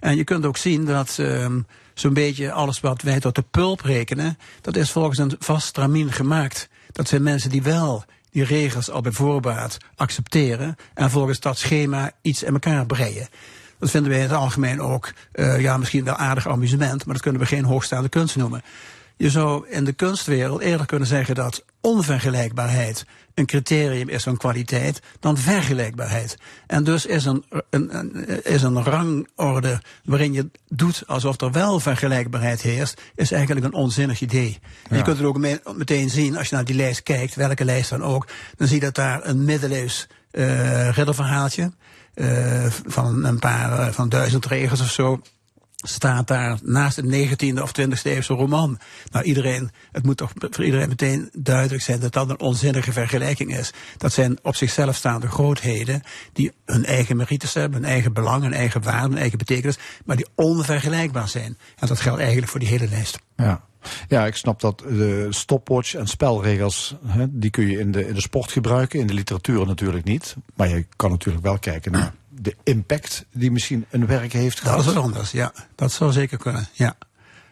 [0.00, 3.80] En je kunt ook zien dat um, zo'n beetje alles wat wij tot de pulp
[3.80, 6.68] rekenen, dat is volgens een vast stramien gemaakt.
[6.92, 8.04] Dat zijn mensen die wel
[8.36, 13.28] die regels al bij voorbaat accepteren en volgens dat schema iets in elkaar breien.
[13.78, 17.22] Dat vinden wij in het algemeen ook, uh, ja, misschien wel aardig amusement, maar dat
[17.22, 18.62] kunnen we geen hoogstaande kunst noemen.
[19.16, 23.04] Je zou in de kunstwereld eerder kunnen zeggen dat onvergelijkbaarheid
[23.34, 26.36] een criterium is van kwaliteit dan vergelijkbaarheid.
[26.66, 31.80] En dus is een, een, een, is een rangorde waarin je doet alsof er wel
[31.80, 34.58] vergelijkbaarheid heerst, is eigenlijk een onzinnig idee.
[34.90, 34.96] Ja.
[34.96, 37.90] Je kunt het ook me meteen zien als je naar die lijst kijkt, welke lijst
[37.90, 41.72] dan ook, dan zie je dat daar een middeleeuws uh, ridderverhaaltje
[42.14, 45.20] uh, van een paar uh, van duizend regels of zo
[45.76, 48.78] staat daar naast een 19e of 20e eeuwse roman.
[49.10, 53.56] Nou, iedereen, het moet toch voor iedereen meteen duidelijk zijn dat dat een onzinnige vergelijking
[53.56, 53.72] is.
[53.96, 56.02] Dat zijn op zichzelf staande grootheden
[56.32, 60.16] die hun eigen merites hebben, hun eigen belang, hun eigen waarde, hun eigen betekenis, maar
[60.16, 61.58] die onvergelijkbaar zijn.
[61.76, 63.18] En dat geldt eigenlijk voor die hele lijst.
[63.36, 63.64] Ja.
[64.08, 68.14] Ja, ik snap dat de stopwatch en spelregels, hè, die kun je in de, in
[68.14, 70.36] de sport gebruiken, in de literatuur natuurlijk niet.
[70.54, 74.76] Maar je kan natuurlijk wel kijken naar de impact die misschien een werk heeft gehad.
[74.76, 75.52] Dat is wat anders, ja.
[75.74, 76.96] Dat zou zeker kunnen, ja.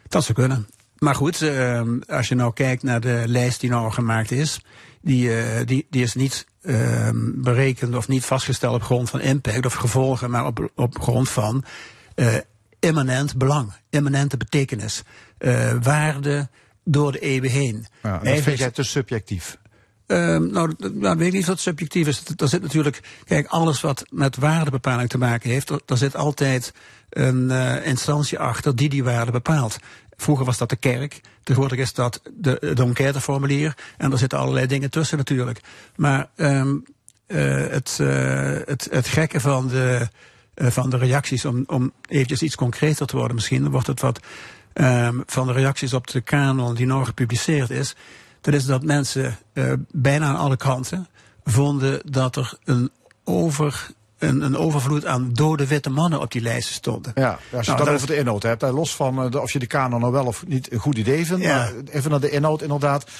[0.09, 0.68] Dat zou kunnen.
[0.99, 4.61] Maar goed, eh, als je nou kijkt naar de lijst die nou gemaakt is,
[5.05, 9.66] die, eh, die, die is niet eh, berekend of niet vastgesteld op grond van impact
[9.66, 11.64] of gevolgen, maar op, op grond van
[12.14, 12.35] eh,
[12.78, 15.03] immanent belang, immanente betekenis,
[15.82, 16.49] waarde
[16.85, 17.87] door de eeuwen heen.
[18.03, 19.59] Ja, dat vind jij te subjectief.
[20.07, 22.22] Ehm, nou, nou, weet ik niet wat subjectief is.
[22.36, 26.72] Er zit natuurlijk, kijk, alles wat met waardebepaling te maken heeft, er zit altijd
[27.11, 29.78] een eh, instantie achter die die waarde bepaalt.
[30.16, 34.66] Vroeger was dat de kerk, tegenwoordig is dat de, het enquêteformulier en er zitten allerlei
[34.66, 35.61] dingen tussen natuurlijk.
[35.96, 36.76] Maar ehm,
[37.26, 40.09] eh, het, eh, het, het gekke van de,
[40.55, 44.20] van de reacties, om, om eventjes iets concreter te worden misschien, wordt het wat
[44.72, 47.94] ehm, van de reacties op de kanon die nou gepubliceerd is.
[48.45, 51.07] Dat is dat mensen eh, bijna aan alle kanten
[51.45, 52.90] vonden dat er een,
[53.24, 53.90] over,
[54.29, 57.12] een, een overvloed aan dode witte mannen op die lijsten stonden.
[57.14, 59.31] Ja, als je Nou, het dat dan over de inhoud hebt, hè, los van eh,
[59.31, 61.57] de, of je de kanon nou wel of niet een goed idee vindt, Ja.
[61.57, 63.11] maar even naar de inhoud inderdaad.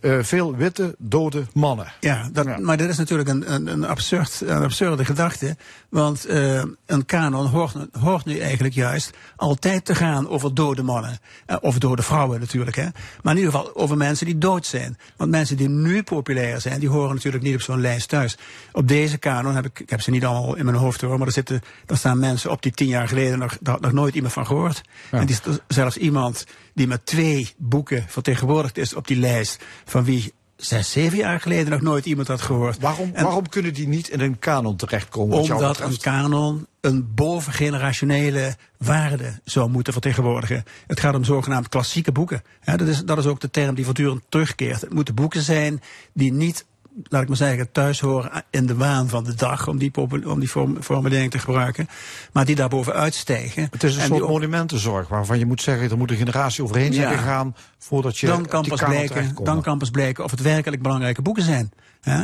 [0.00, 1.92] Eh, veel witte, dode mannen.
[2.00, 2.58] Ja, dat, Ja.
[2.58, 5.56] maar dit is natuurlijk een, een, een, absurd, een absurde gedachte.
[5.88, 11.18] Want eh, een kanon hoort, hoort nu eigenlijk juist altijd te gaan over dode mannen.
[11.46, 12.76] Eh, of dode vrouwen natuurlijk.
[12.76, 12.86] Hè.
[13.22, 14.98] Maar in ieder geval over mensen die dood zijn.
[15.16, 18.36] Want mensen die nu populair zijn, die horen natuurlijk niet op zo'n lijst thuis.
[18.72, 21.26] Op deze kanon heb ik, ik heb ze niet allemaal in mijn hoofd hoor, maar
[21.26, 24.14] er, zitten, er staan mensen op die tien jaar geleden nog, daar had nog nooit
[24.14, 24.82] iemand van gehoord.
[25.10, 30.04] En die is zelfs iemand die met twee boeken vertegenwoordigd is op die lijst, van
[30.04, 32.78] wie zes, zeven jaar geleden nog nooit iemand had gehoord.
[32.78, 35.38] Waarom, En waarom kunnen die niet in een kanon terechtkomen?
[35.38, 40.64] omdat een kanon een bovengenerationele waarde zou moeten vertegenwoordigen.
[40.86, 42.42] Het gaat om zogenaamd klassieke boeken.
[42.62, 44.80] Ja, dat, is, dat is ook de term die voortdurend terugkeert.
[44.80, 45.82] Het moeten boeken zijn
[46.12, 46.64] die niet,
[47.02, 49.90] laat ik maar zeggen, thuis horen in de waan van de dag, om die,
[50.26, 51.88] om die vorm, formulering te gebruiken,
[52.32, 53.68] maar die daarboven uitstijgen.
[53.70, 56.92] Het is een En soort monumentenzorg waarvan je moet zeggen, er moet een generatie overheen
[56.92, 57.16] zijn Ja.
[57.16, 61.22] gegaan voordat je dan kan, pas blijken, dan kan pas blijken of het werkelijk belangrijke
[61.22, 61.72] boeken zijn.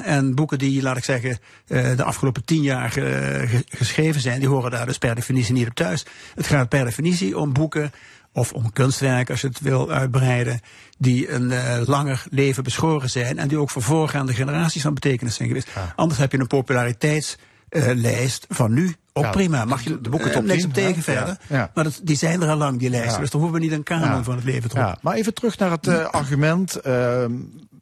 [0.05, 4.41] En boeken die, laat ik zeggen, eh, de afgelopen tien jaar eh, ge- geschreven zijn,
[4.41, 6.07] die horen daar dus per definitie niet op thuis.
[6.35, 7.93] Het gaat per definitie om boeken
[8.39, 10.61] of om kunstwerken, als je het wil uitbreiden,
[10.99, 15.35] die een eh, langer leven beschoren zijn en die ook voor voorgaande generaties van betekenis
[15.35, 15.69] zijn geweest.
[15.97, 18.95] Anders heb je een populariteitslijst van nu.
[19.13, 21.37] Ook Ja, prima, mag je de- boeken eh, top niks 10, op tegen verder.
[21.49, 21.71] ja.
[21.75, 23.21] Maar dat, die zijn er al lang, die lijsten.
[23.21, 24.23] Dus daar hoeven we niet een kanon Ja.
[24.23, 27.33] van het leven te maar even terug naar het eh, argument ehm,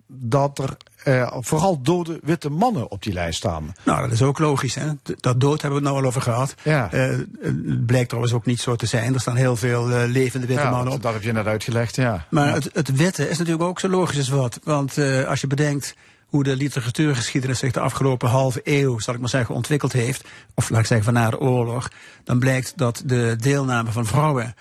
[0.07, 0.77] dat er
[1.07, 3.75] eh, vooral dode witte mannen op die lijst staan.
[3.85, 4.75] Nou, dat is ook logisch.
[4.75, 4.87] Hè?
[5.21, 6.55] Dat dood hebben we het nou al over gehad.
[6.63, 6.93] Ja.
[6.93, 7.03] Eh,
[7.41, 9.15] het blijkt trouwens ook niet zo te zijn.
[9.15, 11.03] Er staan heel veel eh, levende witte Ja, mannen op.
[11.03, 12.27] dat heb je net uitgelegd, ja.
[12.31, 12.53] Maar Ja.
[12.55, 14.61] het, het witte is natuurlijk ook zo logisch als wat.
[14.65, 15.95] Want als je bedenkt
[16.27, 20.71] hoe de literatuurgeschiedenis zich de afgelopen halve eeuw, zal ik maar zeggen, ontwikkeld heeft, of
[20.71, 21.91] laat ik zeggen van na de oorlog,
[22.25, 24.55] dan blijkt dat de deelname van vrouwen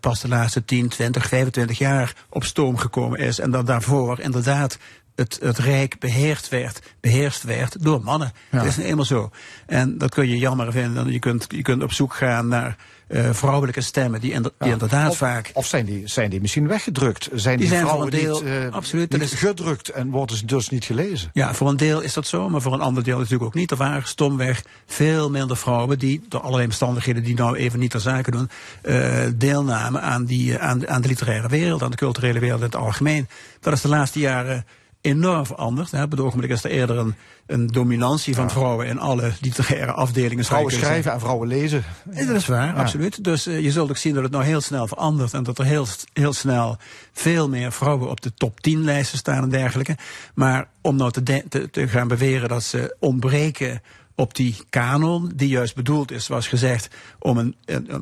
[0.00, 3.38] pas de laatste 10, 20, 25 jaar op stoom gekomen is.
[3.40, 4.78] En dat daarvoor inderdaad
[5.18, 8.32] het, het Rijk beheerst werd, beheerst werd door mannen.
[8.50, 8.58] Ja.
[8.58, 9.30] Dat is nu eenmaal zo.
[9.66, 11.12] En dat kun je jammer vinden.
[11.12, 12.76] Je kunt, je kunt op zoek gaan naar
[13.08, 16.68] eh, vrouwelijke stemmen die, inder- die inderdaad of, vaak Of zijn die, zijn die misschien
[16.68, 17.28] weggedrukt?
[17.34, 19.88] Zijn die, Die zijn vrouwen voor een deel- niet, eh, absoluut, dat niet is- gedrukt
[19.88, 21.30] en worden ze dus niet gelezen?
[21.32, 23.70] Ja, voor een deel is dat zo, maar voor een ander deel natuurlijk ook niet.
[23.70, 28.00] Er waren stomweg veel minder vrouwen die, door allerlei omstandigheden die nou even niet ter
[28.00, 28.50] zake doen,
[28.82, 32.76] eh, deelnamen aan, die, aan, aan de literaire wereld, aan de culturele wereld in het
[32.76, 33.28] algemeen.
[33.60, 34.66] Dat is de laatste jaren
[35.00, 35.90] enorm veranderd.
[35.90, 36.02] Hè.
[36.02, 37.14] Op het ogenblik is er eerder een,
[37.46, 40.44] een dominantie van vrouwen in alle literaire afdelingen.
[40.44, 41.84] Vrouwen schrijven en vrouwen lezen.
[42.12, 43.24] Ja, dat is waar, absoluut.
[43.24, 45.34] Dus eh, je zult ook zien dat het nou heel snel verandert.
[45.34, 46.76] En dat er heel, heel snel
[47.12, 49.96] veel meer vrouwen op de top 10 lijsten staan en dergelijke.
[50.34, 53.82] Maar om nou te, de- te, te gaan beweren dat ze ontbreken
[54.18, 56.88] op die kanon, die juist bedoeld is, zoals gezegd,
[57.18, 57.56] om een,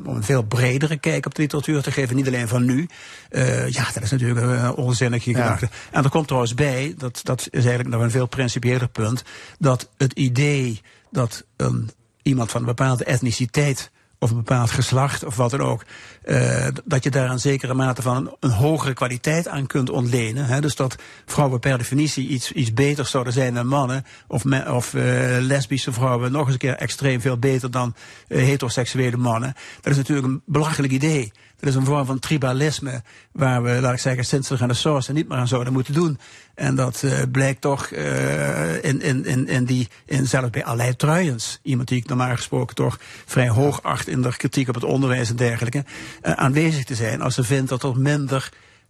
[0.05, 2.87] om een veel bredere kijk op de literatuur te geven, niet alleen van nu.
[3.29, 5.37] Eh, ja, dat is natuurlijk een eh, onzinnige Ja.
[5.37, 5.69] gedachte.
[5.91, 9.23] En er komt trouwens bij, dat, dat is eigenlijk nog een veel principiëler punt,
[9.59, 11.89] dat het idee dat een,
[12.21, 15.83] iemand van een bepaalde etniciteit of een bepaald geslacht of wat dan ook,
[16.23, 20.45] eh, dat je daar een zekere mate van een, een hogere kwaliteit aan kunt ontlenen.
[20.45, 20.61] Hè?
[20.61, 20.95] Dus dat
[21.25, 25.03] vrouwen per definitie iets, iets beter zouden zijn dan mannen, of, of eh,
[25.39, 27.95] lesbische vrouwen nog eens een keer extreem veel beter dan
[28.27, 29.53] eh, heteroseksuele mannen.
[29.81, 31.31] Dat is natuurlijk een belachelijk idee.
[31.59, 33.01] Dat is een vorm van tribalisme
[33.31, 36.19] waar we, laat ik zeggen, sinds de renaissance niet meer aan zouden moeten doen.
[36.57, 40.99] En dat eh, blijkt toch eh, in, in, in, in die, in, zelfs bij Aleid
[40.99, 44.83] Truijens, iemand die ik normaal gesproken toch vrij hoog acht in de kritiek op het
[44.83, 45.85] onderwijs en dergelijke,
[46.21, 48.49] eh, aanwezig te zijn als ze vindt dat er minder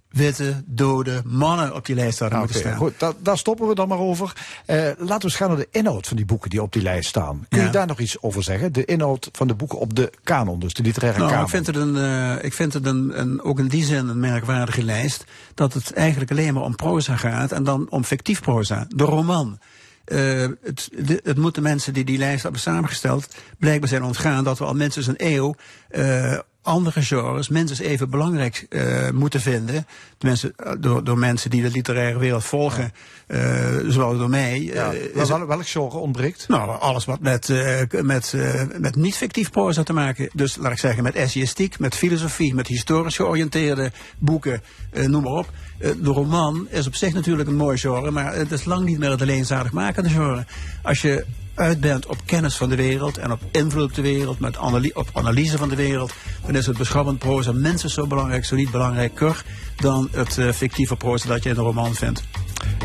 [0.10, 2.76] witte, dode mannen op die lijst zouden moeten staan.
[2.78, 4.34] goed, da- daar stoppen we dan maar over.
[4.66, 7.10] Eh, laten we eens gaan naar de inhoud van die boeken die op die lijst
[7.10, 7.46] staan.
[7.50, 8.74] Kun je daar nog iets over zeggen?
[8.74, 11.46] De inhoud van de boeken op de kanon, dus de literaire Nou, kanon.
[11.46, 14.20] ik vind het, een, eh, ik vind het een, een, ook in die zin een
[14.20, 15.24] merkwaardige lijst.
[15.54, 18.86] Dat het eigenlijk alleen maar om proza gaat en dan om fictief proza.
[18.90, 19.60] De roman.
[20.06, 24.44] Eh, het, de- het moet de mensen die die lijst hebben samengesteld blijkbaar zijn ontgaan
[24.44, 25.56] dat we al minstens een eeuw
[25.90, 26.38] eh,
[26.68, 29.88] andere genres minstens even belangrijk eh, moeten vinden.
[30.18, 32.94] Tenminste, eh, door, door mensen die de literaire wereld volgen,
[33.28, 33.40] eh,
[33.88, 34.62] zoals door mij.
[34.62, 36.48] ja, wel- wel- welk genre ontbreekt?
[36.48, 37.54] nou, alles wat met,
[38.02, 38.34] met,
[38.80, 40.30] met niet-fictief proza te maken.
[40.34, 44.62] Dus laat ik zeggen, met essayistiek, met filosofie, met historisch georiënteerde boeken,
[45.06, 45.52] noem maar op.
[45.78, 49.10] De roman is op zich natuurlijk een mooi genre, maar het is lang niet meer
[49.10, 50.46] het alleenzaligmakende genre.
[50.84, 51.26] Als je
[51.58, 54.92] uit bent op kennis van de wereld en op invloed op de wereld, met analy-
[54.94, 56.14] op analyse van de wereld,
[56.46, 59.44] dan is het beschouwend proza minstens zo belangrijk, zo niet belangrijker,
[59.76, 62.24] dan het eh, fictieve proza dat je in een roman vindt.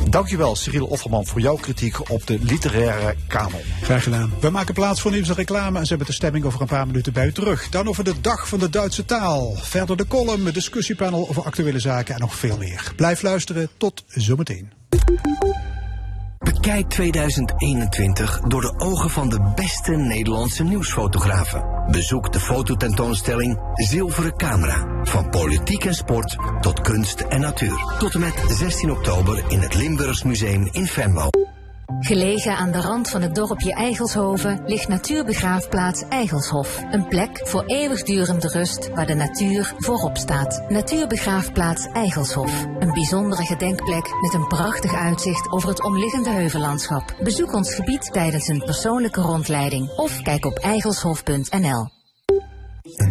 [0.09, 3.61] Dankjewel, Cyril Offerman, voor jouw kritiek op de literaire kanon.
[3.83, 4.33] Graag gedaan.
[4.41, 6.87] We maken plaats voor nieuws en reclame en ze hebben de stemming over een paar
[6.87, 7.69] minuten bij u terug.
[7.69, 9.55] Dan over de dag van de Duitse taal.
[9.57, 12.93] Verder de column, het discussiepanel over actuele zaken en nog veel meer.
[12.97, 14.73] Blijf luisteren, tot zometeen.
[16.43, 21.65] Bekijk 2021 door de ogen van de beste Nederlandse nieuwsfotografen.
[21.91, 25.03] Bezoek de fototentoonstelling Zilveren Camera.
[25.03, 27.95] Van politiek en sport tot kunst en natuur.
[27.99, 31.31] Tot en met 16 oktober in het Limburgs Museum in Venlo.
[31.99, 36.83] Gelegen aan de rand van het dorpje Eigelshoven ligt natuurbegraafplaats Eigelshof.
[36.91, 40.65] Een plek voor eeuwigdurende rust waar de natuur voorop staat.
[40.69, 42.65] Natuurbegraafplaats Eigelshof.
[42.79, 47.17] Een bijzondere gedenkplek met een prachtig uitzicht over het omliggende heuvellandschap.
[47.23, 52.02] Bezoek ons gebied tijdens een persoonlijke rondleiding of kijk op eigelshof.nl.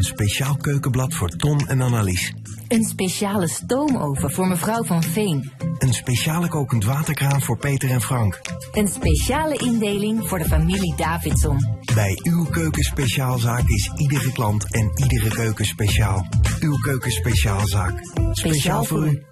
[0.01, 2.33] Een speciaal keukenblad voor Ton en Annelies.
[2.67, 5.51] Een speciale stoomoven voor mevrouw van Veen.
[5.77, 8.41] Een speciale kokend waterkraan voor Peter en Frank.
[8.71, 11.65] Een speciale indeling voor de familie Davidson.
[11.95, 16.27] Bij uw keukenspeciaalzaak is iedere klant en iedere keuken speciaal.
[16.59, 17.93] Uw keukenspeciaalzaak.
[18.31, 19.23] Speciaal voor u.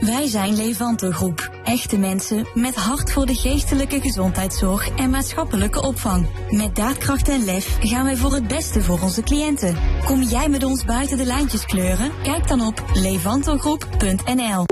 [0.00, 1.50] Wij zijn Levanto Groep.
[1.64, 6.26] Echte mensen met hart voor de geestelijke gezondheidszorg en maatschappelijke opvang.
[6.50, 9.76] Met daadkracht en lef gaan wij voor het beste voor onze cliënten.
[10.04, 12.10] Kom jij met ons buiten de lijntjes kleuren?
[12.22, 14.64] Kijk dan op levantogroep.nl.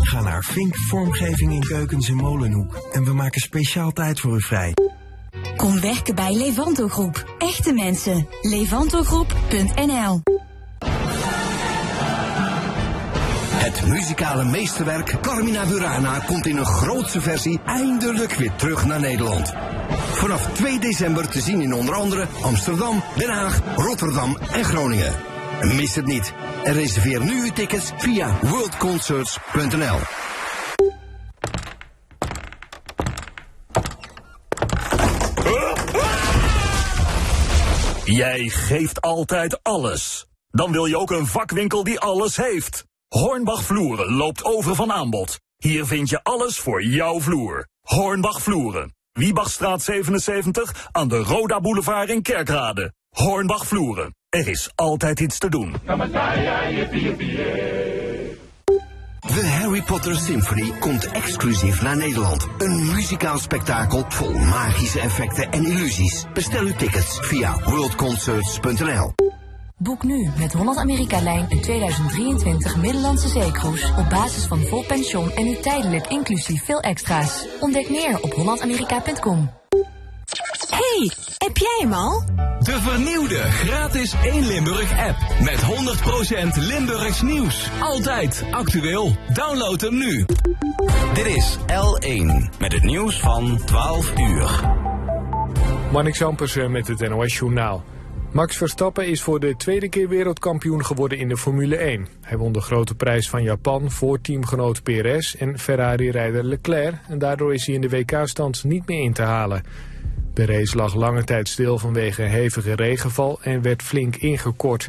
[0.00, 2.88] Ga naar Vink Vormgeving in Keukens in Molenhoek.
[2.92, 4.74] En we maken speciaal tijd voor u vrij.
[5.56, 7.34] Kom werken bij Levanto Groep.
[7.38, 8.26] Echte mensen.
[8.40, 10.22] levantogroep.nl.
[13.74, 19.52] Het muzikale meesterwerk Carmina Burana komt in een grootse versie eindelijk weer terug naar Nederland.
[20.12, 25.12] Vanaf 2 december te zien in onder andere Amsterdam, Den Haag, Rotterdam en Groningen.
[25.60, 26.32] Mis het niet
[26.64, 29.98] en reserveer nu uw tickets via worldconcerts.nl.
[38.04, 40.26] Jij geeft altijd alles.
[40.50, 42.84] Dan wil je ook een vakwinkel die alles heeft.
[43.14, 45.40] Hornbach Vloeren loopt over van aanbod.
[45.56, 47.68] Hier vind je alles voor jouw vloer.
[47.80, 48.94] Hornbach Vloeren.
[49.12, 52.92] Wiebachstraat 77 aan de Roda Boulevard in Kerkrade.
[53.08, 54.14] Hornbach Vloeren.
[54.28, 55.76] Er is altijd iets te doen.
[59.20, 62.48] De Harry Potter Symphony komt exclusief naar Nederland.
[62.58, 66.24] Een muzikaal spektakel vol magische effecten en illusies.
[66.32, 69.12] Bestel uw tickets via worldconcerts.nl.
[69.78, 75.30] Boek nu met Holland Amerika Lijn een 2023 Middellandse zeecruise op basis van vol pensioen
[75.30, 77.46] en nu tijdelijk inclusief veel extra's.
[77.60, 79.50] Ontdek meer op hollandamerika.com.
[80.68, 82.24] Hey, heb jij hem al?
[82.58, 85.16] De vernieuwde gratis 1 Limburg app.
[85.40, 85.60] Met
[86.58, 87.70] 100% Limburgs nieuws.
[87.80, 89.16] Altijd actueel.
[89.32, 90.26] Download hem nu.
[91.14, 94.72] Dit is L1 met het nieuws van 12 uur.
[95.92, 97.84] Marnix Ampersen met het NOS Journaal.
[98.34, 102.06] Max Verstappen is voor de tweede keer wereldkampioen geworden in de Formule 1.
[102.20, 106.94] Hij won de grote prijs van Japan voor teamgenoot Perez en Ferrari-rijder Leclerc...
[107.08, 109.62] en daardoor is hij in de WK-stand niet meer in te halen.
[110.32, 114.88] De race lag lange tijd stil vanwege hevige regenval en werd flink ingekort.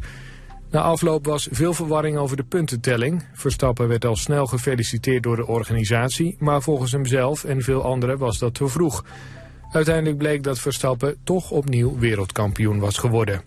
[0.72, 3.26] Na afloop was veel verwarring over de puntentelling.
[3.34, 8.40] Verstappen werd al snel gefeliciteerd door de organisatie, maar volgens hemzelf en veel anderen was
[8.40, 9.04] dat te vroeg.
[9.76, 13.42] Uiteindelijk bleek dat Verstappen toch opnieuw wereldkampioen was geworden.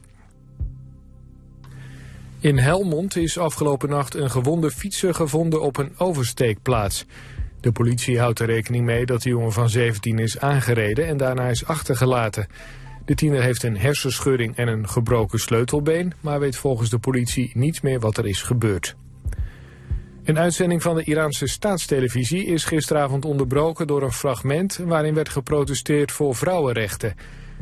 [2.40, 7.04] In Helmond is afgelopen nacht een gewonde fietser gevonden op een oversteekplaats.
[7.60, 11.48] De politie houdt er rekening mee dat de jongen van 17 is aangereden en daarna
[11.48, 12.46] is achtergelaten.
[13.04, 17.80] De tiener heeft een hersenschudding en een gebroken sleutelbeen, maar weet volgens de politie niets
[17.80, 18.96] meer wat er is gebeurd.
[20.28, 26.12] Een uitzending van de Iraanse staatstelevisie is gisteravond onderbroken door een fragment waarin werd geprotesteerd
[26.12, 27.14] voor vrouwenrechten.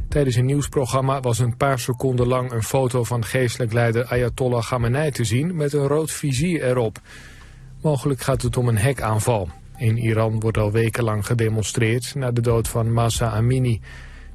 [0.09, 5.11] Tijdens een nieuwsprogramma was een paar seconden lang een foto van geestelijk leider Ayatollah Khamenei
[5.11, 7.01] te zien met een rood vizier erop.
[7.83, 9.49] Mogelijk gaat het om een hekaanval.
[9.77, 13.81] In Iran wordt al wekenlang gedemonstreerd na de dood van Masa Amini.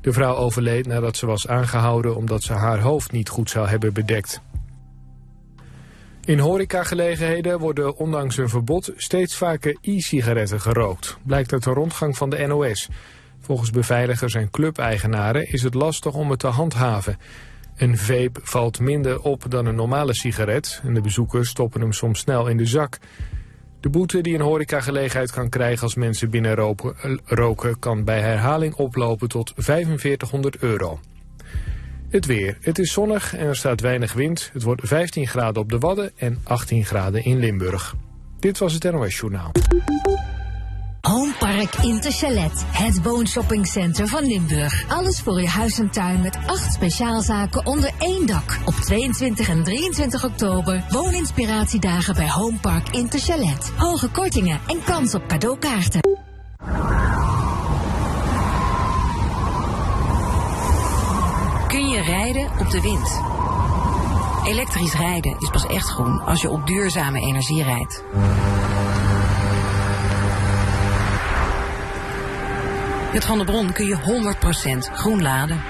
[0.02, 3.94] De vrouw overleed nadat ze was aangehouden omdat ze haar hoofd niet goed zou hebben
[3.94, 4.42] bedekt.
[6.26, 11.18] In horecagelegenheden worden ondanks een verbod steeds vaker e-sigaretten gerookt.
[11.24, 12.90] Blijkt uit de rondgang van de NOS.
[13.40, 17.18] Volgens beveiligers en clubeigenaren is het lastig om het te handhaven.
[17.76, 22.20] Een vape valt minder op dan een normale sigaret en de bezoekers stoppen hem soms
[22.20, 22.98] snel in de zak.
[23.80, 28.74] De boete die een horecagelegenheid kan krijgen als mensen binnen roken, roken kan bij herhaling
[28.74, 31.00] oplopen tot 4500 euro.
[32.12, 32.58] Het weer.
[32.62, 34.50] Het is zonnig en er staat weinig wind.
[34.54, 37.96] Het wordt 15 graden op de Wadden en 18 graden in Limburg.
[38.40, 39.52] Dit was het NOS Journaal.
[41.02, 44.86] Homepark Interchalet, het woonshoppingcenter van Limburg.
[44.88, 48.60] Alles voor je huis en tuin met acht speciaalzaken onder één dak.
[48.66, 53.72] Op 22 en 23 oktober wooninspiratiedagen bij Homepark Interchalet.
[53.78, 56.02] Hoge kortingen en kans op cadeaukaarten.
[61.72, 63.22] Kun je rijden op de wind?
[64.46, 68.04] Elektrisch rijden is pas echt groen als je op duurzame energie rijdt.
[73.14, 73.98] Met Van der Bron kun je
[74.92, 75.62] 100% groen laden.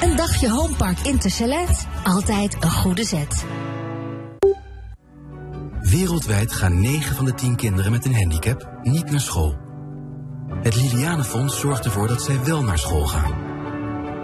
[0.00, 3.44] Een dagje Homepark Interchalet, altijd een goede zet.
[5.80, 9.56] Wereldwijd gaan 9 van de 10 kinderen met een handicap niet naar school.
[10.62, 13.47] Het Lilianenfonds zorgt ervoor dat zij wel naar school gaan.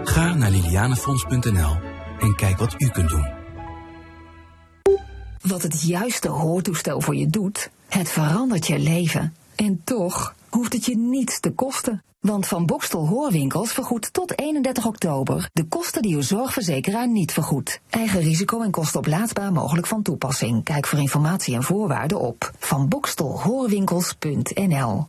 [0.07, 1.75] Ga naar lilianenfonds.nl
[2.19, 3.27] en kijk wat u kunt doen.
[5.41, 9.35] Wat het juiste hoortoestel voor je doet, het verandert je leven.
[9.55, 12.03] En toch hoeft het je niets te kosten.
[12.19, 17.79] Want Van Bokstel Hoorwinkels vergoedt tot 31 oktober de kosten die uw zorgverzekeraar niet vergoedt.
[17.89, 20.63] Eigen risico en kosten oplaadsbaar mogelijk van toepassing.
[20.63, 25.05] Kijk voor informatie en voorwaarden op vanbokstelhoorwinkels.nl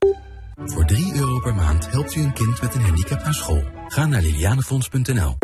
[0.64, 3.62] Voor 3 euro per maand helpt u een kind met een handicap naar school.
[3.88, 5.36] Ga naar lilianenfonds.nl.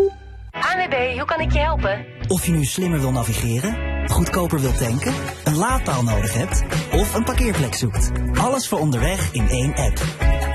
[0.50, 2.06] ANWB, hoe kan ik je helpen?
[2.28, 3.76] Of je nu slimmer wil navigeren,
[4.10, 8.10] goedkoper wilt tanken, een laadpaal nodig hebt of een parkeerplek zoekt.
[8.38, 10.02] Alles voor onderweg in één app.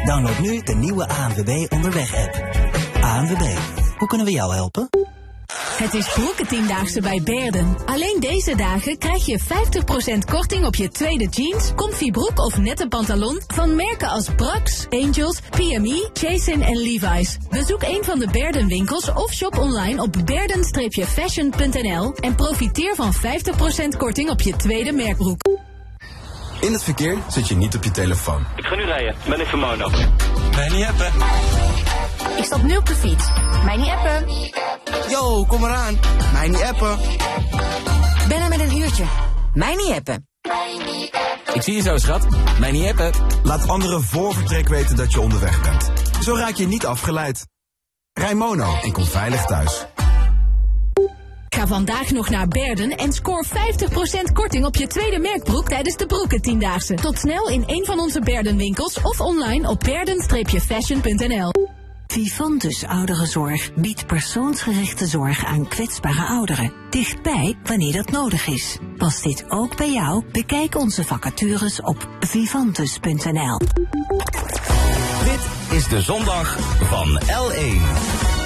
[0.06, 2.36] Download nu de nieuwe ANWB Onderweg app.
[3.02, 3.58] ANWB,
[3.98, 4.90] hoe kunnen we jou helpen?
[5.54, 7.76] Het is Broekentiendaagse bij Berden.
[7.86, 9.44] Alleen deze dagen krijg je 50%
[10.26, 15.40] korting op je tweede jeans, comfy broek of nette pantalon van merken als Brax, Angels,
[15.50, 17.38] PME, Jason en Levi's.
[17.50, 23.18] Bezoek een van de Berden winkels of shop online op berden-fashion.nl en profiteer van 50%
[23.98, 25.67] korting op je tweede merkbroek.
[26.60, 28.46] In het verkeer zit je niet op je telefoon.
[28.56, 29.16] Ik ga nu rijden.
[29.30, 29.90] Ben even mono.
[30.56, 31.12] Mij niet appen.
[32.38, 33.28] Ik stap nu op de fiets.
[33.66, 34.30] Mij niet appen.
[35.10, 36.00] Yo, kom eraan.
[36.34, 36.98] Mij niet appen.
[38.28, 39.04] Ben er met een uurtje.
[39.54, 40.28] Mij niet appen.
[41.54, 42.28] Ik zie je zo, schat.
[42.60, 43.12] Mij niet appen.
[43.44, 45.92] Laat anderen voor vertrek weten dat je onderweg bent.
[46.24, 47.48] Zo raak je niet afgeleid.
[48.14, 49.86] Rij Mono en kom veilig thuis.
[51.50, 56.06] Ga vandaag nog naar Berden en scoor 50% korting op je tweede merkbroek tijdens de
[56.06, 56.94] Broekentiendaagse.
[56.94, 61.52] Tot snel in een van onze Berden winkels of online op berden-fashion.nl.
[62.08, 66.74] Vivantus Ouderenzorg biedt persoonsgerichte zorg aan kwetsbare ouderen.
[66.90, 68.78] Dichtbij wanneer dat nodig is.
[68.98, 70.24] Past dit ook bij jou?
[70.32, 73.58] Bekijk onze vacatures op vivantus.nl.
[75.24, 78.37] Dit is de zondag van L1.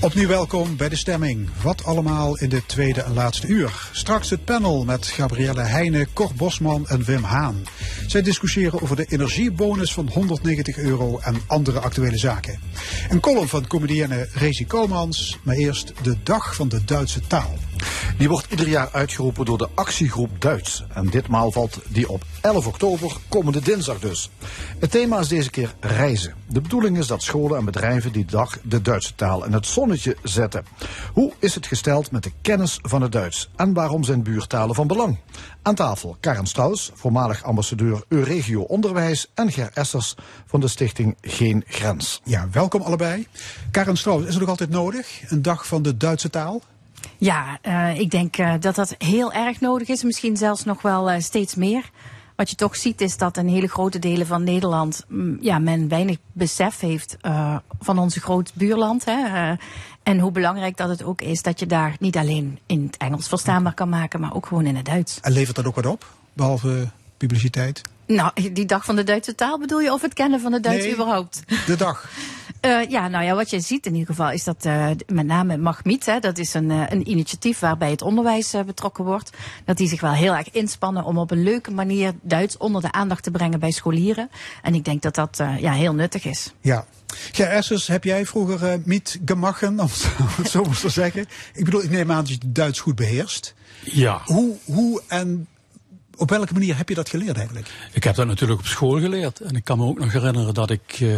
[0.00, 1.48] Opnieuw welkom bij de stemming.
[1.62, 3.88] Wat allemaal in de tweede en laatste uur.
[3.92, 7.62] Straks het panel met Gabrielle Heijnen, Cor Bosman en Wim Haan.
[8.06, 12.58] Zij discussiëren over de energiebonus van 190 euro en andere actuele zaken.
[13.08, 17.54] Een column van comedienne Rezi Komans, maar eerst de dag van de Duitse taal.
[18.16, 20.84] Die wordt ieder jaar uitgeroepen door de actiegroep Duits.
[20.92, 24.30] En ditmaal valt die op 11 oktober, komende dinsdag dus.
[24.78, 26.34] Het thema is deze keer reizen.
[26.48, 30.16] De bedoeling is dat scholen en bedrijven die dag de Duitse taal in het zonnetje
[30.22, 30.64] zetten.
[31.12, 33.50] Hoe is het gesteld met de kennis van het Duits?
[33.56, 35.18] En waarom zijn buurtalen van belang?
[35.62, 39.30] Aan tafel Karen Strauss, voormalig ambassadeur Euregio Onderwijs...
[39.34, 40.14] en Ger Essers
[40.46, 42.20] van de stichting Geen Grens.
[42.24, 43.26] Ja, welkom allebei.
[43.70, 45.22] Karen Strauss, is het nog altijd nodig?
[45.28, 46.62] Een dag van de Duitse taal?
[47.24, 50.02] Ja, uh, ik denk uh, dat dat heel erg nodig is.
[50.02, 51.90] Misschien zelfs nog wel uh, steeds meer.
[52.36, 55.88] Wat je toch ziet is dat in hele grote delen van Nederland mm, ja, men
[55.88, 57.16] weinig besef heeft
[57.80, 59.04] van onze groot buurland.
[59.04, 59.54] Hè.
[60.02, 63.28] en hoe belangrijk dat het ook is dat je daar niet alleen in het Engels
[63.28, 65.18] verstaanbaar kan maken, maar ook gewoon in het Duits.
[65.20, 67.80] En levert dat ook wat op, behalve publiciteit?
[68.06, 70.84] Nou, die dag van de Duitse taal bedoel je of het kennen van de Duits
[70.84, 71.42] nee, überhaupt?
[71.66, 72.04] De dag.
[72.64, 75.56] Uh, ja, nou ja, wat je ziet in ieder geval is dat uh, met name
[75.56, 79.30] Magmiet, hè, dat is een, uh, een initiatief waarbij het onderwijs betrokken wordt,
[79.64, 82.92] dat die zich wel heel erg inspannen om op een leuke manier Duits onder de
[82.92, 84.30] aandacht te brengen bij scholieren.
[84.62, 86.52] En ik denk dat dat ja, heel nuttig is.
[86.60, 86.86] Ja.
[87.32, 89.88] Ger Essers, heb jij vroeger Miet gemachen, om
[90.36, 91.26] het zo maar te zeggen?
[91.54, 93.54] Ik bedoel, ik neem aan dat je Duits goed beheerst.
[93.80, 94.20] Ja.
[94.24, 95.46] Hoe, hoe en
[96.16, 97.68] op welke manier heb je dat geleerd eigenlijk?
[97.92, 99.40] Ik heb dat natuurlijk op school geleerd.
[99.40, 101.16] En ik kan me ook nog herinneren dat ik uh,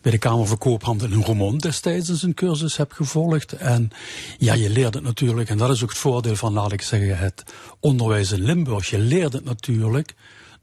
[0.00, 3.52] bij de Kamer van Koophandel in Roermond destijds eens een cursus heb gevolgd.
[3.52, 3.90] En
[4.38, 7.18] ja, je leert het natuurlijk, en dat is ook het voordeel van, laat ik zeggen,
[7.18, 7.44] het
[7.80, 8.90] onderwijs in Limburg.
[8.90, 10.14] Je leert het natuurlijk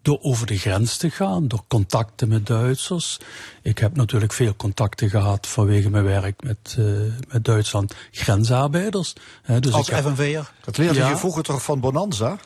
[0.06, 3.20] door over de grens te gaan, door contacten met Duitsers.
[3.62, 9.14] Ik heb natuurlijk veel contacten gehad vanwege mijn werk met, uh, met Duitsland grensarbeiders.
[9.42, 10.52] He, dus Als FNV'er?
[10.66, 11.10] Dat leerde ja.
[11.10, 12.38] je vroeger toch van Bonanza?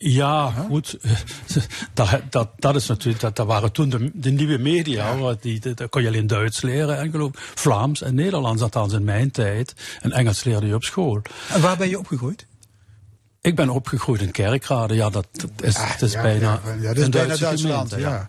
[0.00, 0.96] Ja, goed.
[1.94, 5.14] Dat, dat, dat is natuurlijk, dat, dat waren toen de, de nieuwe media.
[5.14, 5.36] Ja.
[5.40, 9.30] Die, dat kon je alleen Duits leren en geloof Vlaams en Nederlands, althans in mijn
[9.30, 9.74] tijd.
[10.00, 11.22] En Engels leerde je op school.
[11.48, 12.46] En waar ben je opgegroeid?
[13.40, 14.94] Ik ben opgegroeid in Kerkrade.
[14.94, 15.26] Ja, dat,
[15.60, 17.92] is, ah, is ja, bijna, ja, dat is bijna Duitsland.
[17.92, 18.28] Gemeente, ja.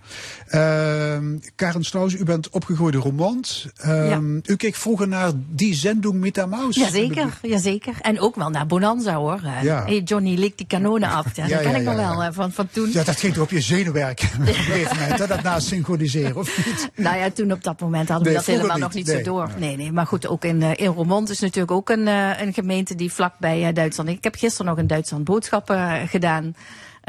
[0.52, 1.18] Uh,
[1.56, 3.66] Karen Strauss, u bent opgegroeid in Roermond.
[3.86, 6.76] Uh, u keek vroeger naar die zending met de Maus.
[6.76, 7.94] Jazeker, jazeker.
[8.02, 9.42] En ook wel naar Bonanza hoor.
[9.62, 9.84] Ja.
[9.86, 11.36] Hey, Johnny likt die kanonen af.
[11.36, 12.92] Ja, dat ken ik nog wel van, van toen.
[12.92, 16.36] Ja, dat ging toch op je zenuwwerk op een gegeven moment, hè, dat na synchroniseren,
[16.36, 16.90] of niet?
[16.96, 18.84] Nou ja, toen op dat moment hadden we nee, dat helemaal niet.
[18.84, 19.18] nog niet nee.
[19.18, 19.50] zo door.
[19.58, 22.08] Nee, nee, maar goed, ook in, in Roermond is natuurlijk ook een,
[22.42, 24.10] een gemeente die vlak bij uh, Duitsland.
[24.10, 26.56] Ik heb gisteren nog in Duitsland boodschappen gedaan.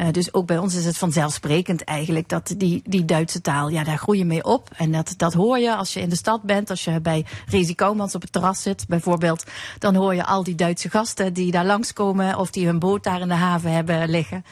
[0.01, 3.85] Uh, dus ook bij ons is het vanzelfsprekend eigenlijk dat die, die Duitse taal, ja,
[3.85, 4.71] daar groei je mee op.
[4.77, 7.75] En dat, dat hoor je als je in de stad bent, als je bij Rezi
[7.75, 9.45] Koumans op het terras zit bijvoorbeeld.
[9.79, 13.21] Dan hoor je al die Duitse gasten die daar langskomen of die hun boot daar
[13.21, 14.45] in de haven hebben liggen.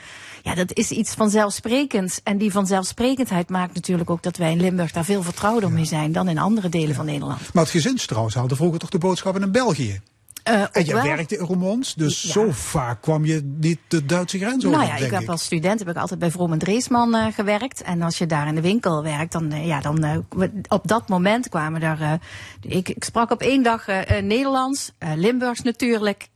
[0.42, 2.20] Ja, dat is iets vanzelfsprekends.
[2.22, 5.74] En die vanzelfsprekendheid maakt natuurlijk ook dat wij in Limburg daar veel vertrouwder ja.
[5.74, 6.94] mee zijn dan in andere delen ja.
[6.94, 7.40] van Nederland.
[7.53, 10.01] Maar het gezinstrouwens hadden vroeger toch de boodschappen in België?
[10.49, 11.03] Uh, en je wel.
[11.03, 12.30] werkte in Roermond, dus ja.
[12.30, 14.78] zo vaak kwam je niet de Duitse grens over.
[14.78, 15.28] Nou ja, ik heb ik.
[15.28, 17.82] als student heb ik altijd bij Vroom en Dreesman uh, gewerkt.
[17.82, 20.26] En als je daar in de winkel werkt, dan, uh, ja, dan
[20.68, 22.20] op dat moment kwamen er.
[22.61, 23.86] Ik, ik, sprak op één dag
[24.22, 26.28] Nederlands, Limburgs natuurlijk,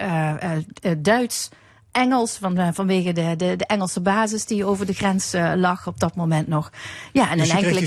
[0.98, 1.48] Duits.
[1.92, 6.16] Engels, van, vanwege de, de, de, Engelse basis die over de grens lag op dat
[6.16, 6.70] moment nog.
[7.12, 7.80] Ja, en dus een enkele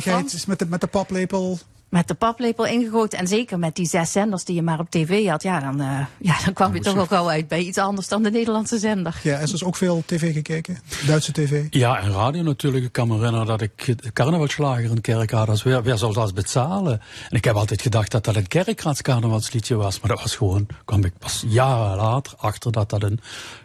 [0.00, 0.24] keer.
[0.24, 1.58] is met de, met de paplepel
[1.90, 3.18] met de paplepel ingegoten.
[3.18, 5.42] En zeker met die zes zenders die je maar op tv had.
[5.42, 8.22] Ja, dan, uh, ja, dan kwam je toch ook wel uit bij iets anders dan
[8.22, 9.20] de Nederlandse zender.
[9.22, 10.78] Ja, en is ook veel tv gekeken?
[11.06, 11.66] Duitse tv?
[11.70, 12.84] Ja, en radio natuurlijk.
[12.84, 17.00] Ik kan me herinneren dat ik de carnavalslager in Kerkrade, weer, weer zou dat betalen.
[17.30, 20.00] En ik heb altijd gedacht dat dat een Kerkraads carnavalsliedje was.
[20.00, 23.20] Maar dat was gewoon, kwam ik pas jaren later achter dat dat een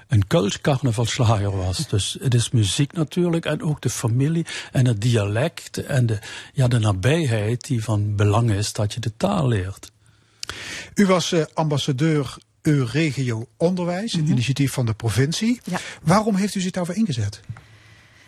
[0.07, 1.87] een Kölsch carnavalslager was.
[1.87, 6.19] Dus het is muziek natuurlijk en ook de familie en het dialect en de,
[6.53, 9.91] ja, de nabijheid die van belang is dat je de taal leert.
[10.93, 14.33] U was uh, ambassadeur Euregio Onderwijs, een mm -hmm.
[14.33, 15.59] initiatief van de provincie.
[15.63, 15.79] Ja.
[16.03, 17.41] Waarom heeft u zich daarvoor ingezet?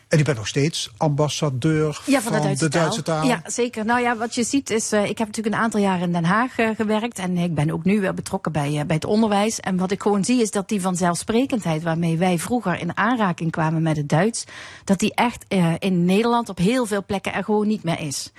[0.07, 3.19] En u bent nog steeds ambassadeur ja, van, de, Duitse, de Duitse taal.
[3.21, 3.29] taal.
[3.29, 3.85] Ja, zeker.
[3.85, 6.25] Nou ja, wat je ziet is, uh, ik heb natuurlijk een aantal jaren in Den
[6.25, 7.19] Haag uh, gewerkt.
[7.19, 9.59] En ik ben ook nu weer betrokken bij, uh, bij het onderwijs.
[9.59, 13.81] En wat ik gewoon zie is dat die vanzelfsprekendheid waarmee wij vroeger in aanraking kwamen
[13.81, 14.45] met het Duits,
[14.83, 15.45] dat die echt
[15.79, 18.31] in Nederland op heel veel plekken er gewoon niet meer is.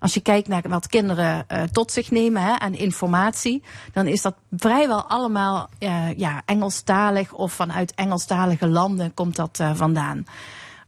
[0.00, 3.62] Als je kijkt naar wat kinderen uh, tot zich nemen hè, aan informatie,
[3.92, 9.70] dan is dat vrijwel allemaal uh, ja, Engelstalig of vanuit Engelstalige landen komt dat uh,
[9.74, 10.24] vandaan.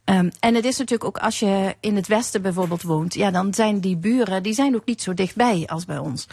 [0.09, 3.53] Um, en het is natuurlijk ook als je in het westen bijvoorbeeld woont, ja, dan
[3.53, 6.27] zijn die buren, die zijn ook niet zo dichtbij als bij ons.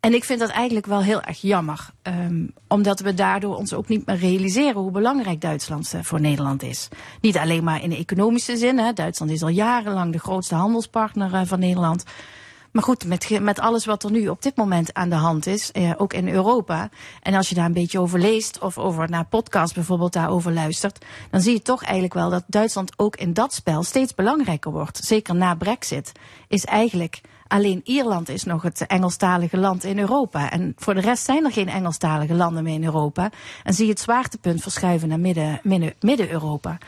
[0.00, 1.90] En ik vind dat eigenlijk wel heel erg jammer.
[2.02, 6.62] Um, omdat we daardoor ons ook niet meer realiseren hoe belangrijk Duitsland uh, voor Nederland
[6.62, 6.88] is.
[7.20, 8.78] Niet alleen maar in de economische zin.
[8.78, 8.92] Hè.
[8.92, 12.04] Duitsland is al jarenlang de grootste handelspartner uh, van Nederland.
[12.70, 15.72] Maar goed, met, met alles wat er nu op dit moment aan de hand is,
[15.72, 16.88] eh, ook in Europa.
[17.22, 21.04] En als je daar een beetje over leest of over naar podcast bijvoorbeeld daarover luistert,
[21.30, 24.96] dan zie je toch eigenlijk wel dat Duitsland ook in dat spel steeds belangrijker wordt.
[25.04, 26.12] Zeker na Brexit
[26.48, 30.50] is eigenlijk alleen Ierland is nog het Engelstalige land in Europa.
[30.50, 33.30] En voor de rest zijn er geen Engelstalige landen meer in Europa.
[33.64, 35.98] En zie je het zwaartepunt verschuiven naar Midden-Europa.
[36.00, 36.78] Midden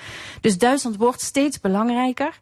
[0.41, 2.39] dus Duitsland wordt steeds belangrijker.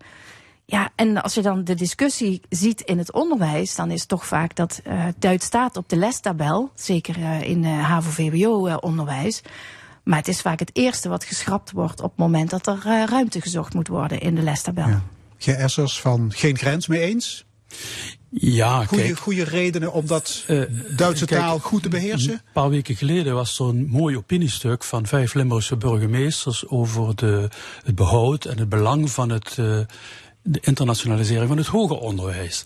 [0.71, 4.27] Ja, en als je dan de discussie ziet in het onderwijs, dan is het toch
[4.27, 9.43] vaak dat uh, Duits staat op de lestabel, zeker uh, in uh, HAVO-VWO-onderwijs.
[10.05, 13.41] Maar het is vaak het eerste wat geschrapt wordt op het moment dat er ruimte
[13.41, 14.87] gezocht moet worden in de lestabel.
[15.39, 15.55] Ja.
[15.55, 17.45] Essers van Geen Grens mee eens?
[18.29, 20.45] Ja, goede, kijk, goede redenen om dat
[20.97, 22.33] Duitse kijk, taal goed te beheersen?
[22.33, 27.49] Een paar weken geleden was er een mooi opiniestuk van vijf Limburgse burgemeesters over de,
[27.85, 29.59] het behoud en het belang van het
[30.51, 32.65] de internationalisering van het hoger onderwijs.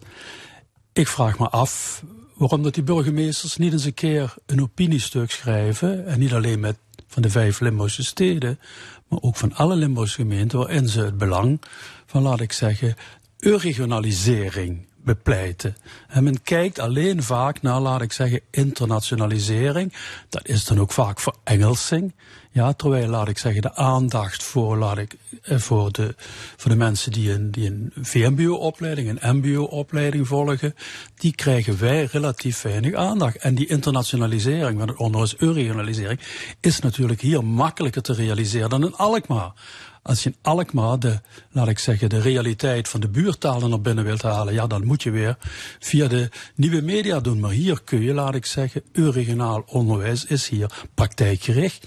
[0.93, 2.03] Ik vraag me af
[2.35, 6.07] waarom dat die burgemeesters niet eens een keer een opiniestuk schrijven.
[6.07, 6.77] En niet alleen met
[7.07, 8.59] van de vijf Limburgse steden,
[9.09, 11.61] maar ook van alle Limburgse gemeenten, waarin ze het belang
[12.07, 12.95] van, laat ik zeggen,
[13.39, 15.77] regionalisering bepleiten.
[16.09, 19.93] En men kijkt alleen vaak naar, laat ik zeggen, internationalisering.
[20.29, 22.15] Dat is dan ook vaak voor Engelsing.
[22.51, 26.15] Ja, terwijl, laat ik zeggen, de aandacht voor, laat ik, eh, voor, de,
[26.57, 30.75] voor de mensen die een, die een VMBO-opleiding, een MBO-opleiding volgen,
[31.15, 33.37] die krijgen wij relatief weinig aandacht.
[33.37, 36.21] En die internationalisering van het onderwijs, regionalisering,
[36.61, 39.53] is natuurlijk hier makkelijker te realiseren dan in Alkmaar.
[40.05, 44.05] Als je in Alkmaar de, laat ik zeggen, de realiteit van de buurtalen naar binnen
[44.05, 45.37] wilt halen, ja, dan moet je weer
[45.79, 47.41] via de nieuwe media doen.
[47.41, 51.87] Maar hier kun je, laat ik zeggen, regionaal onderwijs is hier praktijkgericht.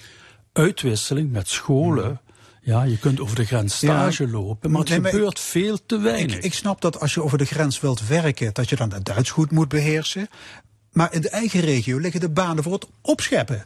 [0.53, 2.21] Uitwisseling met scholen.
[2.61, 5.85] Ja, je kunt over de grens stage ja, lopen, maar het nee, gebeurt maar veel
[5.85, 6.37] te weinig.
[6.37, 9.05] Ik, ik snap dat als je over de grens wilt werken, dat je dan het
[9.05, 10.27] Duits goed moet beheersen.
[10.91, 13.65] Maar in de eigen regio liggen de banen voor het opscheppen.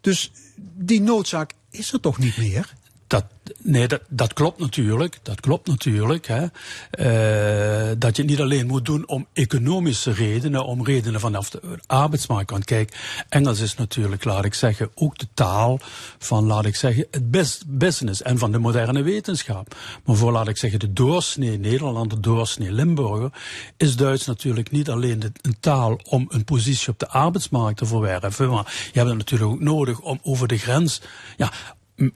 [0.00, 0.32] Dus
[0.78, 2.74] die noodzaak is er toch niet meer?
[3.06, 3.24] Dat,
[3.62, 5.18] nee, dat, dat klopt natuurlijk.
[5.22, 6.26] Dat klopt natuurlijk.
[6.26, 6.42] Hè.
[6.42, 11.60] Uh, dat je het niet alleen moet doen om economische redenen, om redenen vanaf de
[11.86, 12.50] arbeidsmarkt.
[12.50, 15.78] Want kijk, Engels is natuurlijk, laat ik zeggen, ook de taal
[16.18, 17.30] van, laat ik zeggen, het
[17.66, 19.76] business en van de moderne wetenschap.
[20.04, 23.30] Maar voor, laat ik zeggen, de doorsnee Nederlander, de doorsnee Limburger,
[23.76, 27.86] is Duits natuurlijk niet alleen de, een taal om een positie op de arbeidsmarkt te
[27.86, 28.50] verwerven.
[28.50, 31.00] Maar je hebt het natuurlijk ook nodig om over de grens,
[31.36, 31.52] ja,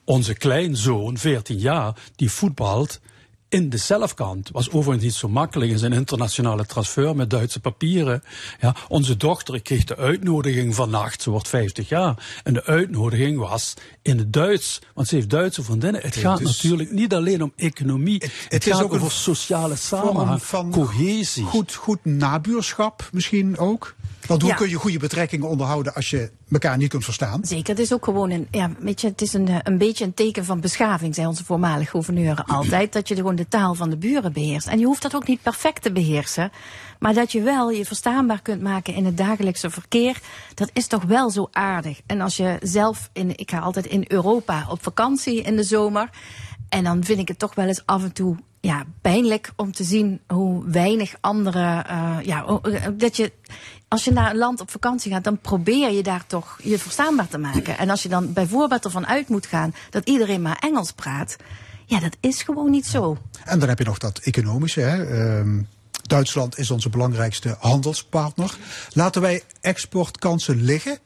[0.05, 3.01] onze kleinzoon, 14 jaar, die voetbalt
[3.49, 4.49] in de zelfkant.
[4.53, 8.23] Was overigens niet zo makkelijk in zijn internationale transfer met Duitse papieren.
[8.61, 12.41] Ja, onze dochter kreeg de uitnodiging vannacht, ze wordt 50 jaar.
[12.43, 16.01] En de uitnodiging was in het Duits, want ze heeft Duitse vriendinnen.
[16.01, 18.23] Het gaat natuurlijk niet alleen om economie.
[18.23, 21.45] Het, het, gaat ook over sociale samenhang, van cohesie.
[21.45, 23.95] Goed, goed nabuurschap misschien ook?
[24.27, 27.45] Want hoe kun je goede betrekkingen onderhouden als je elkaar niet kunt verstaan?
[27.45, 30.15] Zeker, het is ook gewoon een, ja, weet je, het is een, een beetje een
[30.15, 33.97] teken van beschaving, zei onze voormalige gouverneur altijd, dat je gewoon de taal van de
[33.97, 34.67] buren beheerst.
[34.67, 36.51] En je hoeft dat ook niet perfect te beheersen,
[36.99, 40.21] maar dat je wel je verstaanbaar kunt maken in het dagelijkse verkeer,
[40.55, 42.01] dat is toch wel zo aardig.
[42.07, 46.11] En als je zelf, in, ik ga altijd in Europa op vakantie in de zomer,
[46.69, 49.85] en dan vind ik het toch wel eens af en toe ja, pijnlijk om te
[49.85, 51.85] zien hoe weinig andere.
[51.91, 52.61] Uh, ja,
[52.97, 53.33] dat je
[53.89, 57.29] als je naar een land op vakantie gaat, dan probeer je daar toch je verstaanbaar
[57.29, 57.79] te maken.
[57.79, 61.37] En als je dan bijvoorbeeld ervan uit moet gaan dat iedereen maar Engels praat,
[61.87, 63.17] ja, dat is gewoon niet zo.
[63.45, 64.81] En dan heb je nog dat economische.
[64.81, 65.09] Hè?
[65.41, 65.63] Uh,
[66.03, 68.57] Duitsland is onze belangrijkste handelspartner.
[68.93, 70.99] Laten wij exportkansen liggen?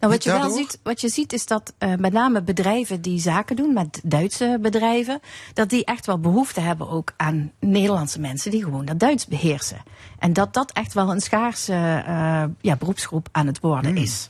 [0.00, 3.20] Nou, wat je wel ziet, wat je ziet is dat uh, met name bedrijven die
[3.20, 5.20] zaken doen met Duitse bedrijven,
[5.54, 9.82] dat die echt wel behoefte hebben ook aan Nederlandse mensen die gewoon dat Duits beheersen.
[10.18, 14.02] En dat dat echt wel een schaarse uh, ja, beroepsgroep aan het worden hmm.
[14.02, 14.28] is.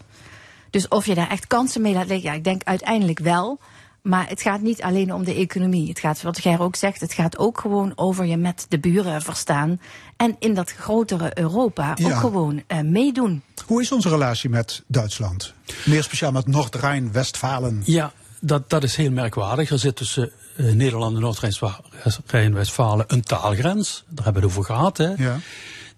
[0.70, 3.58] Dus of je daar echt kansen mee laat liggen, ja, ik denk uiteindelijk wel.
[4.08, 5.88] Maar het gaat niet alleen om de economie.
[5.88, 9.22] Het gaat, wat Ger ook zegt, het gaat ook gewoon over je met de buren
[9.22, 9.80] verstaan.
[10.16, 13.42] En in dat grotere Europa ook gewoon uh, meedoen.
[13.66, 15.52] Hoe is onze relatie met Duitsland?
[15.84, 17.82] Meer speciaal met Noord-Rijn-Westfalen.
[17.84, 19.70] Ja, dat, dat is heel merkwaardig.
[19.70, 24.04] Er zit tussen uh, Nederland en Noord-Rijn-Westfalen een taalgrens.
[24.08, 24.96] Daar hebben we het over gehad.
[24.96, 25.12] Hè?
[25.16, 25.38] Ja.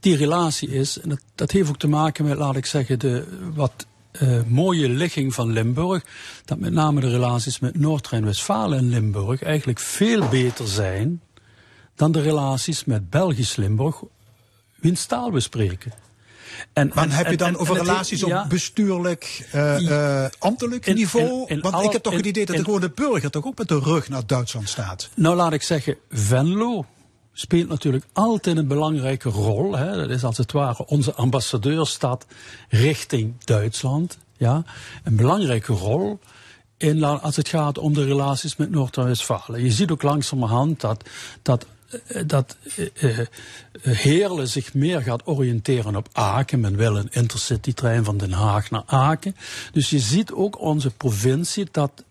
[0.01, 3.27] Die relatie is, en dat, dat heeft ook te maken met, laat ik zeggen, de
[3.55, 6.05] wat uh, mooie ligging van Limburg,
[6.45, 11.21] dat met name de relaties met Noord-Rijn-Westfalen en Limburg eigenlijk veel beter zijn
[11.95, 14.03] dan de relaties met Belgisch Limburg,
[14.75, 15.93] wiens taal we spreken.
[16.73, 21.61] En, maar heb je dan over relaties op bestuurlijk, uh, ambtelijk niveau?
[21.61, 24.09] Want ik heb toch het idee dat de gewone burger toch ook met de rug
[24.09, 25.09] naar Duitsland staat.
[25.15, 26.87] Nou, laat ik zeggen, Venlo
[27.33, 29.77] speelt natuurlijk altijd een belangrijke rol.
[29.77, 29.97] Hè.
[29.97, 32.27] Dat is als het ware onze ambassadeurstad
[32.69, 34.19] richting Duitsland.
[34.37, 34.65] Ja.
[35.05, 36.19] Een belangrijke rol
[36.77, 39.63] in, als het gaat om de relaties met Noord-Westfalen.
[39.63, 41.05] Je ziet ook langzamerhand dat,
[41.43, 43.19] dat eh, dat uh,
[43.81, 46.61] Heerlen zich meer gaat oriënteren op Aken.
[46.61, 49.37] Men wil een intercity-trein van Den Haag naar Aken.
[49.73, 52.05] Dus je ziet ook onze provincie, dat,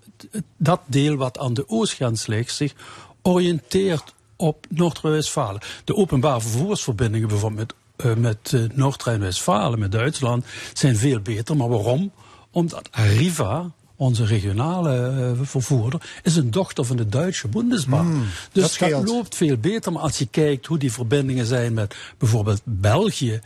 [0.58, 2.74] dat deel wat aan de oostgrens ligt, zich
[3.22, 5.62] oriënteert op Noord-Westfalen.
[5.84, 11.58] De openbare vervoersverbindingen bijvoorbeeld met, met Noord-Rijn-Westfalen, met Duitsland, zijn veel beter.
[11.58, 12.12] Maar waarom?
[12.52, 18.06] Omdat Arriva, onze regionale uh, vervoerder, is een dochter van de Duitse Bundesbahn.
[18.06, 19.92] Hmm, dus dat, dat, loopt veel beter.
[19.92, 23.42] Maar als je kijkt hoe die verbindingen zijn met bijvoorbeeld België,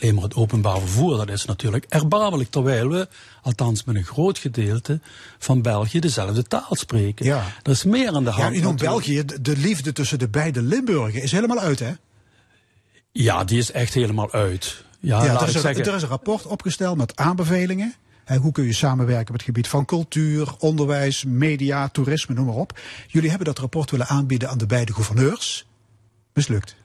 [0.00, 2.50] alleen maar het openbaar vervoer, dat is natuurlijk erbarmelijk.
[2.50, 3.08] Terwijl we,
[3.42, 5.00] althans met een groot gedeelte
[5.38, 7.26] van België, dezelfde taal spreken.
[7.26, 7.44] Ja.
[7.62, 8.56] Er is meer aan de hand.
[8.56, 11.92] Ja, in België, de liefde tussen de beide Limburgen is helemaal uit, hè?
[13.12, 14.84] Ja, die is echt helemaal uit.
[15.00, 17.94] Ja, ja er, is een, er is een rapport opgesteld met aanbevelingen
[18.40, 22.80] hoe kun je samenwerken op het gebied van cultuur, onderwijs, media, toerisme, noem maar op.
[23.06, 25.66] Jullie hebben dat rapport willen aanbieden aan de beide gouverneurs.
[26.32, 26.76] Mislukt.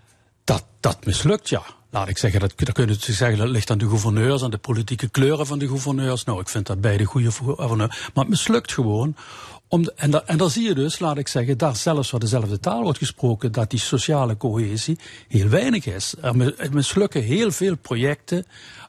[0.44, 1.64] Dat, dat mislukt, ja.
[1.90, 4.58] Laat ik zeggen, dat, dat kunnen ze zeggen, dat ligt aan de gouverneurs, aan de
[4.58, 6.24] politieke kleuren van de gouverneurs.
[6.24, 8.10] Nou, ik vind dat beide goede gouverneurs.
[8.14, 9.16] Maar het mislukt gewoon.
[9.68, 12.60] Om en, da, en dan zie je dus, laat ik zeggen, daar zelfs waar dezelfde
[12.60, 14.98] taal wordt gesproken, dat die sociale cohesie
[15.28, 16.14] heel weinig is.
[16.22, 18.46] Er mislukken heel veel projecten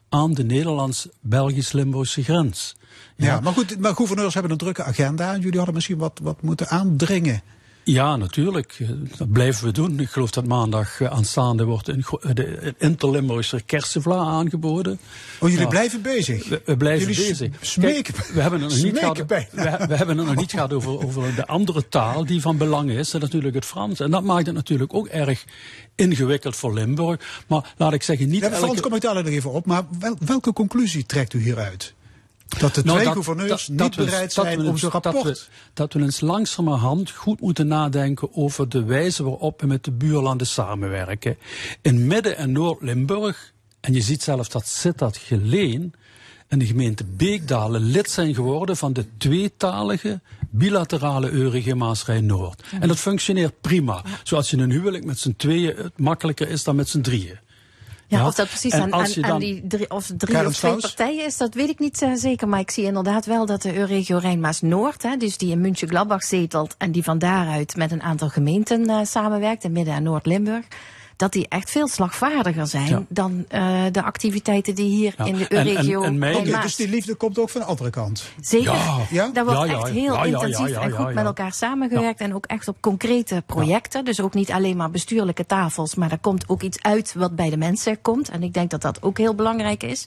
[0.09, 2.75] aan de Nederlands-Belgisch-Limburgse grens.
[3.15, 3.25] Ja.
[3.25, 5.37] ja, maar goed, maar gouverneurs hebben een drukke agenda.
[5.37, 7.41] Jullie hadden misschien wat, wat moeten aandringen.
[7.83, 8.77] Ja, natuurlijk.
[9.17, 9.99] Dat blijven we doen.
[9.99, 14.99] Ik geloof dat maandag eh, aanstaande wordt een, de Interlimburgse kersenvla aangeboden.
[15.39, 16.47] Oh, jullie blijven bezig?
[16.65, 17.53] We, blijven bezig.
[17.61, 19.45] Smeken, we hebben het nog niet gehad, we,
[19.87, 23.13] we, hebben nog niet gehad over, over de andere taal die van belang is.
[23.13, 23.99] En natuurlijk het Frans.
[23.99, 25.45] En dat maakt het natuurlijk ook erg
[25.95, 27.43] ingewikkeld voor Limburg.
[27.47, 29.65] Maar laat ik zeggen, niet ja, Frans kom ik daar nog even op.
[29.65, 29.83] Maar
[30.25, 31.93] welke conclusie trekt u hieruit?
[32.59, 35.23] Dat de nou, twee gouverneurs niet bereid zijn om zo'n rapport...
[35.23, 39.83] Dat we, dat we eens langzamerhand goed moeten nadenken over de wijze waarop we met
[39.83, 41.37] de buurlanden samenwerken.
[41.81, 45.93] In Midden- en Noord-Limburg, en je ziet zelfs dat Sittard Geleen
[46.47, 50.19] en de gemeente Beekdalen lid zijn geworden van de tweetalige
[50.49, 52.63] bilaterale Eurige Maas-Rijn-Noord.
[52.79, 54.03] En dat functioneert prima.
[54.23, 57.39] Zoals je een huwelijk met z'n tweeën het makkelijker is dan met z'n drieën.
[58.11, 61.37] Ja, of dat precies aan, aan, aan, die drie of drie of twee partijen is,
[61.37, 62.47] dat weet ik niet uh, zeker.
[62.47, 66.91] Maar ik zie inderdaad wel dat de Euregio Rijnmaas-Noord, dus die in München-Gladbach zetelt en
[66.91, 70.65] die van daaruit met een aantal gemeenten uh, samenwerkt, in Midden- en Noord-Limburg
[71.21, 76.01] dat die echt veel slagvaardiger zijn dan uh, de activiteiten die hier in de regio
[76.01, 78.23] en, en Dus die liefde komt ook van de andere kant.
[78.39, 78.77] Zeker.
[79.09, 79.27] Ja.
[79.33, 82.19] Daar wordt echt heel intensief en goed met elkaar samengewerkt.
[82.19, 84.05] En ook echt op concrete projecten.
[84.05, 85.95] Dus ook niet alleen maar bestuurlijke tafels.
[85.95, 88.29] Maar er komt ook iets uit wat bij de mensen komt.
[88.29, 90.05] En ik denk dat dat ook heel belangrijk is.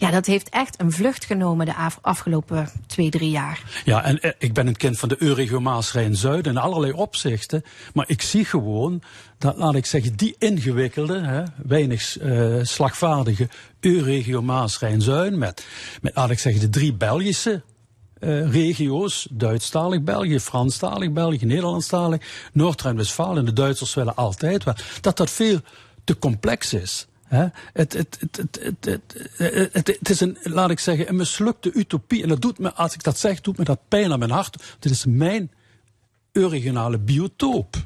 [0.00, 3.62] Ja, dat heeft echt een vlucht genomen de afgelopen twee, drie jaar.
[3.84, 7.62] Ja, en eh, ik ben een kind van de Euregio Maas Zuid in allerlei opzichten.
[7.94, 9.02] Maar ik zie gewoon
[9.38, 13.48] dat, laat ik zeggen, die ingewikkelde, hè, weinig uh, slagvaardige
[13.80, 15.66] Euregio Maas Zuid met,
[16.02, 17.62] met, laat ik zeggen, de drie Belgische
[18.20, 23.38] uh, regio's, Duitsstalig België, Franstalig België, Nederlandstalig, Noord-Rijn-Westfalen.
[23.38, 24.74] En de Duitsers willen altijd wel.
[25.00, 25.60] Dat dat veel
[26.04, 27.06] te complex is.
[27.30, 28.58] Het, het, het,
[29.72, 32.22] het, is een, laat ik zeggen, een mislukte utopie.
[32.22, 34.76] En dat doet me, als ik dat zeg, doet me dat pijn aan mijn hart.
[34.78, 35.50] Dit is mijn
[36.32, 37.76] regionale biotoop.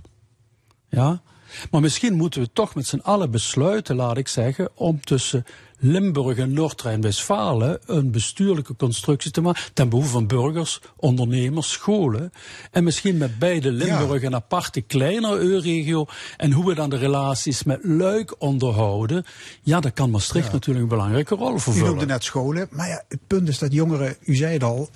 [0.89, 1.23] Ja?
[1.71, 5.45] Maar misschien moeten we toch met z'n allen besluiten, laat ik zeggen, om tussen
[5.79, 12.33] Limburg en Noord-Rijn-Westfalen een bestuurlijke constructie te maken ten behoeve van burgers, ondernemers, scholen.
[12.71, 16.07] En misschien met beide Limburg een aparte kleinere EU-regio.
[16.37, 19.25] En hoe we dan de relaties met Luik onderhouden.
[19.63, 23.03] Ja, daar kan Maastricht natuurlijk een belangrijke rol voor U noemde net scholen, maar ja,
[23.09, 24.89] het punt is dat jongeren, u zei het al,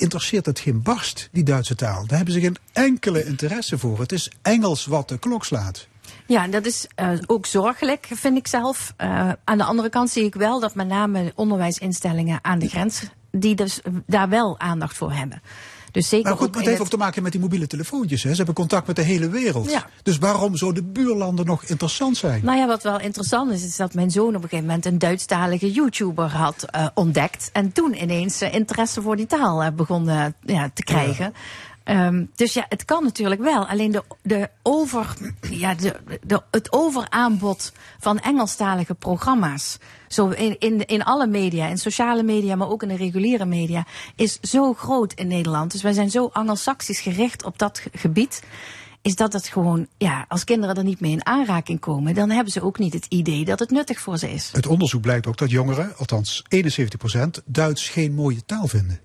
[0.00, 2.06] interesseert het geen barst, die Duitse taal.
[2.06, 4.00] Daar hebben ze geen enkele interesse voor.
[4.00, 5.88] Het is Engels wat de klok slaat.
[6.26, 8.94] Ja, dat is uh, ook zorgelijk, vind ik zelf.
[8.98, 13.02] Uh, aan de andere kant zie ik wel dat met name onderwijsinstellingen aan de grens,
[13.30, 15.42] die dus daar wel aandacht voor hebben.
[15.92, 18.22] Dus zeker maar goed, het heeft ook te maken met die mobiele telefoontjes.
[18.22, 18.30] Hè?
[18.30, 19.70] Ze hebben contact met de hele wereld.
[19.70, 19.86] Ja.
[20.02, 22.44] Dus waarom zouden de buurlanden nog interessant zijn?
[22.44, 24.98] Nou ja, wat wel interessant is, is dat mijn zoon op een gegeven moment een
[24.98, 27.50] Duitsstalige YouTuber had uh, ontdekt.
[27.52, 30.04] En toen ineens uh, interesse voor die taal uh, begon
[30.40, 31.34] ja, te krijgen.
[31.84, 33.66] Um, dus ja, het kan natuurlijk wel.
[33.66, 35.16] Alleen de, de over,
[35.50, 39.78] ja, de, de, het overaanbod van Engelstalige programma's.
[40.08, 43.86] Zo in, in, in alle media, in sociale media, maar ook in de reguliere media,
[44.16, 45.72] is zo groot in Nederland.
[45.72, 48.42] Dus wij zijn zo Angelsaksisch gericht op dat gebied
[49.02, 52.52] is dat het gewoon, ja, als kinderen er niet mee in aanraking komen, dan hebben
[52.52, 54.50] ze ook niet het idee dat het nuttig voor ze is.
[54.52, 59.00] Het onderzoek blijkt ook dat jongeren, althans 71% Duits geen mooie taal vinden.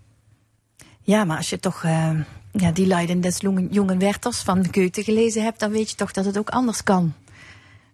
[1.02, 2.10] Ja, maar als je toch uh,
[2.58, 3.38] ja, die Leiden des
[3.70, 7.14] jongen Werthers van Goethe gelezen hebt, dan weet je toch dat het ook anders kan.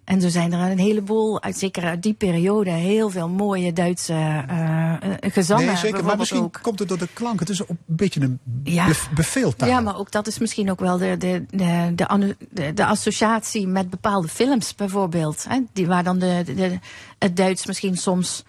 [0.03, 4.13] En zo zijn er een heleboel, uit, zeker uit die periode, heel veel mooie Duitse
[4.51, 5.65] uh, gezangen.
[5.65, 6.59] Nee, zeker, maar misschien ook.
[6.61, 7.39] komt het door de klank.
[7.39, 8.87] Het is een beetje een ja.
[9.15, 9.69] beveeltaal.
[9.69, 13.89] Ja, maar ook dat is misschien ook wel de, de, de, de, de, associatie met
[13.89, 15.45] bepaalde films bijvoorbeeld.
[15.47, 16.79] Hè, die, waar dan de, de,
[17.19, 18.43] het Duits misschien soms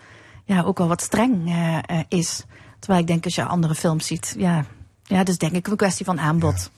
[0.44, 1.78] ja, ook wel wat streng uh,
[2.09, 2.44] is.
[2.78, 4.64] Terwijl ik denk als je andere films ziet, ja,
[5.12, 6.70] ja dat is denk ik een kwestie van aanbod.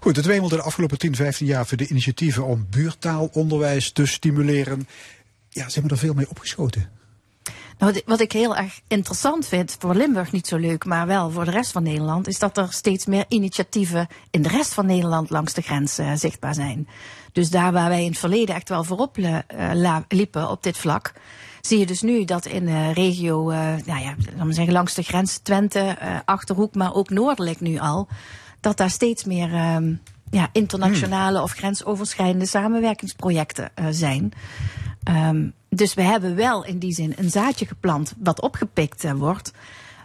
[0.00, 4.88] Goed, het wemelde de afgelopen 10, 15 jaar voor de initiatieven om buurtaalonderwijs te stimuleren.
[5.48, 6.90] Ja, zijn we er veel mee opgeschoten?
[7.78, 11.44] Nou, wat ik heel erg interessant vind, voor Limburg niet zo leuk, maar wel voor
[11.44, 15.30] de rest van Nederland, is dat er steeds meer initiatieven in de rest van Nederland
[15.30, 16.88] langs de grens uh, zichtbaar zijn.
[17.32, 19.38] Dus daar waar wij in het verleden echt wel voorop uh,
[20.08, 21.12] liepen op dit vlak,
[21.66, 24.94] zie je dus nu dat in de regio, uh, nou ja, laten we zeggen langs
[24.94, 28.08] de grens Twente, Achterhoek, maar ook noordelijk nu al,
[28.60, 29.76] dat daar steeds meer uh,
[30.30, 34.32] ja, internationale of grensoverschrijdende samenwerkingsprojecten uh, zijn.
[35.08, 39.52] Um, dus we hebben wel in die zin een zaadje geplant wat opgepikt wordt.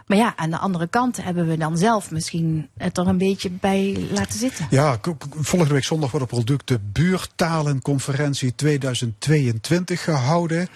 [0.06, 3.50] Maar ja, aan de andere kant hebben we dan zelf misschien het er een beetje
[3.50, 4.66] bij laten zitten.
[4.70, 4.98] Ja,
[5.30, 10.68] volgende week zondag wordt op product de Buurtalenconferentie 2022 gehouden.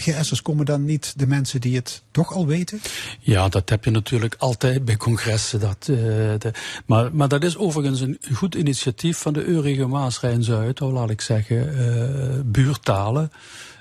[0.00, 2.80] GS'ers komen dan niet de mensen die het toch al weten?
[3.20, 5.60] Ja, dat heb je natuurlijk altijd bij congressen.
[5.60, 5.96] Dat, uh,
[6.38, 6.52] de,
[6.86, 11.20] maar, maar dat is overigens een goed initiatief van de Eurige Maas Rijn-Zuid, laat ik
[11.20, 13.32] zeggen, uh, buurtalen.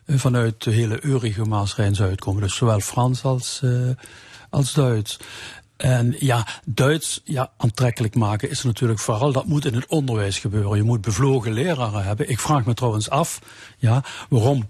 [0.05, 2.41] Uh, vanuit de hele Eurige Maas Rijn-Zuid komen.
[2.41, 3.61] Dus zowel Frans als,
[4.49, 5.19] als Duits.
[5.77, 10.77] En ja, Duits ja, aantrekkelijk maken is natuurlijk vooral, dat moet in het onderwijs gebeuren.
[10.77, 12.29] Je moet bevlogen leraren hebben.
[12.29, 13.41] Ik vraag me trouwens af,
[13.77, 14.69] ja, waarom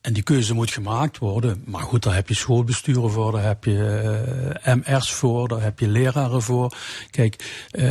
[0.00, 1.62] en die keuze moet gemaakt worden.
[1.66, 5.78] Maar goed, daar heb je schoolbesturen voor, daar heb je uh, MR's voor, daar heb
[5.78, 6.76] je leraren voor.
[7.10, 7.84] Kijk, uh,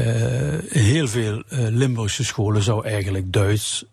[0.70, 3.86] heel veel uh, Limburgse scholen zou eigenlijk Duits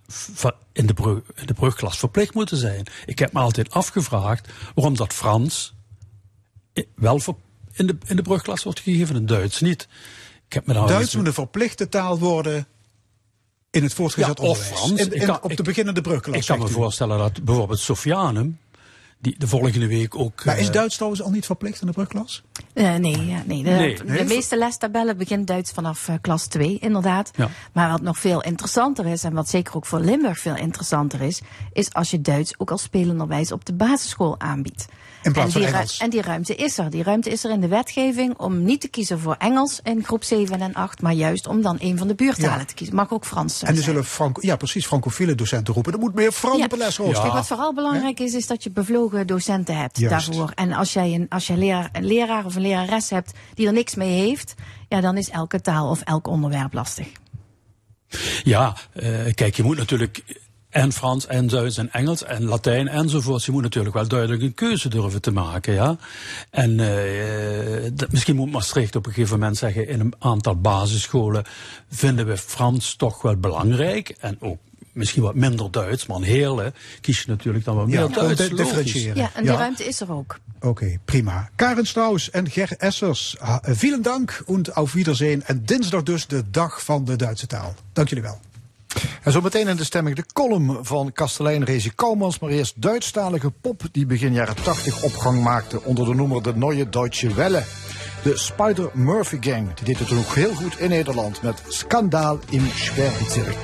[0.73, 2.87] in de, brug, in de brugklas verplicht moeten zijn.
[3.07, 5.75] Ik heb me altijd afgevraagd waarom dat Frans
[6.95, 7.21] wel
[7.73, 9.89] in de, in de brugklas wordt gegeven en Duits niet.
[10.47, 12.67] Ik heb me daar Duits moet een verplichte taal worden
[13.71, 14.79] in het voortgezet ja, onderwijs.
[14.79, 15.01] Frans.
[15.01, 16.37] In, in, op de beginnende brugklas.
[16.37, 18.59] Ik kan me voorstellen dat bijvoorbeeld Sofianum,
[19.19, 20.45] die de volgende week ook.
[20.45, 22.43] Maar is eh, Duits trouwens al niet verplicht in de brugklas?
[22.75, 23.63] Uh, nee, ja, nee.
[23.63, 23.97] De, nee.
[23.97, 27.31] de meeste lestabellen begint Duits vanaf uh, klas 2, inderdaad.
[27.37, 27.51] Ja.
[27.73, 31.41] Maar wat nog veel interessanter is, en wat zeker ook voor Limburg veel interessanter is,
[31.73, 34.87] is als je Duits ook als spelenderwijs op de basisschool aanbiedt.
[35.27, 35.99] In plaats en, die van Engels.
[35.99, 36.91] en die ruimte is er.
[36.91, 40.25] Die ruimte is er in de wetgeving om niet te kiezen voor Engels in groep
[40.25, 42.65] 7 en 8, maar juist om dan een van de buurtalen ja.
[42.65, 42.95] te kiezen.
[42.97, 43.71] Mag ook Frans zijn.
[43.71, 45.93] En er zullen Franco, ja, precies, francofiele docenten roepen.
[45.93, 47.33] Er moet meer Frans op de les ja.
[47.33, 50.27] Wat vooral belangrijk is, is dat je bevlogen docenten hebt juist.
[50.27, 50.53] daarvoor.
[50.55, 53.73] En als jij, een, als jij leraar, een leraar of een lerares hebt die er
[53.73, 54.55] niks mee heeft,
[54.89, 57.09] ja, dan is elke taal of elk onderwerp lastig.
[58.43, 60.23] Ja, uh, kijk, je moet natuurlijk
[60.77, 63.45] en Frans en Duits en Engels en Latijn enzovoort.
[63.45, 65.75] Je moet natuurlijk wel duidelijk een keuze durven te maken.
[65.75, 65.97] Ja?
[66.51, 69.89] En uh, dat, misschien moet Maastricht op een gegeven moment zeggen...
[69.89, 71.45] in een aantal basisscholen
[71.91, 74.17] vinden we Frans toch wel belangrijk.
[74.21, 74.59] En ook
[74.93, 78.49] misschien wat minder Duits, maar een hele kies je natuurlijk dan wat meer ja, Duits.
[78.49, 79.17] differentiëren.
[79.17, 80.39] Ja, en die ruimte is er ook.
[80.61, 81.51] Oké, prima.
[81.55, 85.47] Karen Strauss en Ger Essers, vielen dank und auf Wiedersehen.
[85.47, 87.75] En dinsdag dus de dag van de Duitse taal.
[87.93, 88.41] Dank jullie wel.
[89.23, 92.39] En zo meteen in de stemming de column van kastelein Rezi Koumans.
[92.39, 96.89] Maar eerst Duitsstalige pop die begin jaren 80 opgang maakte onder de noemer de Neue
[96.89, 97.63] Deutsche Welle.
[98.23, 102.63] De Spider Murphy Gang die deed het ook heel goed in Nederland met Skandaal in
[102.63, 103.55] dieser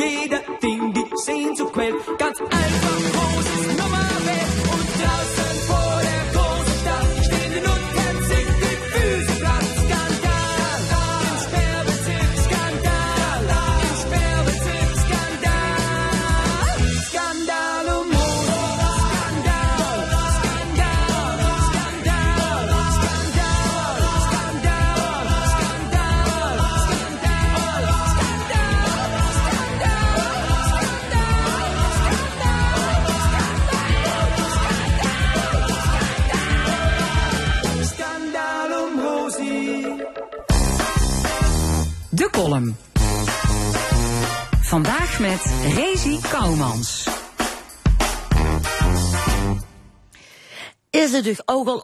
[0.00, 0.39] Ye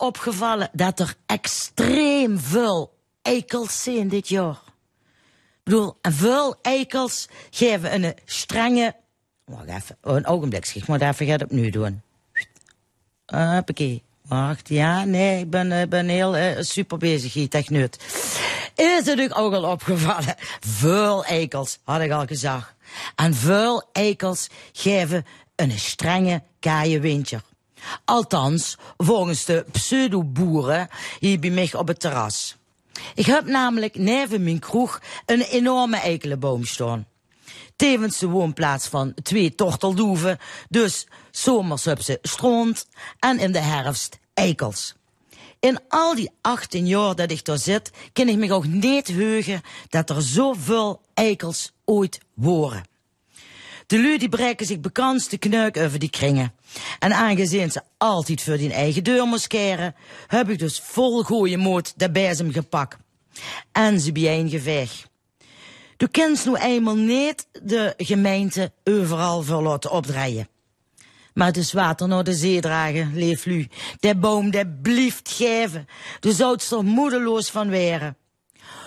[0.06, 4.60] opgevallen dat er extreem veel eikels zijn dit jaar?
[5.64, 8.94] Ik bedoel, veel eikels geven een strenge...
[9.44, 12.02] Wacht even, oh, een ogenblik, ik moet even het opnieuw doen.
[13.26, 14.02] Hoppakee.
[14.28, 17.96] Wacht, ja, nee, ik ben, eh, ben heel eh, super bezig hier, techneut.
[18.74, 20.34] Is het u ook al opgevallen?
[20.60, 22.74] Veel eikels, had ik al gezegd.
[23.16, 25.26] En veel eikels geven
[25.56, 27.42] een strenge kaaie winter.
[28.04, 30.88] Althans, volgens de pseudo-boeren
[31.18, 32.56] hier bij mij op het terras.
[33.14, 37.06] Ik heb namelijk neven mijn kroeg een enorme eikelenboom staan.
[37.76, 40.38] Tevens de woonplaats van twee torteldoeven,
[40.68, 42.86] dus zomers heb ze stront
[43.18, 44.94] en in de herfst eikels.
[45.60, 49.62] In al die 18 jaar dat ik daar zit, kan ik me ook niet heugen
[49.88, 52.84] dat er zoveel eikels ooit waren.
[53.86, 56.52] De lui die breken zich bekans te knuik over die kringen.
[56.98, 59.94] En aangezien ze altijd voor die eigen deur moest keren,
[60.26, 62.96] heb ik dus vol gooie moed de bezem gepakt.
[63.72, 65.06] En ze bijeen geveeg.
[65.96, 70.48] Du kent nu eenmaal niet de gemeente overal voor opdraaien.
[71.34, 73.68] Maar het is water naar de zee dragen, leef lu.
[74.00, 75.86] De boom, de blieft geven.
[76.20, 78.16] Du zoudt er moedeloos van weren.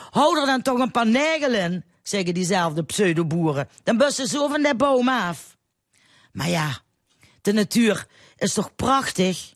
[0.09, 3.69] Hou er dan toch een paar negelen, zeggen diezelfde pseudoboeren.
[3.83, 5.57] Dan bussen ze zo van de boom af.
[6.31, 6.81] Maar ja,
[7.41, 8.07] de natuur
[8.37, 9.53] is toch prachtig?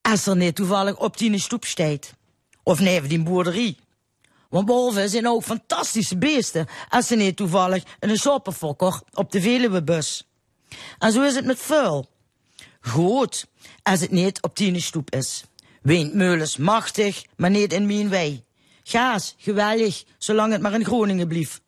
[0.00, 2.12] Als er niet toevallig op die stoep staat.
[2.62, 3.78] Of neven die boerderie.
[4.48, 10.28] Want boven zijn ook fantastische beesten als ze niet toevallig een soppenfokker op de Veluwebus.
[10.98, 12.10] En zo is het met vuil.
[12.80, 13.46] Goed,
[13.82, 15.44] als het niet op die stoep is.
[15.82, 18.44] Windmeulens machtig, maar niet in mijn wei.
[18.82, 21.60] Gaas, geweldig, zolang het maar in Groningen blief.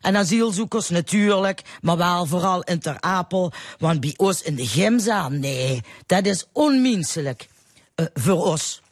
[0.00, 5.30] En asielzoekers natuurlijk, maar wel vooral in Ter Apel, want bij ons in de gymzaal,
[5.30, 7.48] nee, dat is onmenselijk
[7.96, 8.82] uh, voor ons.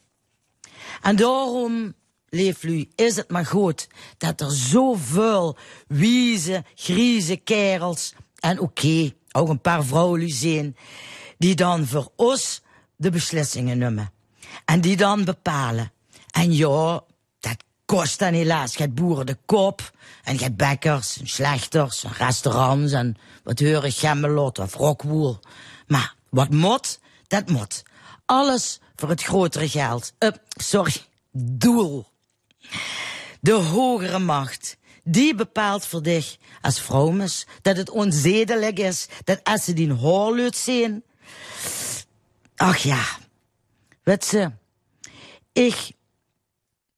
[1.03, 1.95] En daarom,
[2.29, 3.89] leeflu, is het maar goed
[4.19, 5.57] dat er zoveel
[5.87, 10.77] wieze, grieze kerels, en oké, ook een paar vrouwen zijn,
[11.39, 12.63] die dan voor ons
[12.97, 14.13] de beslissingen nemen.
[14.65, 15.93] En die dan bepalen.
[16.31, 17.05] En ja,
[17.87, 18.75] kost dan helaas.
[18.75, 19.93] Je boeren de kop.
[20.23, 25.41] En je hebt bakkers, en slechters, en restaurants en wat heurig gemmelot of rockwool.
[25.87, 27.83] Maar wat moet, dat moet.
[28.25, 30.13] Alles voor het grotere geld.
[30.19, 30.95] Uh, sorry,
[31.33, 32.07] doel.
[33.41, 39.65] De hogere macht, die bepaalt voor dich als vrouwmes dat het onzedelijk is dat als
[39.65, 41.05] ze die hoorluid zien.
[42.57, 43.05] Ach ja,
[44.03, 44.51] weet ze,
[45.53, 45.91] ik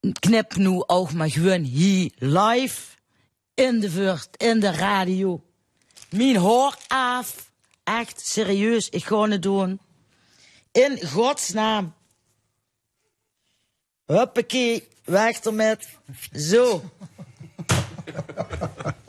[0.01, 2.97] knip nu ook maar gewoon hier live
[3.55, 5.43] in de vurt, in de radio.
[6.11, 7.51] Mijn hoor af.
[7.85, 9.81] Echt serieus, ik ga het doen.
[10.73, 11.95] In godsnaam.
[14.07, 15.89] Huppakee, weg ermet.
[16.33, 16.83] Zo.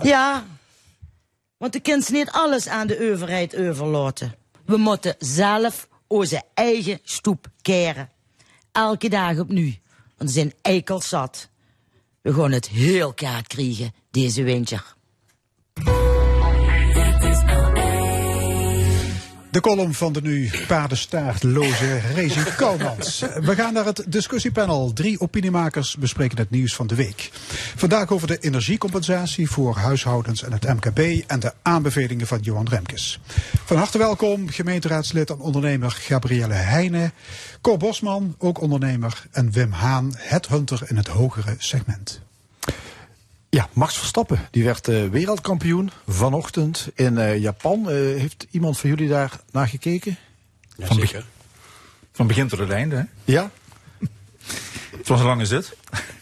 [0.01, 0.45] Ja,
[1.57, 4.35] want je kunt niet alles aan de overheid overlaten.
[4.65, 8.09] We moeten zelf onze eigen stoep keren.
[8.71, 9.73] Elke dag opnieuw.
[10.19, 11.49] Want zijn eikel zat.
[12.21, 14.97] We gaan het heel kaart krijgen deze winter.
[19.51, 23.19] De column van de nu paardenstaartloze Rezi Kouwmans.
[23.41, 24.93] We gaan naar het discussiepanel.
[24.93, 27.29] Drie opiniemakers bespreken het nieuws van de week.
[27.75, 33.19] Vandaag over de energiecompensatie voor huishoudens en het MKB en de aanbevelingen van Johan Remkes.
[33.65, 37.13] Van harte welkom gemeenteraadslid en ondernemer Gabrielle Heijnen,
[37.61, 42.21] Cor Bosman, ook ondernemer, en Wim Haan, headhunter in het hogere segment.
[43.51, 47.79] Ja, Max Verstappen, die werd uh, wereldkampioen vanochtend in uh, Japan.
[47.79, 47.87] Uh,
[48.19, 50.17] heeft iemand van jullie daar naar gekeken?
[50.77, 51.23] van, be
[52.11, 53.03] van begin tot het einde, hè?
[53.33, 53.51] Ja?
[54.97, 55.77] het was een lange zit.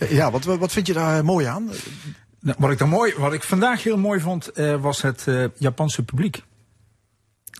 [0.09, 1.69] Ja, wat, wat vind je daar mooi aan?
[2.39, 5.25] Nou, wat, ik daar mooi, wat ik vandaag heel mooi vond, was het
[5.57, 6.41] Japanse publiek.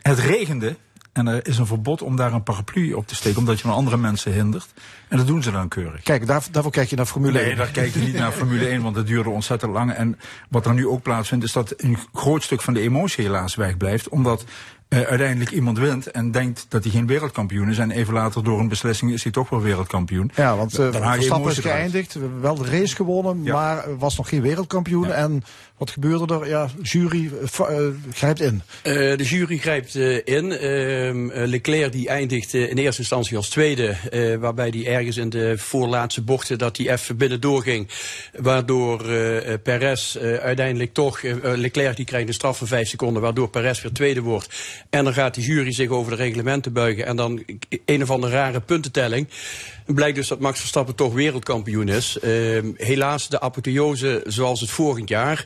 [0.02, 0.76] Het regende
[1.18, 3.76] en er is een verbod om daar een paraplu op te steken, omdat je dan
[3.76, 4.74] andere mensen hindert.
[5.08, 6.02] En dat doen ze dan keurig.
[6.02, 7.48] Kijk, daar, daarvoor kijk je naar Formule 1.
[7.48, 9.92] Nee, daar kijk je niet naar Formule 1, want dat duurde ontzettend lang.
[9.92, 10.20] En
[10.50, 14.10] wat er nu ook plaatsvindt, is dat een groot stuk van de emotie helaas wegblijft.
[14.10, 14.46] Omdat
[14.90, 17.78] uh, uiteindelijk iemand wint en denkt dat hij geen wereldkampioen is.
[17.78, 20.32] En even later door een beslissing is hij toch wel wereldkampioen.
[20.36, 23.54] Ja, want uh, Verstappen is geëindigd, wel de race gewonnen, ja.
[23.54, 25.08] maar was nog geen wereldkampioen.
[25.08, 25.14] Ja.
[25.14, 25.44] En
[25.78, 26.48] wat gebeurde er?
[26.48, 28.62] Ja, jury uh, grijpt in.
[28.84, 30.52] de jury grijpt in.
[30.52, 33.96] Ehm, Leclerc die eindigt in eerste instantie als tweede.
[34.40, 37.90] waarbij hij ergens in de voorlaatste bochten dat hij even binnendoor ging.
[38.36, 39.04] Waardoor
[39.64, 43.22] Perez uiteindelijk toch, Leclerc die krijgt een straf van vijf seconden.
[43.22, 44.48] Waardoor Perez weer tweede wordt.
[44.90, 47.06] En dan gaat de jury zich over de reglementen buigen.
[47.06, 47.44] En dan
[47.86, 49.28] een of andere rare puntentelling.
[49.86, 52.18] Blijkt dus dat Max Verstappen toch wereldkampioen is.
[52.24, 55.46] Uh, helaas de apotheose zoals het vorig jaar.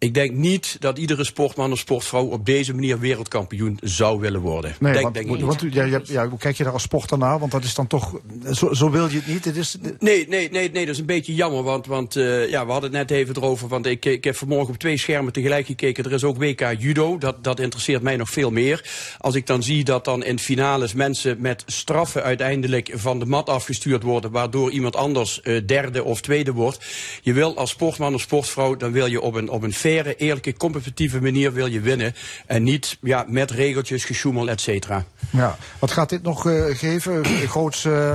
[0.00, 4.74] Ik denk niet dat iedere sportman of sportvrouw op deze manier wereldkampioen zou willen worden.
[4.78, 5.72] Nee, denk, want, denk ik want, niet.
[5.74, 7.38] ja, ja, hoe kijk je daar als sporter naar?
[7.38, 8.20] Want dat is dan toch,
[8.52, 9.44] zo, zo wil je het niet.
[9.44, 11.62] Het is, nee, nee, nee, nee, dat is een beetje jammer.
[11.62, 13.68] Want, want uh, ja, we hadden het net even erover.
[13.68, 16.04] Want ik, ik heb vanmorgen op twee schermen tegelijk gekeken.
[16.04, 17.18] Er is ook WK Judo.
[17.18, 18.84] Dat, dat interesseert mij nog veel meer.
[19.18, 23.48] Als ik dan zie dat dan in finales mensen met straffen uiteindelijk van de mat
[23.48, 24.30] afgestuurd worden.
[24.30, 26.84] Waardoor iemand anders uh, derde of tweede wordt.
[27.22, 29.72] Je wil als sportman of sportvrouw, dan wil je op een, op een
[30.16, 32.14] eerlijke, competitieve manier wil je winnen.
[32.46, 35.04] En niet ja, met regeltjes, gesjoemel, et cetera.
[35.30, 37.24] Ja, wat gaat dit nog uh, geven?
[37.24, 38.14] Groots uh,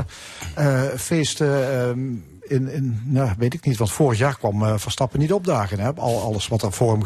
[0.98, 1.40] feest
[2.48, 5.80] in, in nou, weet ik niet, want vorig jaar kwam uh, Verstappen niet opdagen.
[5.80, 5.94] Hè?
[5.96, 7.04] Al, alles wat er voor hem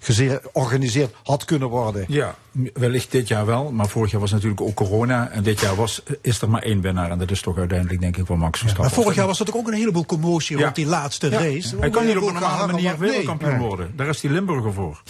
[0.00, 2.04] georganiseerd had kunnen worden.
[2.08, 2.34] Ja,
[2.72, 3.72] wellicht dit jaar wel.
[3.72, 5.30] Maar vorig jaar was natuurlijk ook corona.
[5.30, 7.10] En dit jaar was, is er maar één winnaar.
[7.10, 8.90] En dat is toch uiteindelijk denk ik wel Max Verstappen.
[8.90, 10.62] Ja, maar vorig jaar was er ook een heleboel commotie ja.
[10.62, 11.38] rond die laatste ja.
[11.38, 11.76] race.
[11.76, 13.66] Hij kan niet op een normale manier wereldkampioen nee.
[13.66, 13.92] worden.
[13.96, 15.02] Daar is die Limburger voor.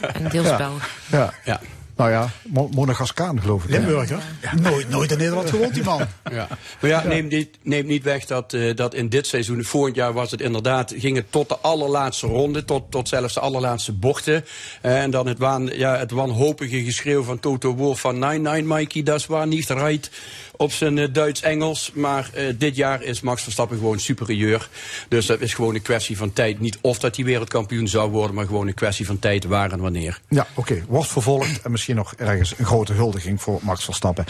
[0.00, 0.72] Een deelspel.
[1.10, 1.34] ja.
[1.44, 1.60] ja.
[1.96, 2.30] Nou ja,
[2.70, 3.70] Monegaskaan geloof ik.
[3.70, 4.22] Limburger?
[4.42, 4.54] Ja.
[4.54, 6.00] Nooit, nooit in Nederland gewoond die man.
[6.30, 6.48] Ja.
[6.80, 10.12] Maar ja, neem niet, neem niet weg dat, uh, dat in dit seizoen, vorig jaar
[10.12, 14.44] was het inderdaad, ging het tot de allerlaatste ronde, tot, tot zelfs de allerlaatste bochten.
[14.82, 19.02] Uh, en dan het, waan, ja, het wanhopige geschreeuw van Toto Wolff van 9-9 Mikey,
[19.02, 20.10] dat is waar niet right
[20.56, 21.90] op zijn uh, Duits-Engels.
[21.94, 24.68] Maar uh, dit jaar is Max Verstappen gewoon superieur.
[25.08, 26.60] Dus dat is gewoon een kwestie van tijd.
[26.60, 29.80] Niet of dat hij wereldkampioen zou worden, maar gewoon een kwestie van tijd waar en
[29.80, 30.20] wanneer.
[30.28, 30.72] Ja, oké.
[30.72, 30.84] Okay.
[30.88, 34.24] Wordt vervolgd en misschien nog ergens een grote huldiging voor Max Verstappen.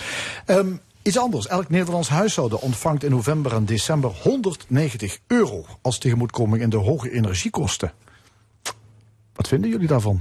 [0.46, 1.46] Um, Iets anders.
[1.46, 7.10] Elk Nederlands huishouden ontvangt in november en december 190 euro als tegemoetkoming in de hoge
[7.10, 7.92] energiekosten.
[9.34, 10.20] Wat vinden jullie daarvan?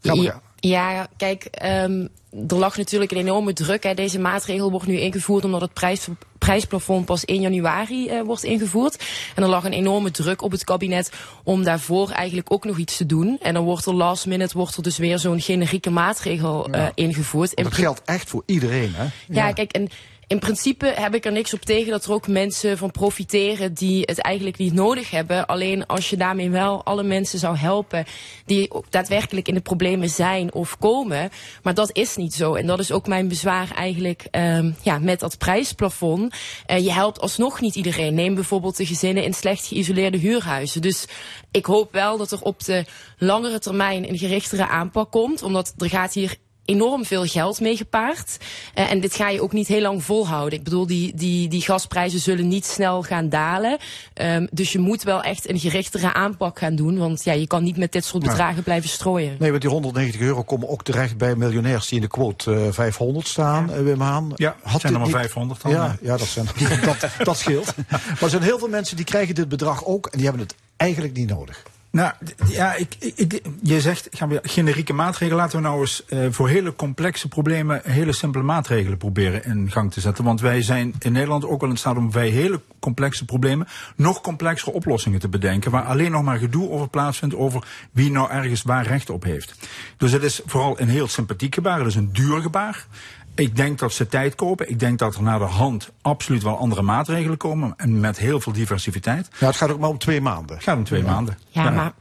[0.00, 2.08] Ja, ja kijk, um,
[2.48, 3.82] er lag natuurlijk een enorme druk.
[3.82, 3.94] Hè.
[3.94, 6.08] Deze maatregel wordt nu ingevoerd omdat het prijs,
[6.38, 9.04] prijsplafond pas 1 januari uh, wordt ingevoerd.
[9.34, 11.12] En er lag een enorme druk op het kabinet
[11.44, 13.38] om daarvoor eigenlijk ook nog iets te doen.
[13.42, 16.92] En dan wordt er last minute wordt er dus weer zo'n generieke maatregel uh, ja.
[16.94, 17.56] ingevoerd.
[17.56, 19.02] Dat geldt echt voor iedereen, hè?
[19.02, 19.88] Ja, ja kijk, en
[20.26, 24.00] in principe heb ik er niks op tegen dat er ook mensen van profiteren die
[24.00, 25.46] het eigenlijk niet nodig hebben.
[25.46, 28.04] Alleen als je daarmee wel alle mensen zou helpen
[28.46, 31.30] die daadwerkelijk in de problemen zijn of komen.
[31.62, 32.54] Maar dat is niet zo.
[32.54, 36.34] En dat is ook mijn bezwaar eigenlijk um, ja, met dat prijsplafond.
[36.66, 38.14] Uh, je helpt alsnog niet iedereen.
[38.14, 40.82] Neem bijvoorbeeld de gezinnen in slecht geïsoleerde huurhuizen.
[40.82, 41.04] Dus
[41.50, 42.84] ik hoop wel dat er op de
[43.18, 45.42] langere termijn een gerichtere aanpak komt.
[45.42, 48.36] Omdat er gaat hier enorm veel geld mee gepaard.
[48.74, 50.58] Uh, en dit ga je ook niet heel lang volhouden.
[50.58, 53.78] Ik bedoel, die, die, die gasprijzen zullen niet snel gaan dalen.
[54.14, 56.98] Um, dus je moet wel echt een gerichtere aanpak gaan doen.
[56.98, 58.62] Want ja, je kan niet met dit soort bedragen ja.
[58.62, 59.36] blijven strooien.
[59.38, 62.72] Nee, want die 190 euro komen ook terecht bij miljonairs die in de quote uh,
[62.72, 63.82] 500 staan, ja.
[63.82, 64.32] Wim Haan.
[64.34, 65.16] Ja, Had zijn er maar niet...
[65.16, 65.70] 500 dan.
[65.72, 66.46] Ja, ja dat, zijn,
[66.84, 67.74] dat, dat scheelt.
[67.88, 70.54] maar er zijn heel veel mensen die krijgen dit bedrag ook en die hebben het
[70.76, 71.62] eigenlijk niet nodig.
[71.94, 72.12] Nou,
[72.46, 75.36] ja, ik, ik, je zegt gaan we generieke maatregelen.
[75.36, 79.92] Laten we nou eens uh, voor hele complexe problemen hele simpele maatregelen proberen in gang
[79.92, 80.24] te zetten.
[80.24, 83.66] Want wij zijn in Nederland ook wel in staat om bij hele complexe problemen
[83.96, 85.70] nog complexere oplossingen te bedenken.
[85.70, 89.54] Waar alleen nog maar gedoe over plaatsvindt over wie nou ergens waar recht op heeft.
[89.96, 91.78] Dus het is vooral een heel sympathiek gebaar.
[91.78, 92.86] Het is een duur gebaar.
[93.34, 94.70] Ik denk dat ze tijd kopen.
[94.70, 97.74] Ik denk dat er naar de hand absoluut wel andere maatregelen komen.
[97.76, 99.28] En met heel veel diversiteit.
[99.38, 100.56] Ja, het gaat ook maar om twee maanden.
[100.56, 101.10] Het gaat om twee ja.
[101.10, 101.38] maanden.
[101.48, 101.94] Ja, ja, maar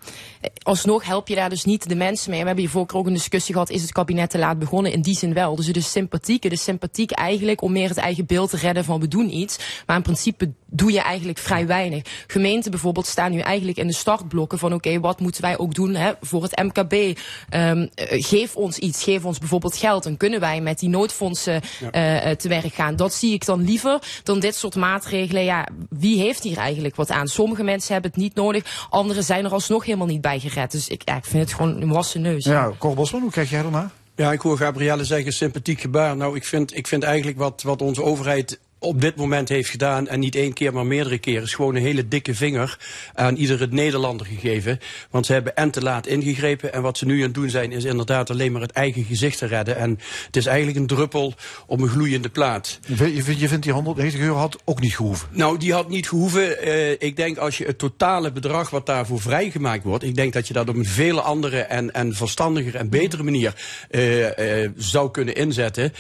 [0.64, 2.40] alsnog help je daar dus niet de mensen mee.
[2.40, 3.70] We hebben hier vorige ook een discussie gehad.
[3.70, 4.92] Is het kabinet te laat begonnen?
[4.92, 5.56] In die zin wel.
[5.56, 6.44] Dus het is sympathiek.
[6.44, 9.84] Het is sympathiek eigenlijk om meer het eigen beeld te redden van we doen iets.
[9.86, 12.02] Maar in principe doe je eigenlijk vrij weinig.
[12.28, 15.95] Gemeenten bijvoorbeeld staan nu eigenlijk in de startblokken van oké, wat moeten wij ook doen
[15.95, 17.20] hè, voor het MKB?
[17.56, 20.04] Um, geef ons iets, geef ons bijvoorbeeld geld.
[20.04, 22.36] Dan kunnen wij met die noodfondsen ja.
[22.36, 22.95] te werk gaan.
[22.95, 25.44] Dat zie ik dan liever dan dit soort maatregelen.
[25.44, 27.28] Ja, wie heeft hier eigenlijk wat aan?
[27.28, 30.72] Sommige mensen hebben het niet nodig, anderen zijn er alsnog helemaal niet bij gered.
[30.72, 32.45] Dus ik, ja, ik vind het gewoon een wassen neus.
[32.45, 33.91] Ja, Cor Bosman, hoe kijk jij ernaar?
[34.16, 36.18] Ja, ik hoor Gabrielle zeggen sympathiek gebaar.
[36.18, 40.08] Nou, ik vind, ik vind eigenlijk wat, wat onze overheid op dit moment heeft gedaan,
[40.08, 42.78] en niet één keer, maar meerdere keren, is gewoon een hele dikke vinger
[43.14, 44.80] aan iedere Nederlander gegeven.
[45.10, 46.74] Want ze hebben en te laat ingegrepen.
[46.74, 49.38] En wat ze nu aan het doen zijn, is inderdaad alleen maar het eigen gezicht
[49.38, 49.78] te redden.
[49.78, 51.34] En het is eigenlijk een druppel
[51.68, 52.80] op een gloeiende plaat.
[52.88, 55.28] Je vindt, je vindt die 190 euro had ook niet gehoeven?
[55.32, 56.68] Nou, die had niet gehoeven.
[56.68, 60.48] Uh, ik denk als je het totale bedrag wat daarvoor vrijgemaakt wordt, ik denk dat
[60.48, 63.54] je dat op een vele andere en, en verstandiger en betere manier
[63.92, 65.94] uh, uh, zou kunnen inzetten.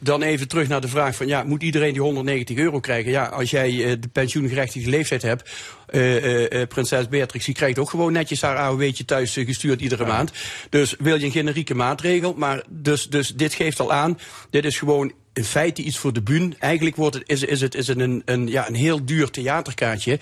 [0.00, 3.10] dan even terug naar de vraag van, ja, moet iedereen die 190 euro krijgen.
[3.10, 5.50] Ja, als jij uh, de pensioengerechtigde leeftijd hebt,
[5.90, 10.08] uh, uh, prinses Beatrix, die krijgt ook gewoon netjes haar AOW'tje thuis gestuurd iedere ja.
[10.08, 10.32] maand.
[10.70, 14.18] Dus wil je een generieke maatregel, maar dus, dus dit geeft al aan,
[14.50, 16.54] dit is gewoon in feite iets voor de bühne.
[16.58, 20.18] Eigenlijk wordt het, is, is het, is het een, een, ja, een heel duur theaterkaartje.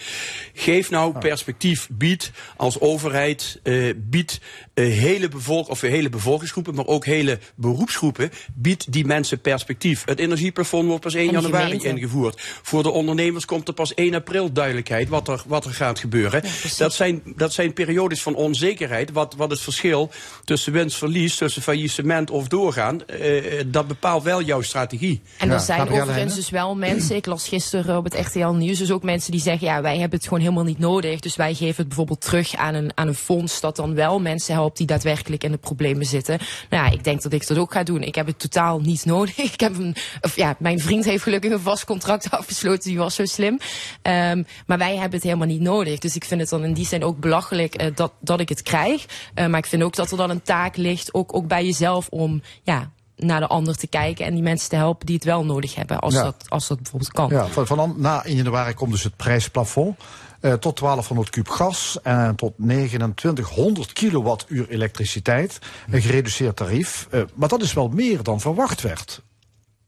[0.55, 4.41] Geef nou perspectief, bied als overheid, uh, bied
[4.83, 10.03] hele, bevolk, of hele bevolkingsgroepen, maar ook hele beroepsgroepen, biedt die mensen perspectief.
[10.05, 11.89] Het energieplafond wordt pas 1 januari gemeente.
[11.89, 12.41] ingevoerd.
[12.63, 16.43] Voor de ondernemers komt er pas 1 april duidelijkheid wat er, wat er gaat gebeuren.
[16.45, 19.13] Ja, dat, zijn, dat zijn periodes van onzekerheid.
[19.13, 20.11] Wat, wat het verschil
[20.45, 25.23] tussen winst-verlies, tussen faillissement of doorgaan, uh, dat bepaalt wel jouw strategie.
[25.39, 28.91] En er zijn overigens dus wel mensen, ik las gisteren op het RTL Nieuws, dus
[28.91, 31.21] ook mensen die zeggen, ja, wij hebben het gewoon helemaal niet nodig.
[31.21, 34.55] Dus wij geven het bijvoorbeeld terug aan een, aan een fonds dat dan wel mensen
[34.55, 36.39] helpt die daadwerkelijk in de problemen zitten.
[36.71, 38.03] Nou ja, ik denk dat ik dat ook ga doen.
[38.03, 39.37] Ik heb het totaal niet nodig.
[39.57, 43.15] Ik heb een, of ja, mijn vriend heeft gelukkig een vast contract afgesloten, die was
[43.15, 43.59] zo slim.
[44.03, 45.99] Um, maar wij hebben het helemaal niet nodig.
[45.99, 48.63] Dus ik vind het dan in die zin ook belachelijk uh, dat, dat ik het
[48.63, 49.05] krijg.
[49.35, 52.09] Uh, maar ik vind ook dat er dan een taak ligt, ook, ook bij jezelf,
[52.09, 55.45] om ja, naar de ander te kijken en die mensen te helpen die het wel
[55.45, 56.23] nodig hebben, als, ja.
[56.23, 57.29] dat, als dat bijvoorbeeld kan.
[57.31, 59.99] Ja, van, van na 1 januari komt dus het prijsplafond.
[60.41, 65.59] Uh, tot 1200 kub gas en tot 2900 kilowattuur elektriciteit.
[65.91, 67.09] Een gereduceerd tarief.
[67.11, 69.23] Uh, maar dat is wel meer dan verwacht werd.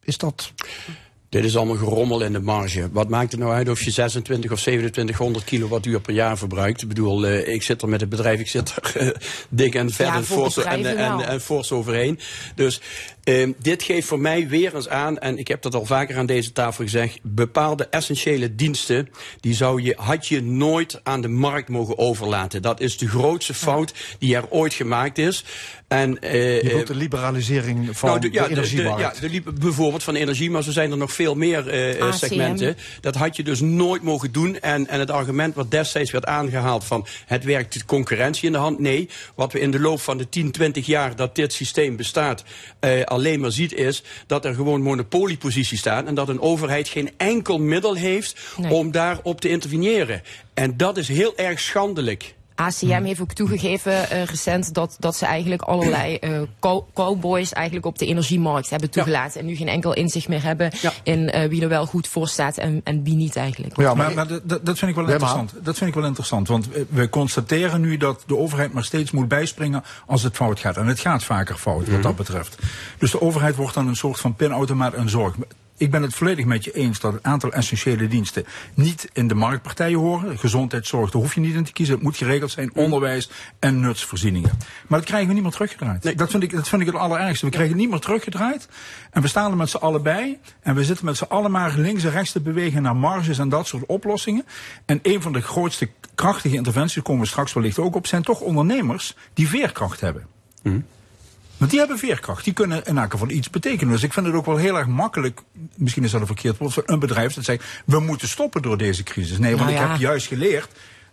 [0.00, 0.52] Is dat...
[1.28, 2.88] Dit is allemaal gerommel in de marge.
[2.92, 6.82] Wat maakt het nou uit of je 26 of 2700 kilowattuur per jaar verbruikt?
[6.82, 9.10] Ik bedoel, uh, ik zit er met het bedrijf, ik zit er uh,
[9.48, 12.18] dik en vet ja, en, fors, en, en, en, fors overheen.
[12.54, 12.80] Dus
[13.24, 16.26] uh, dit geeft voor mij weer eens aan, en ik heb dat al vaker aan
[16.26, 19.08] deze tafel gezegd, bepaalde essentiële diensten,
[19.40, 22.62] die zou je, had je nooit aan de markt mogen overlaten.
[22.62, 25.44] Dat is de grootste fout die er ooit gemaakt is.
[25.88, 29.20] En, uh, je wilt de liberalisering van nou, de, ja, de energiemarkt.
[29.20, 32.76] De, ja, de, bijvoorbeeld van energie, maar zo zijn er nog veel meer uh, segmenten.
[33.00, 34.60] Dat had je dus nooit mogen doen.
[34.60, 38.58] En, en het argument wat destijds werd aangehaald van het werkt de concurrentie in de
[38.58, 38.78] hand.
[38.78, 42.44] Nee, wat we in de loop van de 10, 20 jaar dat dit systeem bestaat
[42.80, 46.06] uh, alleen maar ziet is dat er gewoon monopolieposities staan.
[46.06, 48.72] En dat een overheid geen enkel middel heeft nee.
[48.72, 50.22] om daarop te interveneren.
[50.54, 52.34] En dat is heel erg schandelijk.
[52.58, 56.40] ACM heeft ook toegegeven uh, recent dat, dat ze eigenlijk allerlei uh,
[56.94, 59.32] cowboys eigenlijk op de energiemarkt hebben toegelaten.
[59.34, 59.40] Ja.
[59.40, 60.92] En nu geen enkel inzicht meer hebben ja.
[61.02, 63.76] in uh, wie er wel goed voor staat en, en wie niet eigenlijk.
[63.76, 65.54] Ja, maar, maar dat, vind ik wel interessant.
[65.62, 66.48] Dat vind ik wel interessant.
[66.48, 70.76] Want we constateren nu dat de overheid maar steeds moet bijspringen als het fout gaat.
[70.76, 72.02] En het gaat vaker fout wat -hmm.
[72.02, 72.58] dat betreft.
[72.98, 75.34] Dus de overheid wordt dan een soort van pinautomaat en zorg
[75.78, 78.44] ik ben het volledig met je eens dat een aantal essentiële diensten
[78.74, 80.38] niet in de marktpartijen horen.
[80.38, 81.94] Gezondheidszorg, daar hoef je niet in te kiezen.
[81.94, 84.50] Het moet geregeld zijn, onderwijs en nutsvoorzieningen.
[84.86, 86.02] Maar dat krijgen we niet meer teruggedraaid.
[86.02, 86.14] Nee.
[86.14, 87.44] Dat, vind ik, dat vind ik het allerergste.
[87.44, 88.68] We krijgen het niet meer teruggedraaid.
[89.10, 90.38] En we staan er met z'n allen bij.
[90.60, 93.48] En we zitten met z'n allen maar links en rechts te bewegen naar marges en
[93.48, 94.44] dat soort oplossingen.
[94.84, 98.40] En een van de grootste krachtige interventies, komen we straks wellicht ook op, zijn toch
[98.40, 100.26] ondernemers die veerkracht hebben.
[100.62, 100.84] Mm.
[101.58, 102.44] Want die hebben veerkracht.
[102.44, 103.92] Die kunnen in elk geval iets betekenen.
[103.92, 105.40] Dus ik vind het ook wel heel erg makkelijk.
[105.74, 108.78] Misschien is dat een verkeerd woord voor een bedrijf dat zegt: we moeten stoppen door
[108.78, 109.38] deze crisis.
[109.38, 109.84] Nee, want nou ja.
[109.84, 110.68] ik heb juist geleerd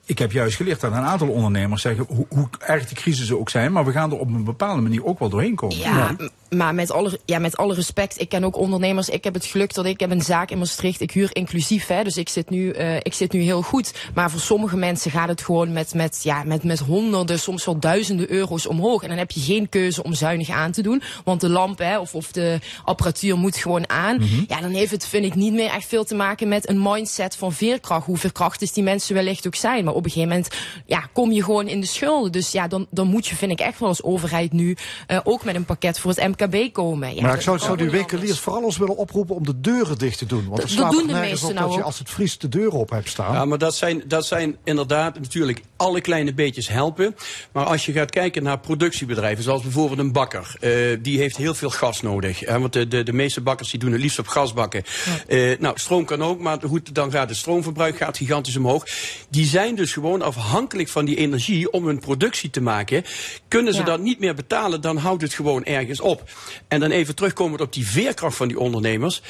[0.06, 3.50] ik heb juist geleerd dat een aantal ondernemers zeggen hoe, hoe erg de crisis ook
[3.50, 5.78] zijn, maar we gaan er op een bepaalde manier ook wel doorheen komen.
[5.78, 6.30] Ja, ja.
[6.56, 9.10] Maar met alle, ja, met alle respect, ik ken ook ondernemers.
[9.10, 11.02] Ik heb het geluk dat ik heb een zaak in Maastricht.
[11.02, 13.94] Ik huur inclusief, hè, dus ik zit nu, uh, ik zit nu heel goed.
[14.14, 17.80] Maar voor sommige mensen gaat het gewoon met, met, ja, met, met honderden, soms wel
[17.80, 19.04] duizenden euro's omhoog.
[19.04, 22.00] En dan heb je geen keuze om zuinig aan te doen, want de lamp hè,
[22.00, 24.16] of, of de apparatuur moet gewoon aan.
[24.16, 24.46] Mm -hmm.
[24.48, 27.36] Ja, dan heeft het, vind ik, niet meer echt veel te maken met een mindset
[27.36, 28.06] van veerkracht.
[28.06, 29.84] Hoe veerkrachtig die mensen wellicht ook zijn.
[29.84, 30.56] Maar op een gegeven moment
[30.86, 32.32] ja, kom je gewoon in de schulden.
[32.32, 34.78] Dus ja, dan, dan moet je, vind ik echt wel als overheid nu,
[35.08, 37.16] uh, ook met een pakket voor het MKB MKB komen.
[37.16, 40.18] Ja, maar ik zou, zou die winkeliers vooral eens willen oproepen om de deuren dicht
[40.18, 40.46] te doen.
[40.48, 41.86] Want Dat- er dat slaat doen er de nergens meesten op nou dat je ook.
[41.88, 43.34] als het vriest de deuren op hebt staan.
[43.34, 47.16] Ja, maar dat zijn, dat zijn inderdaad natuurlijk alle kleine beetjes helpen.
[47.52, 51.54] Maar als je gaat kijken naar productiebedrijven, zoals bijvoorbeeld een bakker, eh, die heeft heel
[51.54, 52.40] veel gas nodig.
[52.40, 54.84] Hè, want de, de, de meeste bakkers die doen het liefst op gasbakken.
[55.28, 58.88] Eh, nou, stroom kan ook, maar goed, dan gaat het stroomverbruik gaat gigantisch omhoog.
[59.30, 63.04] Die zijn dus gewoon afhankelijk van die energie om hun productie te maken.
[63.48, 63.86] Kunnen ze Ja.
[63.86, 66.24] dat niet meer betalen, dan houdt het gewoon ergens op.
[66.68, 69.22] En dan even terugkomend op die veerkracht van die ondernemers.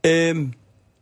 [0.00, 0.44] Ehm,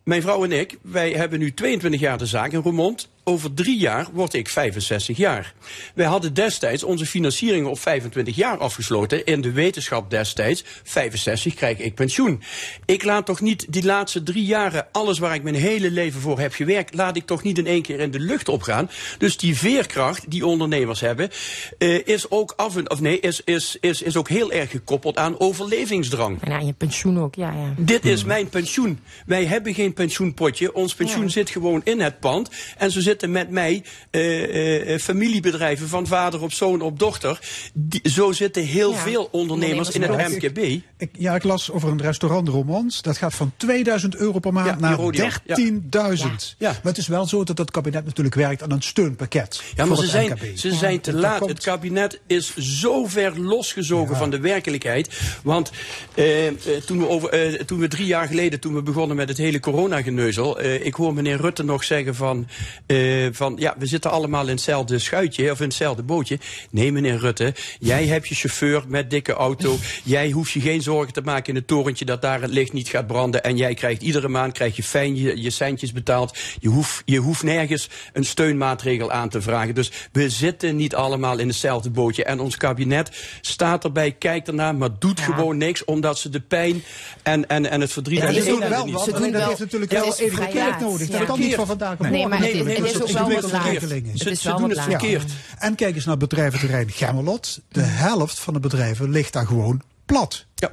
[0.05, 3.09] mijn vrouw en ik, wij hebben nu 22 jaar de zaak in Roermond.
[3.26, 5.55] Over drie jaar word ik 65 jaar.
[5.94, 9.24] Wij hadden destijds onze financiering op 25 jaar afgesloten.
[9.24, 12.42] In de wetenschap destijds, 65 krijg ik pensioen.
[12.84, 16.38] Ik laat toch niet die laatste drie jaren, alles waar ik mijn hele leven voor
[16.38, 18.90] heb gewerkt, laat ik toch niet in één keer in de lucht opgaan.
[19.18, 21.30] Dus die veerkracht die ondernemers hebben,
[21.78, 25.16] eh, is ook af en, of nee, is, is, is, is ook heel erg gekoppeld
[25.16, 26.42] aan overlevingsdrang.
[26.42, 27.74] En aan je pensioen ook, ja, ja.
[27.76, 28.98] Dit is mijn pensioen.
[29.26, 30.74] Wij hebben geen pensioenpotje.
[30.74, 31.28] Ons pensioen Ja.
[31.28, 32.51] zit gewoon in het pand.
[32.78, 37.39] En zo zitten met mij eh, eh, familiebedrijven van vader op zoon op dochter.
[37.74, 38.97] Die, zo zitten heel Ja.
[38.99, 40.59] veel ondernemers in het MKB.
[40.99, 43.03] Ik, ja, ik las over een restaurant Romans.
[43.03, 45.31] Dat gaat van 2000 euro per maand Ja, naar Herodian.
[45.47, 46.55] 13.000.
[46.59, 46.70] Ja.
[46.70, 49.62] Maar het is wel zo dat het kabinet natuurlijk werkt aan een steunpakket.
[49.74, 50.57] Ja, maar voor ze het zijn, MKB.
[50.59, 51.39] ze zijn te laat.
[51.39, 51.51] komt.
[51.51, 55.20] Het kabinet is zo ver losgezogen van de werkelijkheid.
[55.43, 55.70] Want
[56.15, 56.55] eh, eh,
[56.86, 59.61] toen, we over, eh, toen we drie jaar geleden, toen we begonnen met het hele
[59.61, 60.61] coronageneuzel...
[60.61, 62.47] eh ik hoor meneer Rutte nog zeggen van,
[62.86, 63.55] eh, van...
[63.59, 66.39] ja, we zitten allemaal in hetzelfde schuitje of in hetzelfde bootje.
[66.70, 69.76] Nee, meneer Rutte, jij hebt je chauffeur met dikke auto.
[70.05, 72.89] jij hoeft je geen zorgen te maken in het torentje dat daar het licht niet
[72.89, 73.43] gaat branden.
[73.44, 76.36] En jij krijgt iedere maand krijg je fijn je, je centjes betaald.
[76.60, 79.74] Je hoeft, je hoeft nergens een steunmaatregel aan te vragen.
[79.74, 82.24] Dus we zitten niet allemaal in hetzelfde bootje.
[82.24, 83.10] En ons kabinet
[83.40, 85.85] staat erbij, kijkt ernaar, maar doet gewoon niks.
[85.85, 86.85] Omdat ze de pijn
[87.22, 89.93] en, en, en het verdriet Ja, en ze doen wel wat, alleen dat heeft natuurlijk
[89.93, 90.81] wel even laat.
[90.81, 91.09] nodig.
[91.09, 92.86] Dat kan niet van vandaag op Nee, maar het is- natuurlijk.
[92.86, 93.51] het is ook wel wat.
[93.51, 95.33] Het Ze, doen het verkeerd.
[95.59, 97.61] En kijk eens naar het bedrijventerrein Gemmelot.
[97.69, 100.47] De helft van de bedrijven ligt daar gewoon plat.
[100.55, 100.73] Ja.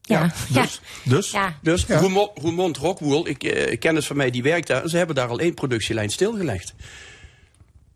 [0.00, 0.32] Ja.
[0.48, 1.58] Dus, dus, Ja.
[1.62, 5.38] dus Roermond Rockwool, ik eh, kennis van mij die werkt daar, ze hebben daar al
[5.38, 6.74] één productielijn stilgelegd.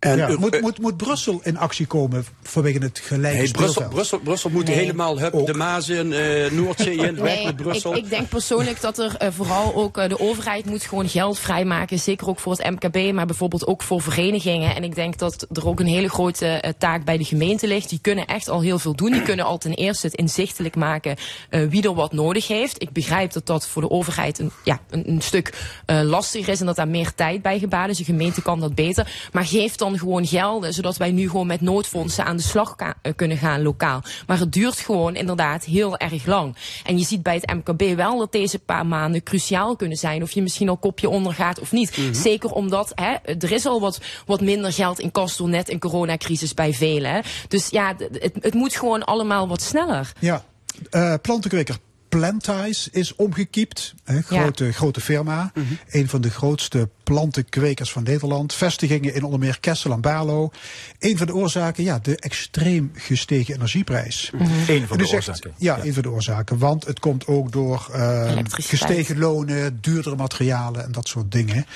[0.04, 3.88] En Ja, moet, moet, moet Brussel in actie komen vanwege het gelijke Nee, Brussel?
[3.88, 4.76] Brussel, Brussel moet Nee.
[4.76, 7.96] helemaal hup, de Maas in, eh, Noordzee in, Nee, met Brussel.
[7.96, 11.38] ik, ik denk persoonlijk dat er eh, vooral ook eh, de overheid moet gewoon geld
[11.38, 11.98] vrijmaken.
[11.98, 14.74] Zeker ook voor het MKB, maar bijvoorbeeld ook voor verenigingen.
[14.74, 17.88] En ik denk dat er ook een hele grote taak bij de gemeente ligt.
[17.88, 19.12] Die kunnen echt al heel veel doen.
[19.12, 21.16] Die kunnen al ten eerste het inzichtelijk maken
[21.50, 22.82] eh, wie er wat nodig heeft.
[22.82, 25.54] Ik begrijp dat dat voor de overheid een, ja, een, een stuk
[25.86, 27.96] eh, lastiger is en dat daar meer tijd bij gebaat is.
[27.98, 29.28] De gemeente kan dat beter.
[29.32, 32.94] Maar geef dan gewoon gelden, zodat wij nu gewoon met noodfondsen aan de slag ka-
[33.02, 34.02] eh, kunnen gaan lokaal.
[34.26, 36.56] Maar het duurt gewoon inderdaad heel erg lang.
[36.84, 40.22] En je ziet bij het MKB wel dat deze paar maanden cruciaal kunnen zijn.
[40.22, 41.96] Of je misschien al kopje ondergaat of niet.
[41.96, 42.14] Mhm.
[42.14, 45.78] Zeker omdat hè, er is al wat, wat minder geld in kas door net een
[45.78, 47.10] coronacrisis bij velen.
[47.12, 47.20] Hè.
[47.48, 50.12] Dus ja, het, het moet gewoon allemaal wat sneller.
[50.20, 50.44] Ja,
[50.90, 51.76] eh plantenkweker
[52.18, 53.94] Plantize is omgekiept.
[54.04, 55.52] Hè, grote, grote firma.
[55.90, 58.54] Een van de grootste plantenkwekers van Nederland.
[58.54, 60.50] Vestigingen in onder meer Kessel en Barlo.
[60.98, 64.30] Een van de oorzaken, ja, de extreem gestegen energieprijs.
[64.66, 65.52] Eén van U de zegt- oorzaken.
[65.58, 66.58] Ja, een van de oorzaken.
[66.58, 68.00] Want het komt ook door eh,
[68.30, 68.66] Elektriciteit.
[68.66, 71.66] gestegen lonen, duurdere materialen en dat soort dingen.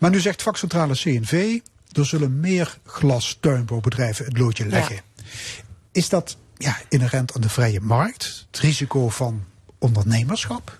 [0.00, 1.58] Maar nu zegt vakcentrale CNV,
[1.92, 5.00] er zullen meer glastuinbouwbedrijven het loodje leggen.
[5.92, 8.46] Is dat ja, inherent aan de vrije markt?
[8.50, 9.44] Het risico van
[9.78, 10.78] ondernemerschap?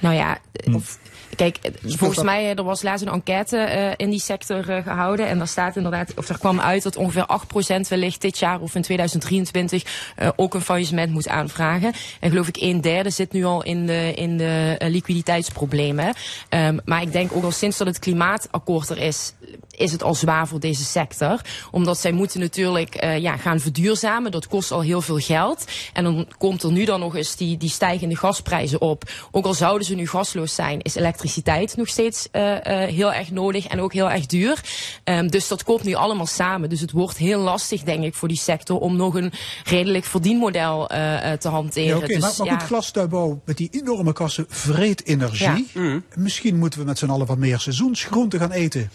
[0.00, 0.38] Nou ja,
[0.72, 0.98] of,
[1.36, 4.82] kijk, volgens dat- mij, eh, er was laatst een enquête eh, in die sector eh,
[4.82, 5.26] gehouden.
[5.28, 8.74] En daar staat inderdaad, of er kwam uit dat ongeveer 8% wellicht dit jaar of
[8.74, 11.92] in 2023 eh, ook een faillissement moet aanvragen.
[12.20, 16.14] En geloof ik een derde zit nu al in de, in de liquiditeitsproblemen.
[16.48, 19.32] Ehm, maar ik denk ook al sinds dat het klimaatakkoord er is,
[19.76, 21.40] is het al zwaar voor deze sector.
[21.70, 24.30] Omdat zij moeten natuurlijk eh, ja, gaan verduurzamen.
[24.30, 25.64] Dat kost al heel veel geld.
[25.92, 29.10] En dan komt er nu dan nog eens die, die stijgende gasprijzen op.
[29.30, 33.30] Ook al zouden ze nu gasloos zijn, is elektriciteit nog steeds eh, eh, heel erg
[33.30, 34.60] nodig en ook heel erg duur.
[35.04, 36.68] Ehm, dus dat komt nu allemaal samen.
[36.68, 39.32] Dus het wordt heel lastig, denk ik, voor die sector om nog een
[39.64, 41.88] redelijk verdienmodel eh, eh, te hanteren.
[41.88, 42.66] Ja, oké, dus, maar, maar goed, ja.
[42.66, 45.66] glastuinbouw met die enorme kassen vreet energie.
[46.14, 48.90] Misschien moeten we met z'n allen wat meer seizoensgroenten gaan eten.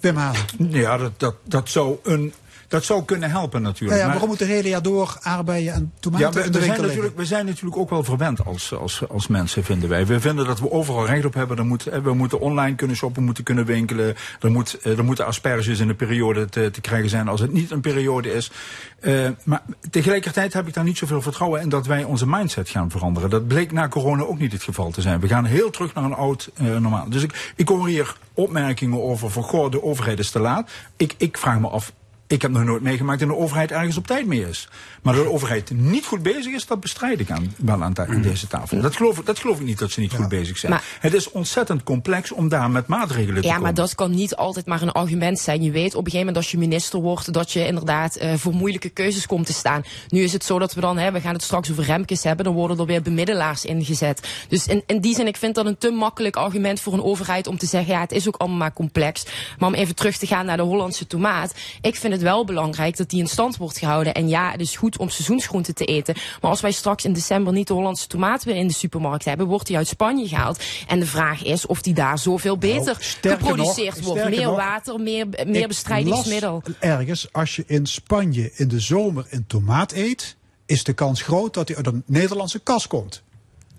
[0.00, 0.34] Wim Haan.
[0.58, 2.32] Ja, dat, dat, dat zou een
[2.68, 3.90] dat zou kunnen helpen natuurlijk.
[3.90, 6.52] Ja, ja, Maar- waarom moet het hele jaar door aardbeien en tomaten ja, we, in
[6.52, 9.88] de we zijn natuurlijk, we zijn natuurlijk ook wel verwend als, als, als mensen, vinden
[9.88, 10.06] wij.
[10.06, 11.56] We vinden dat we overal recht op hebben.
[11.58, 14.14] Er moet, eh, we moeten online kunnen shoppen, moeten kunnen winkelen.
[14.40, 17.52] Er, moet, eh, er moeten asperges in de periode te, te krijgen zijn als het
[17.52, 18.50] niet een periode is.
[19.00, 22.90] Eh, maar tegelijkertijd heb ik daar niet zoveel vertrouwen in dat wij onze mindset gaan
[22.90, 23.30] veranderen.
[23.30, 25.20] Dat bleek na corona ook niet het geval te zijn.
[25.20, 27.08] We gaan heel terug naar een oud normaal.
[27.08, 30.70] Dus ik, ik hoor hier opmerkingen over van goh, de overheid is te laat.
[30.96, 31.92] Ik, ik vraag me af,
[32.28, 34.68] ik heb nog nooit meegemaakt dat de overheid ergens op tijd mee is.
[35.02, 38.22] Maar dat de overheid niet goed bezig is, dat bestrijd ik aan, wel aan, aan
[38.22, 38.80] deze tafel.
[38.80, 40.72] Dat geloof, ik- dat geloof ik niet dat ze niet goed bezig zijn.
[40.72, 43.62] Maar- het is ontzettend complex om daar met maatregelen te Ja, komen.
[43.62, 45.62] maar dat kan niet altijd maar een argument zijn.
[45.62, 48.52] Je weet op een gegeven moment als je minister wordt dat je inderdaad eh, voor
[48.54, 49.82] moeilijke keuzes komt te staan.
[50.08, 52.44] Nu is het zo dat we dan, hè, we gaan het straks over Remkes hebben,
[52.44, 54.28] dan worden er weer bemiddelaars ingezet.
[54.48, 57.46] Dus in, in die zin, ik vind dat een te makkelijk argument voor een overheid
[57.46, 59.24] om te zeggen, ja, het is ook allemaal maar complex.
[59.58, 61.54] Maar om even terug te gaan naar de Hollandse tomaat.
[61.80, 64.14] Ik vind het wel belangrijk dat die in stand wordt gehouden.
[64.14, 66.14] En ja, het is goed om seizoensgroenten te eten.
[66.40, 69.46] Maar als wij straks in december niet de Hollandse tomaat weer in de supermarkt hebben,
[69.46, 70.62] wordt die uit Spanje gehaald.
[70.86, 74.28] En de vraag is of die daar zoveel beter Nou, nog- geproduceerd wordt.
[74.28, 76.62] Meer nog, water, meer, meer Ik bestrijdingsmiddel.
[76.64, 80.36] las ergens, als je in Spanje in de zomer een tomaat eet,
[80.66, 83.22] is de kans groot dat hij uit een Nederlandse kas komt.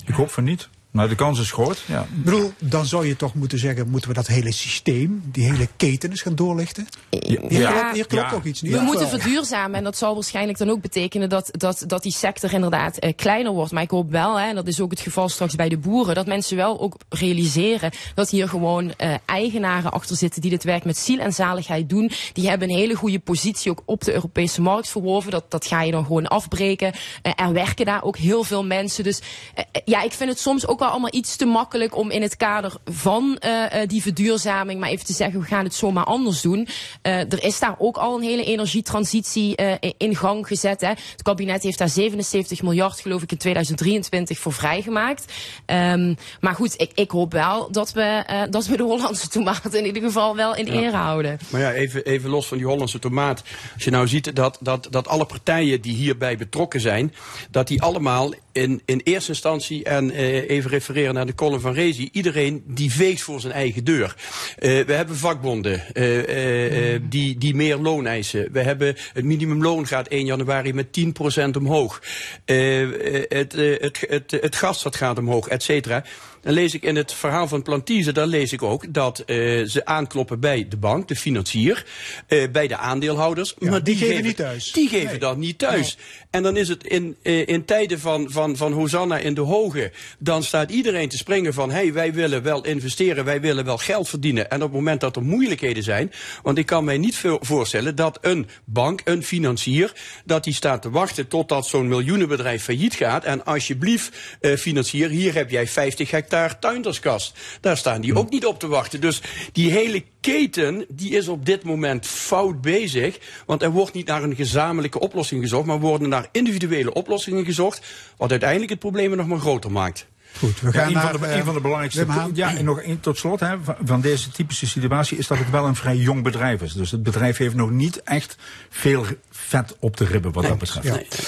[0.06, 0.70] Ik hoop van niet.
[0.98, 1.84] Nou, de kans is groot.
[1.86, 2.02] Ja.
[2.02, 5.68] Ik bedoel, dan zou je toch moeten zeggen, moeten we dat hele systeem, die hele
[5.78, 6.88] keten eens gaan doorlichten?
[7.10, 8.72] Hier, klopt, hier klopt toch iets niet?
[8.72, 12.54] We moeten verduurzamen en dat zal waarschijnlijk dan ook betekenen dat, dat, dat die sector
[12.54, 13.72] inderdaad eh, kleiner wordt.
[13.72, 16.16] Maar ik hoop wel, hè, en dat is ook het geval straks bij de boeren,
[16.16, 20.86] dat mensen wel ook realiseren dat hier gewoon eh, eigenaren achter zitten die dit werk
[20.86, 22.12] met ziel en zaligheid doen.
[22.34, 25.32] Die hebben een hele goede positie ook op de Europese markt verworven.
[25.32, 26.94] Dat, dat ga je dan gewoon afbreken.
[27.22, 29.04] Eh, er werken daar ook heel veel mensen.
[29.04, 29.22] Dus
[29.54, 32.22] eh, eh, ja, ik vind het soms ook wel allemaal iets te makkelijk om in
[32.22, 36.04] het kader van eh, eh, die verduurzaming maar even te zeggen, we gaan het zomaar
[36.04, 36.68] anders doen.
[37.02, 39.56] Eh, er is daar ook al een hele energietransitie
[39.98, 40.82] in gang gezet.
[40.82, 40.88] Hè.
[40.88, 45.34] Het kabinet heeft daar 77 miljard, geloof ik, in 2023 voor vrijgemaakt.
[45.66, 49.86] Ehm, maar goed, ik, ik hoop wel dat we, dat we de Hollandse tomaat in
[49.86, 51.40] ieder geval wel in ere houden.
[51.50, 53.44] Maar ja, even, even los van die Hollandse tomaat.
[53.74, 57.14] Als je nou ziet dat, dat, dat alle partijen die hierbij betrokken zijn,
[57.52, 62.10] dat die allemaal in, in eerste instantie, en eh, refereren naar de column van Rezi,
[62.12, 64.16] iedereen die veegt voor zijn eigen deur.
[64.58, 68.50] Eh, we hebben vakbonden eh, eh, die, die meer loon eisen.
[68.52, 72.02] We hebben het minimumloon gaat 1 januari met 10% omhoog.
[72.46, 76.04] Het, het, het, het gas gaat omhoog, et cetera.
[76.42, 79.36] Dan lees ik in het verhaal van Plantize, daar lees ik ook dat eh,
[79.66, 81.86] ze aankloppen bij de bank, de financier,
[82.28, 83.56] eh, bij de aandeelhouders.
[83.60, 84.72] maar die geven niet thuis.
[84.72, 85.98] Die geven dat niet thuis.
[86.30, 89.92] En dan is het in, eh, in tijden van, van, van Hosanna in de hoge,
[90.20, 93.78] dan staat iedereen te springen van, hé, hey, wij willen wel investeren, wij willen wel
[93.78, 94.50] geld verdienen.
[94.50, 96.12] En op het moment dat er moeilijkheden zijn,
[96.44, 99.94] want ik kan mij niet voorstellen dat een bank, een financier,
[100.26, 103.24] dat die staat te wachten totdat zo'n miljoenenbedrijf failliet gaat.
[103.24, 106.27] En alsjeblieft, financier, hier heb jij 50 hectare
[106.60, 107.38] tuinderskast.
[107.62, 109.02] Daar staan die ook niet op te wachten.
[109.02, 109.22] Dus
[109.52, 113.20] die hele keten, die is op dit moment fout bezig.
[113.46, 117.82] Want er wordt niet naar een gezamenlijke oplossing gezocht, maar worden naar individuele oplossingen gezocht.
[118.18, 120.08] Wat uiteindelijk het probleem nog maar groter maakt.
[120.38, 122.06] Goed, we Ja, gaan een, naar, van de, eh, een van de belangrijkste.
[122.34, 125.50] Ja, en nog één tot slot hè, van, van deze typische situatie is dat het
[125.50, 126.74] wel een vrij jong bedrijf is.
[126.74, 128.36] Dus het bedrijf heeft nog niet echt
[128.70, 131.22] veel vet op de ribben wat dat betreft.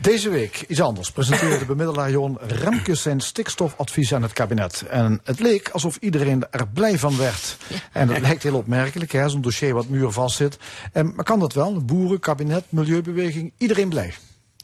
[0.00, 4.84] Deze week, iets anders, presenteerde bemiddelaar Johan Remkes zijn stikstofadvies aan het kabinet.
[4.88, 7.56] En het leek alsof iedereen er blij van werd.
[7.92, 10.58] En dat lijkt heel opmerkelijk, hè, zo'n dossier wat muurvast zit.
[10.92, 11.84] En, maar kan dat wel?
[11.84, 14.14] Boeren, kabinet, milieubeweging, iedereen blij.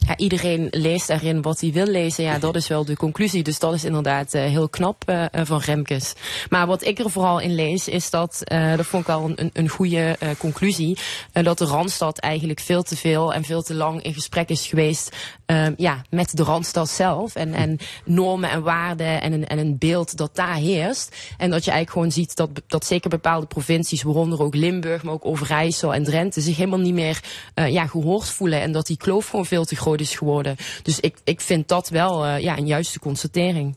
[0.07, 2.23] Ja, iedereen leest erin wat hij wil lezen.
[2.23, 3.43] Ja, dat is wel de conclusie.
[3.43, 6.13] Dus dat is inderdaad eh, heel knap eh, eh, van Remkes.
[6.49, 8.41] Maar wat ik er vooral in lees, is dat,
[8.75, 10.97] dat vond ik wel een, een goede conclusie,
[11.31, 15.15] dat de Randstad eigenlijk veel te veel en veel te lang in gesprek is geweest
[15.45, 17.35] eh, ja, met de Randstad zelf.
[17.35, 21.15] En, en normen en waarden en een, en een beeld dat daar heerst.
[21.37, 25.13] En dat je eigenlijk gewoon ziet dat, dat zeker bepaalde provincies, waaronder ook Limburg, maar
[25.13, 27.19] ook Overijssel en Drenthe, zich helemaal niet meer
[27.53, 28.61] eh, ja, gehoord voelen.
[28.61, 30.55] En dat die kloof gewoon veel te groot is geworden.
[30.83, 33.75] Dus ik, ik vind dat wel eh, ja, een juiste constatering.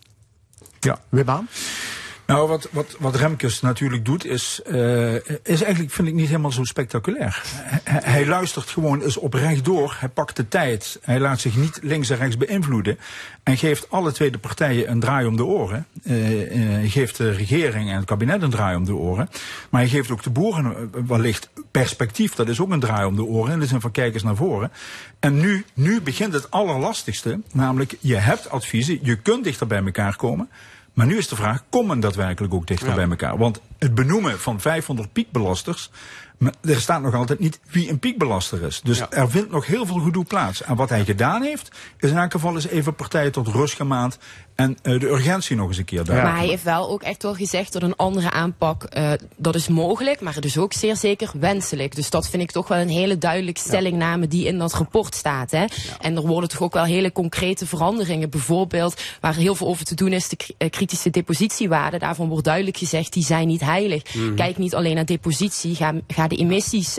[0.80, 1.00] Ja.
[1.08, 1.48] Wim?
[2.28, 6.52] Nou, wat, wat, wat Remkes natuurlijk doet, is, eh, is eigenlijk, vind ik, niet helemaal
[6.52, 7.42] zo spectaculair.
[7.84, 9.96] Hij, luistert gewoon eens oprecht door.
[9.98, 10.98] Hij pakt de tijd.
[11.02, 12.98] Hij laat zich niet links en rechts beïnvloeden.
[13.42, 15.86] En geeft alle twee de partijen een draai om de oren.
[16.04, 19.28] Eh, geeft de regering en het kabinet een draai om de oren.
[19.70, 22.34] Maar hij geeft ook de boeren wellicht perspectief.
[22.34, 23.52] Dat is ook een draai om de oren.
[23.52, 24.70] In de zin van kijk eens naar voren.
[25.20, 27.40] En nu, nu begint het allerlastigste.
[27.52, 28.98] Namelijk, je hebt adviezen.
[29.02, 30.48] Je kunt dichter bij elkaar komen.
[30.98, 33.38] Maar nu is de vraag, komen daadwerkelijk ook dichter bij elkaar?
[33.38, 35.90] Want het benoemen van 500 piekbelasters
[36.38, 38.80] Maar er staat nog altijd niet wie een piekbelaster is.
[38.80, 40.62] Dus er vindt nog heel veel gedoe plaats.
[40.62, 44.18] En wat hij gedaan heeft, is in elk geval eens even partijen tot rust gemaand.
[44.58, 46.22] En uh, de urgentie nog eens een keer daar.
[46.22, 49.68] Maar hij heeft wel ook echt wel gezegd dat een andere aanpak, uh, dat is
[49.68, 51.94] mogelijk, maar het is ook zeer zeker wenselijk.
[51.94, 55.50] Dus dat vind ik toch wel een hele duidelijke stellingname die in dat rapport staat.
[55.50, 55.64] Hè?
[56.00, 58.30] En er worden toch ook wel hele concrete veranderingen.
[58.30, 62.00] Bijvoorbeeld, waar heel veel over te doen is, de uh, kritische depositiewaarden.
[62.00, 64.14] Daarvan wordt duidelijk gezegd, die zijn niet heilig.
[64.14, 64.34] Mm.
[64.34, 66.98] Kijk niet alleen naar depositie, ga, ga de emissies,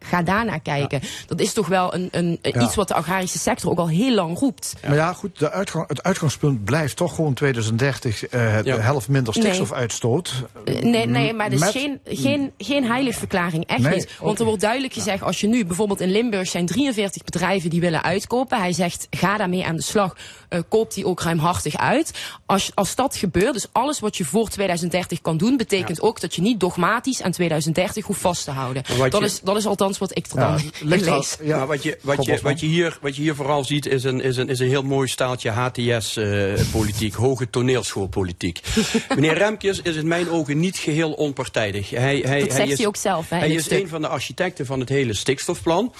[0.00, 0.98] ga daarnaar kijken.
[1.02, 1.08] Ja.
[1.26, 4.38] Dat is toch wel een, een, iets wat de agrarische sector ook al heel lang
[4.38, 4.74] roept.
[4.86, 8.62] Maar ja, goed, de uitgang, het uitgangspunt blijft toch gewoon 2030 uh, ja.
[8.62, 10.32] de helft minder stikstofuitstoot.
[10.64, 10.82] Nee.
[10.82, 13.66] nee, nee, maar dat is geen, geen, geen heilige verklaring.
[13.66, 14.08] Echt nee, niet.
[14.20, 17.80] Want er wordt duidelijk gezegd, als je nu bijvoorbeeld in Limburg zijn 43 bedrijven die
[17.80, 18.58] willen uitkopen.
[18.58, 20.16] Hij zegt, ga daarmee aan de slag.
[20.50, 22.12] Uh, koop die ook ruimhartig uit.
[22.46, 26.06] Als, als dat gebeurt, dus alles wat je voor 2030 kan doen, betekent ja.
[26.06, 28.82] ook dat je niet dogmatisch aan 2030 hoeft vast te houden.
[28.98, 31.36] Dat, je, is, dat is althans wat ik er dan ja, in lees.
[31.42, 34.04] Ja, maar wat je, wat, je, wat, je hier, wat je hier vooral ziet is
[34.04, 38.60] een, is een, is een heel mooi staaltje HTS uh, politiek, hoge toneelschoolpolitiek.
[39.14, 41.90] Meneer Remkes is in mijn ogen niet geheel onpartijdig.
[41.90, 43.28] Hij, hij, dat hij zegt is, hij ook zelf.
[43.28, 45.92] Hè, hij is een van de architecten van het hele stikstofplan.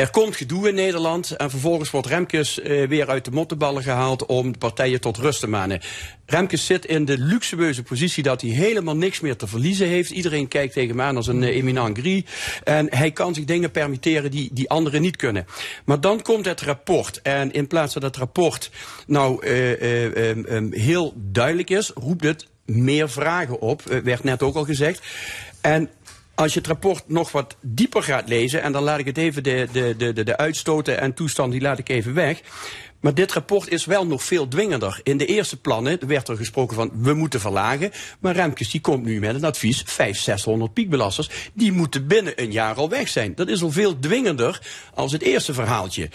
[0.00, 4.26] Er komt gedoe in Nederland en vervolgens wordt Remkes uh, weer uit de mottenballen gehaald
[4.26, 5.80] om de partijen tot rust te manen.
[6.26, 10.10] Remkes zit in de luxueuze positie dat hij helemaal niks meer te verliezen heeft.
[10.10, 12.22] Iedereen kijkt tegen hem aan als een uh, eminent gris.
[12.64, 15.46] En hij kan zich dingen permitteren die, die anderen niet kunnen.
[15.84, 17.22] Maar dan komt het rapport.
[17.22, 18.70] En in plaats dat het rapport
[19.06, 23.82] nou uh, um, um, heel duidelijk is, roept het meer vragen op.
[23.82, 25.02] werd net ook al gezegd.
[25.60, 25.90] En
[26.40, 29.42] als je het rapport nog wat dieper gaat lezen, en dan laat ik het even
[29.42, 32.40] de, de, de, de uitstoten en toestand, die laat ik even weg.
[33.00, 35.00] Maar dit rapport is wel nog veel dwingender.
[35.02, 37.90] In de eerste plannen werd er gesproken van we moeten verlagen.
[38.18, 41.30] Maar Remkes die komt nu met een advies, 500, 600 piekbelasters.
[41.52, 43.34] Die moeten binnen een jaar al weg zijn.
[43.34, 44.60] Dat is al veel dwingender
[44.94, 46.02] als het eerste verhaaltje.
[46.02, 46.08] Uh,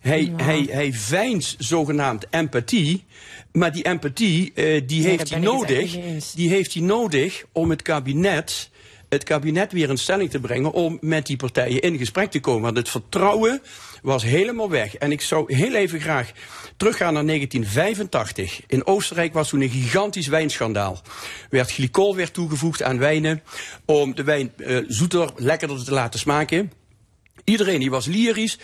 [0.00, 0.44] hij, ja.
[0.44, 3.04] hij, hij vijnt zogenaamd empathie.
[3.52, 5.96] Maar die empathie, uh, die, nee, heeft hij nodig,
[6.34, 8.70] die heeft hij nodig om het kabinet
[9.08, 12.62] het kabinet weer in stelling te brengen om met die partijen in gesprek te komen.
[12.62, 13.62] Want het vertrouwen
[14.02, 14.96] was helemaal weg.
[14.96, 16.32] En ik zou heel even graag
[16.76, 18.60] teruggaan naar 1985.
[18.66, 21.00] In Oostenrijk was toen een gigantisch wijnschandaal.
[21.50, 23.42] Werd glycol werd toegevoegd aan wijnen
[23.84, 26.72] om de wijn uh, zoeter, lekkerder te laten smaken.
[27.44, 28.58] Iedereen die was lyrisch,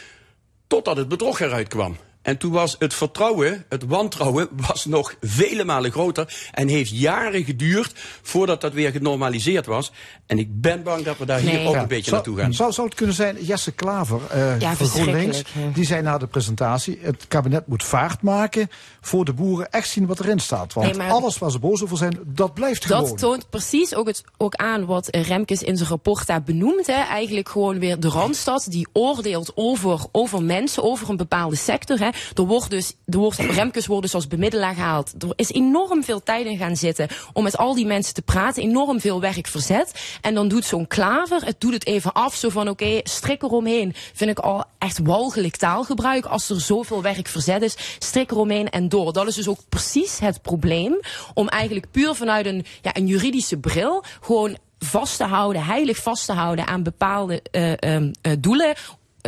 [0.67, 1.97] totdat het bedrog eruit kwam.
[2.25, 6.49] En toen was het vertrouwen, het wantrouwen, was nog vele malen groter.
[6.53, 7.93] En heeft jaren geduurd
[8.23, 9.93] voordat dat weer genormaliseerd was.
[10.27, 11.59] En ik ben bang dat we daar nee.
[11.59, 11.81] hier ook ja.
[11.81, 12.55] een beetje zou, naartoe gaan.
[12.55, 15.43] Zou, zou het kunnen zijn, Jesse Klaver uh, ja, van GroenLinks,
[15.75, 16.99] die zei na de presentatie...
[17.01, 18.69] het kabinet moet vaart maken
[19.01, 20.73] voor de boeren echt zien wat erin staat.
[20.73, 23.11] Want nee, alles waar ze boos over zijn, dat blijft dat gewoon.
[23.11, 26.87] Dat toont precies ook, het, ook aan wat Remkes in zijn rapport daar benoemt.
[26.87, 27.03] Hè.
[27.03, 31.99] Eigenlijk gewoon weer de Randstad die oordeelt over, over mensen, over een bepaalde sector.
[31.99, 32.11] Hè.
[32.35, 35.13] Er wordt dus, er wordt, Remkes wordt dus als bemiddelaar gehaald.
[35.19, 38.63] Er is enorm veel tijd in gaan zitten om met al die mensen te praten.
[38.63, 40.19] Enorm veel werk verzet.
[40.21, 42.35] En dan doet zo'n klaver, het doet het even af.
[42.35, 43.95] Zo van, oké, okay, strik eromheen.
[44.13, 46.27] Vind ik al echt walgelijk taalgebruik.
[46.27, 49.13] Als er zoveel werk verzet is, strik eromheen en door.
[49.13, 51.01] Dat is dus ook precies het probleem.
[51.35, 56.27] Om eigenlijk puur vanuit een, ja, een juridische bril gewoon vast te houden, heilig vast
[56.27, 58.75] te houden aan bepaalde uh, uh, doelen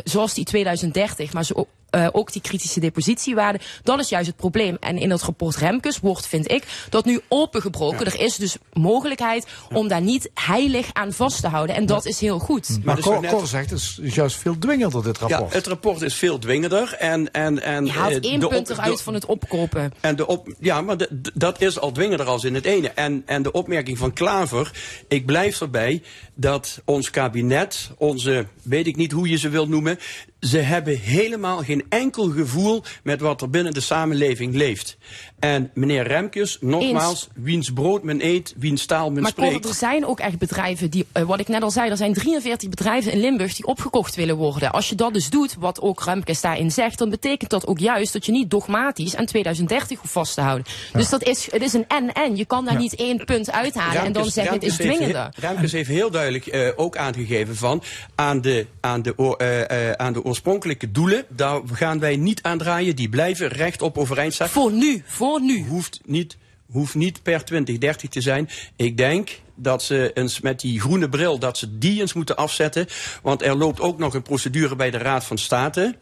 [0.04, 3.60] zoals die 2030, maar zo, uh, ook die kritische depositiewaarde.
[3.82, 4.76] Dat is juist het probleem.
[4.80, 8.04] En in het rapport Remkes wordt, vind ik, dat nu opengebroken.
[8.04, 8.12] Ja.
[8.12, 11.76] Er is dus mogelijkheid om daar niet heilig aan vast te houden.
[11.76, 12.10] En dat ja.
[12.10, 12.68] is heel goed.
[12.68, 13.30] Maar, maar dus Cor, net...
[13.30, 15.50] Cor zegt, het is juist veel dwingender, dit rapport.
[15.50, 16.94] Ja, het rapport is veel dwingender.
[16.98, 19.92] En, en, en, Je haalt één de punt eruit van het opkopen.
[20.00, 22.88] En de op, ja, maar de, dat is al dwingender als in het ene.
[22.88, 24.70] En, en de opmerking van Klaver,
[25.08, 26.02] ik blijf erbij
[26.34, 29.98] dat ons kabinet, onze, weet ik niet hoe je ze wil noemen,
[30.40, 34.96] ze hebben helemaal geen enkel gevoel met wat er binnen de samenleving leeft.
[35.38, 37.44] En meneer Remkes, nogmaals, Eens.
[37.44, 39.62] wiens brood men eet, wiens taal men maar spreekt.
[39.62, 42.14] Maar er zijn ook echt bedrijven die, uh, wat ik net al zei, er zijn
[42.14, 44.72] 43 bedrijven in Limburg die opgekocht willen worden.
[44.72, 48.12] Als je dat dus doet, wat ook Remkes daarin zegt, dan betekent dat ook juist
[48.12, 50.66] dat je niet dogmatisch aan 2030 hoeft vast te houden.
[50.92, 50.98] Ja.
[50.98, 52.36] Dus dat is, het is een en-en.
[52.36, 52.80] Je kan daar ja.
[52.80, 55.28] niet één punt uithalen Remkes, en dan zeggen het is dwingender.
[55.36, 57.82] Remkes heeft heel duidelijk uh, ook aangegeven van
[58.14, 62.96] aan de, aan, de, uh, aan de oorspronkelijke doelen, daar gaan wij niet aan draaien.
[62.96, 64.48] Die blijven rechtop overeind staan.
[64.48, 65.64] Voor nu, voor nu.
[65.64, 66.36] Hoeft niet
[66.70, 68.48] hoeft niet per 2030 te zijn.
[68.76, 72.86] Ik denk dat ze eens met die groene bril, dat ze die eens moeten afzetten.
[73.22, 75.96] Want er loopt ook nog een procedure bij de Raad van State.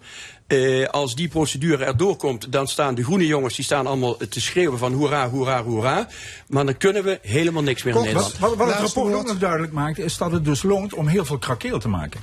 [0.49, 4.41] Uh, als die procedure erdoor komt, dan staan de groene jongens die staan allemaal te
[4.41, 6.09] schreeuwen van hoera, hoera, hoera.
[6.49, 8.39] Maar dan kunnen we helemaal niks meer in Nederland.
[8.39, 11.25] Wat, wat, het rapport ook nog duidelijk maakt, is dat het dus loont om heel
[11.25, 12.21] veel krakeel te maken.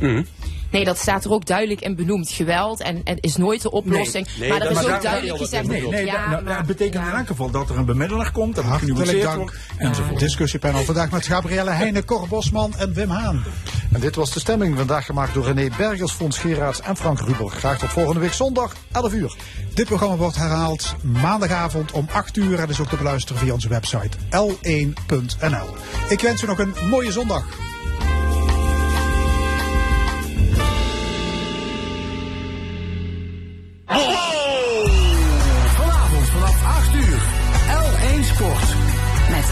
[0.00, 0.26] Mm.
[0.76, 2.30] Nee, dat staat er ook duidelijk in benoemd.
[2.30, 4.26] Geweld en, en is nooit de oplossing.
[4.26, 5.66] Nee, nee, maar dat er is ook duidelijk gezegd.
[5.66, 8.64] Nee, nee, ja, nou, dat betekent in elk geval dat er een bemiddelaar komt, dat
[8.64, 10.18] genuanceerd wordt enzovoort.
[10.18, 13.44] Discussiepanel vandaag met Gabrielle Heijnen, Cor Bosman en Wim Haan.
[13.92, 17.46] En dit was de stemming vandaag gemaakt door René Bergers, Fons Geraerts en Frank Rubel.
[17.46, 19.36] Graag tot volgende week zondag, 11 uur.
[19.74, 23.68] Dit programma wordt herhaald maandagavond om 8 uur en is ook te beluisteren via onze
[23.68, 25.66] website l1.nl.
[26.08, 27.44] Ik wens u nog een mooie zondag.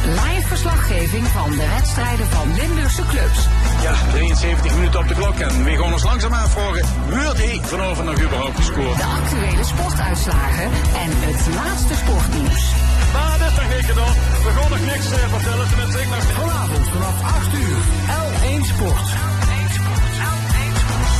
[0.04, 3.48] Live verslaggeving van de wedstrijden van Limburgse clubs.
[3.82, 6.84] Ja, 73 minuten op de klok en we gaan ons langzaam aanvragen.
[7.08, 8.96] Wordt hij vanavond nog überhaupt gescoord?
[8.96, 10.64] De actuele sportuitslagen
[11.02, 12.64] en het laatste sportnieuws.
[13.12, 14.14] Maar dat is nog niet gedaan.
[14.46, 15.66] We gaan nog niks eh, vertellen.
[16.10, 16.22] Met.
[16.22, 17.78] Vanavond vanaf 8 uur.
[18.24, 19.08] L1 Sport.
[19.46, 20.04] L1 Sport.
[20.32, 21.12] L1 Sport.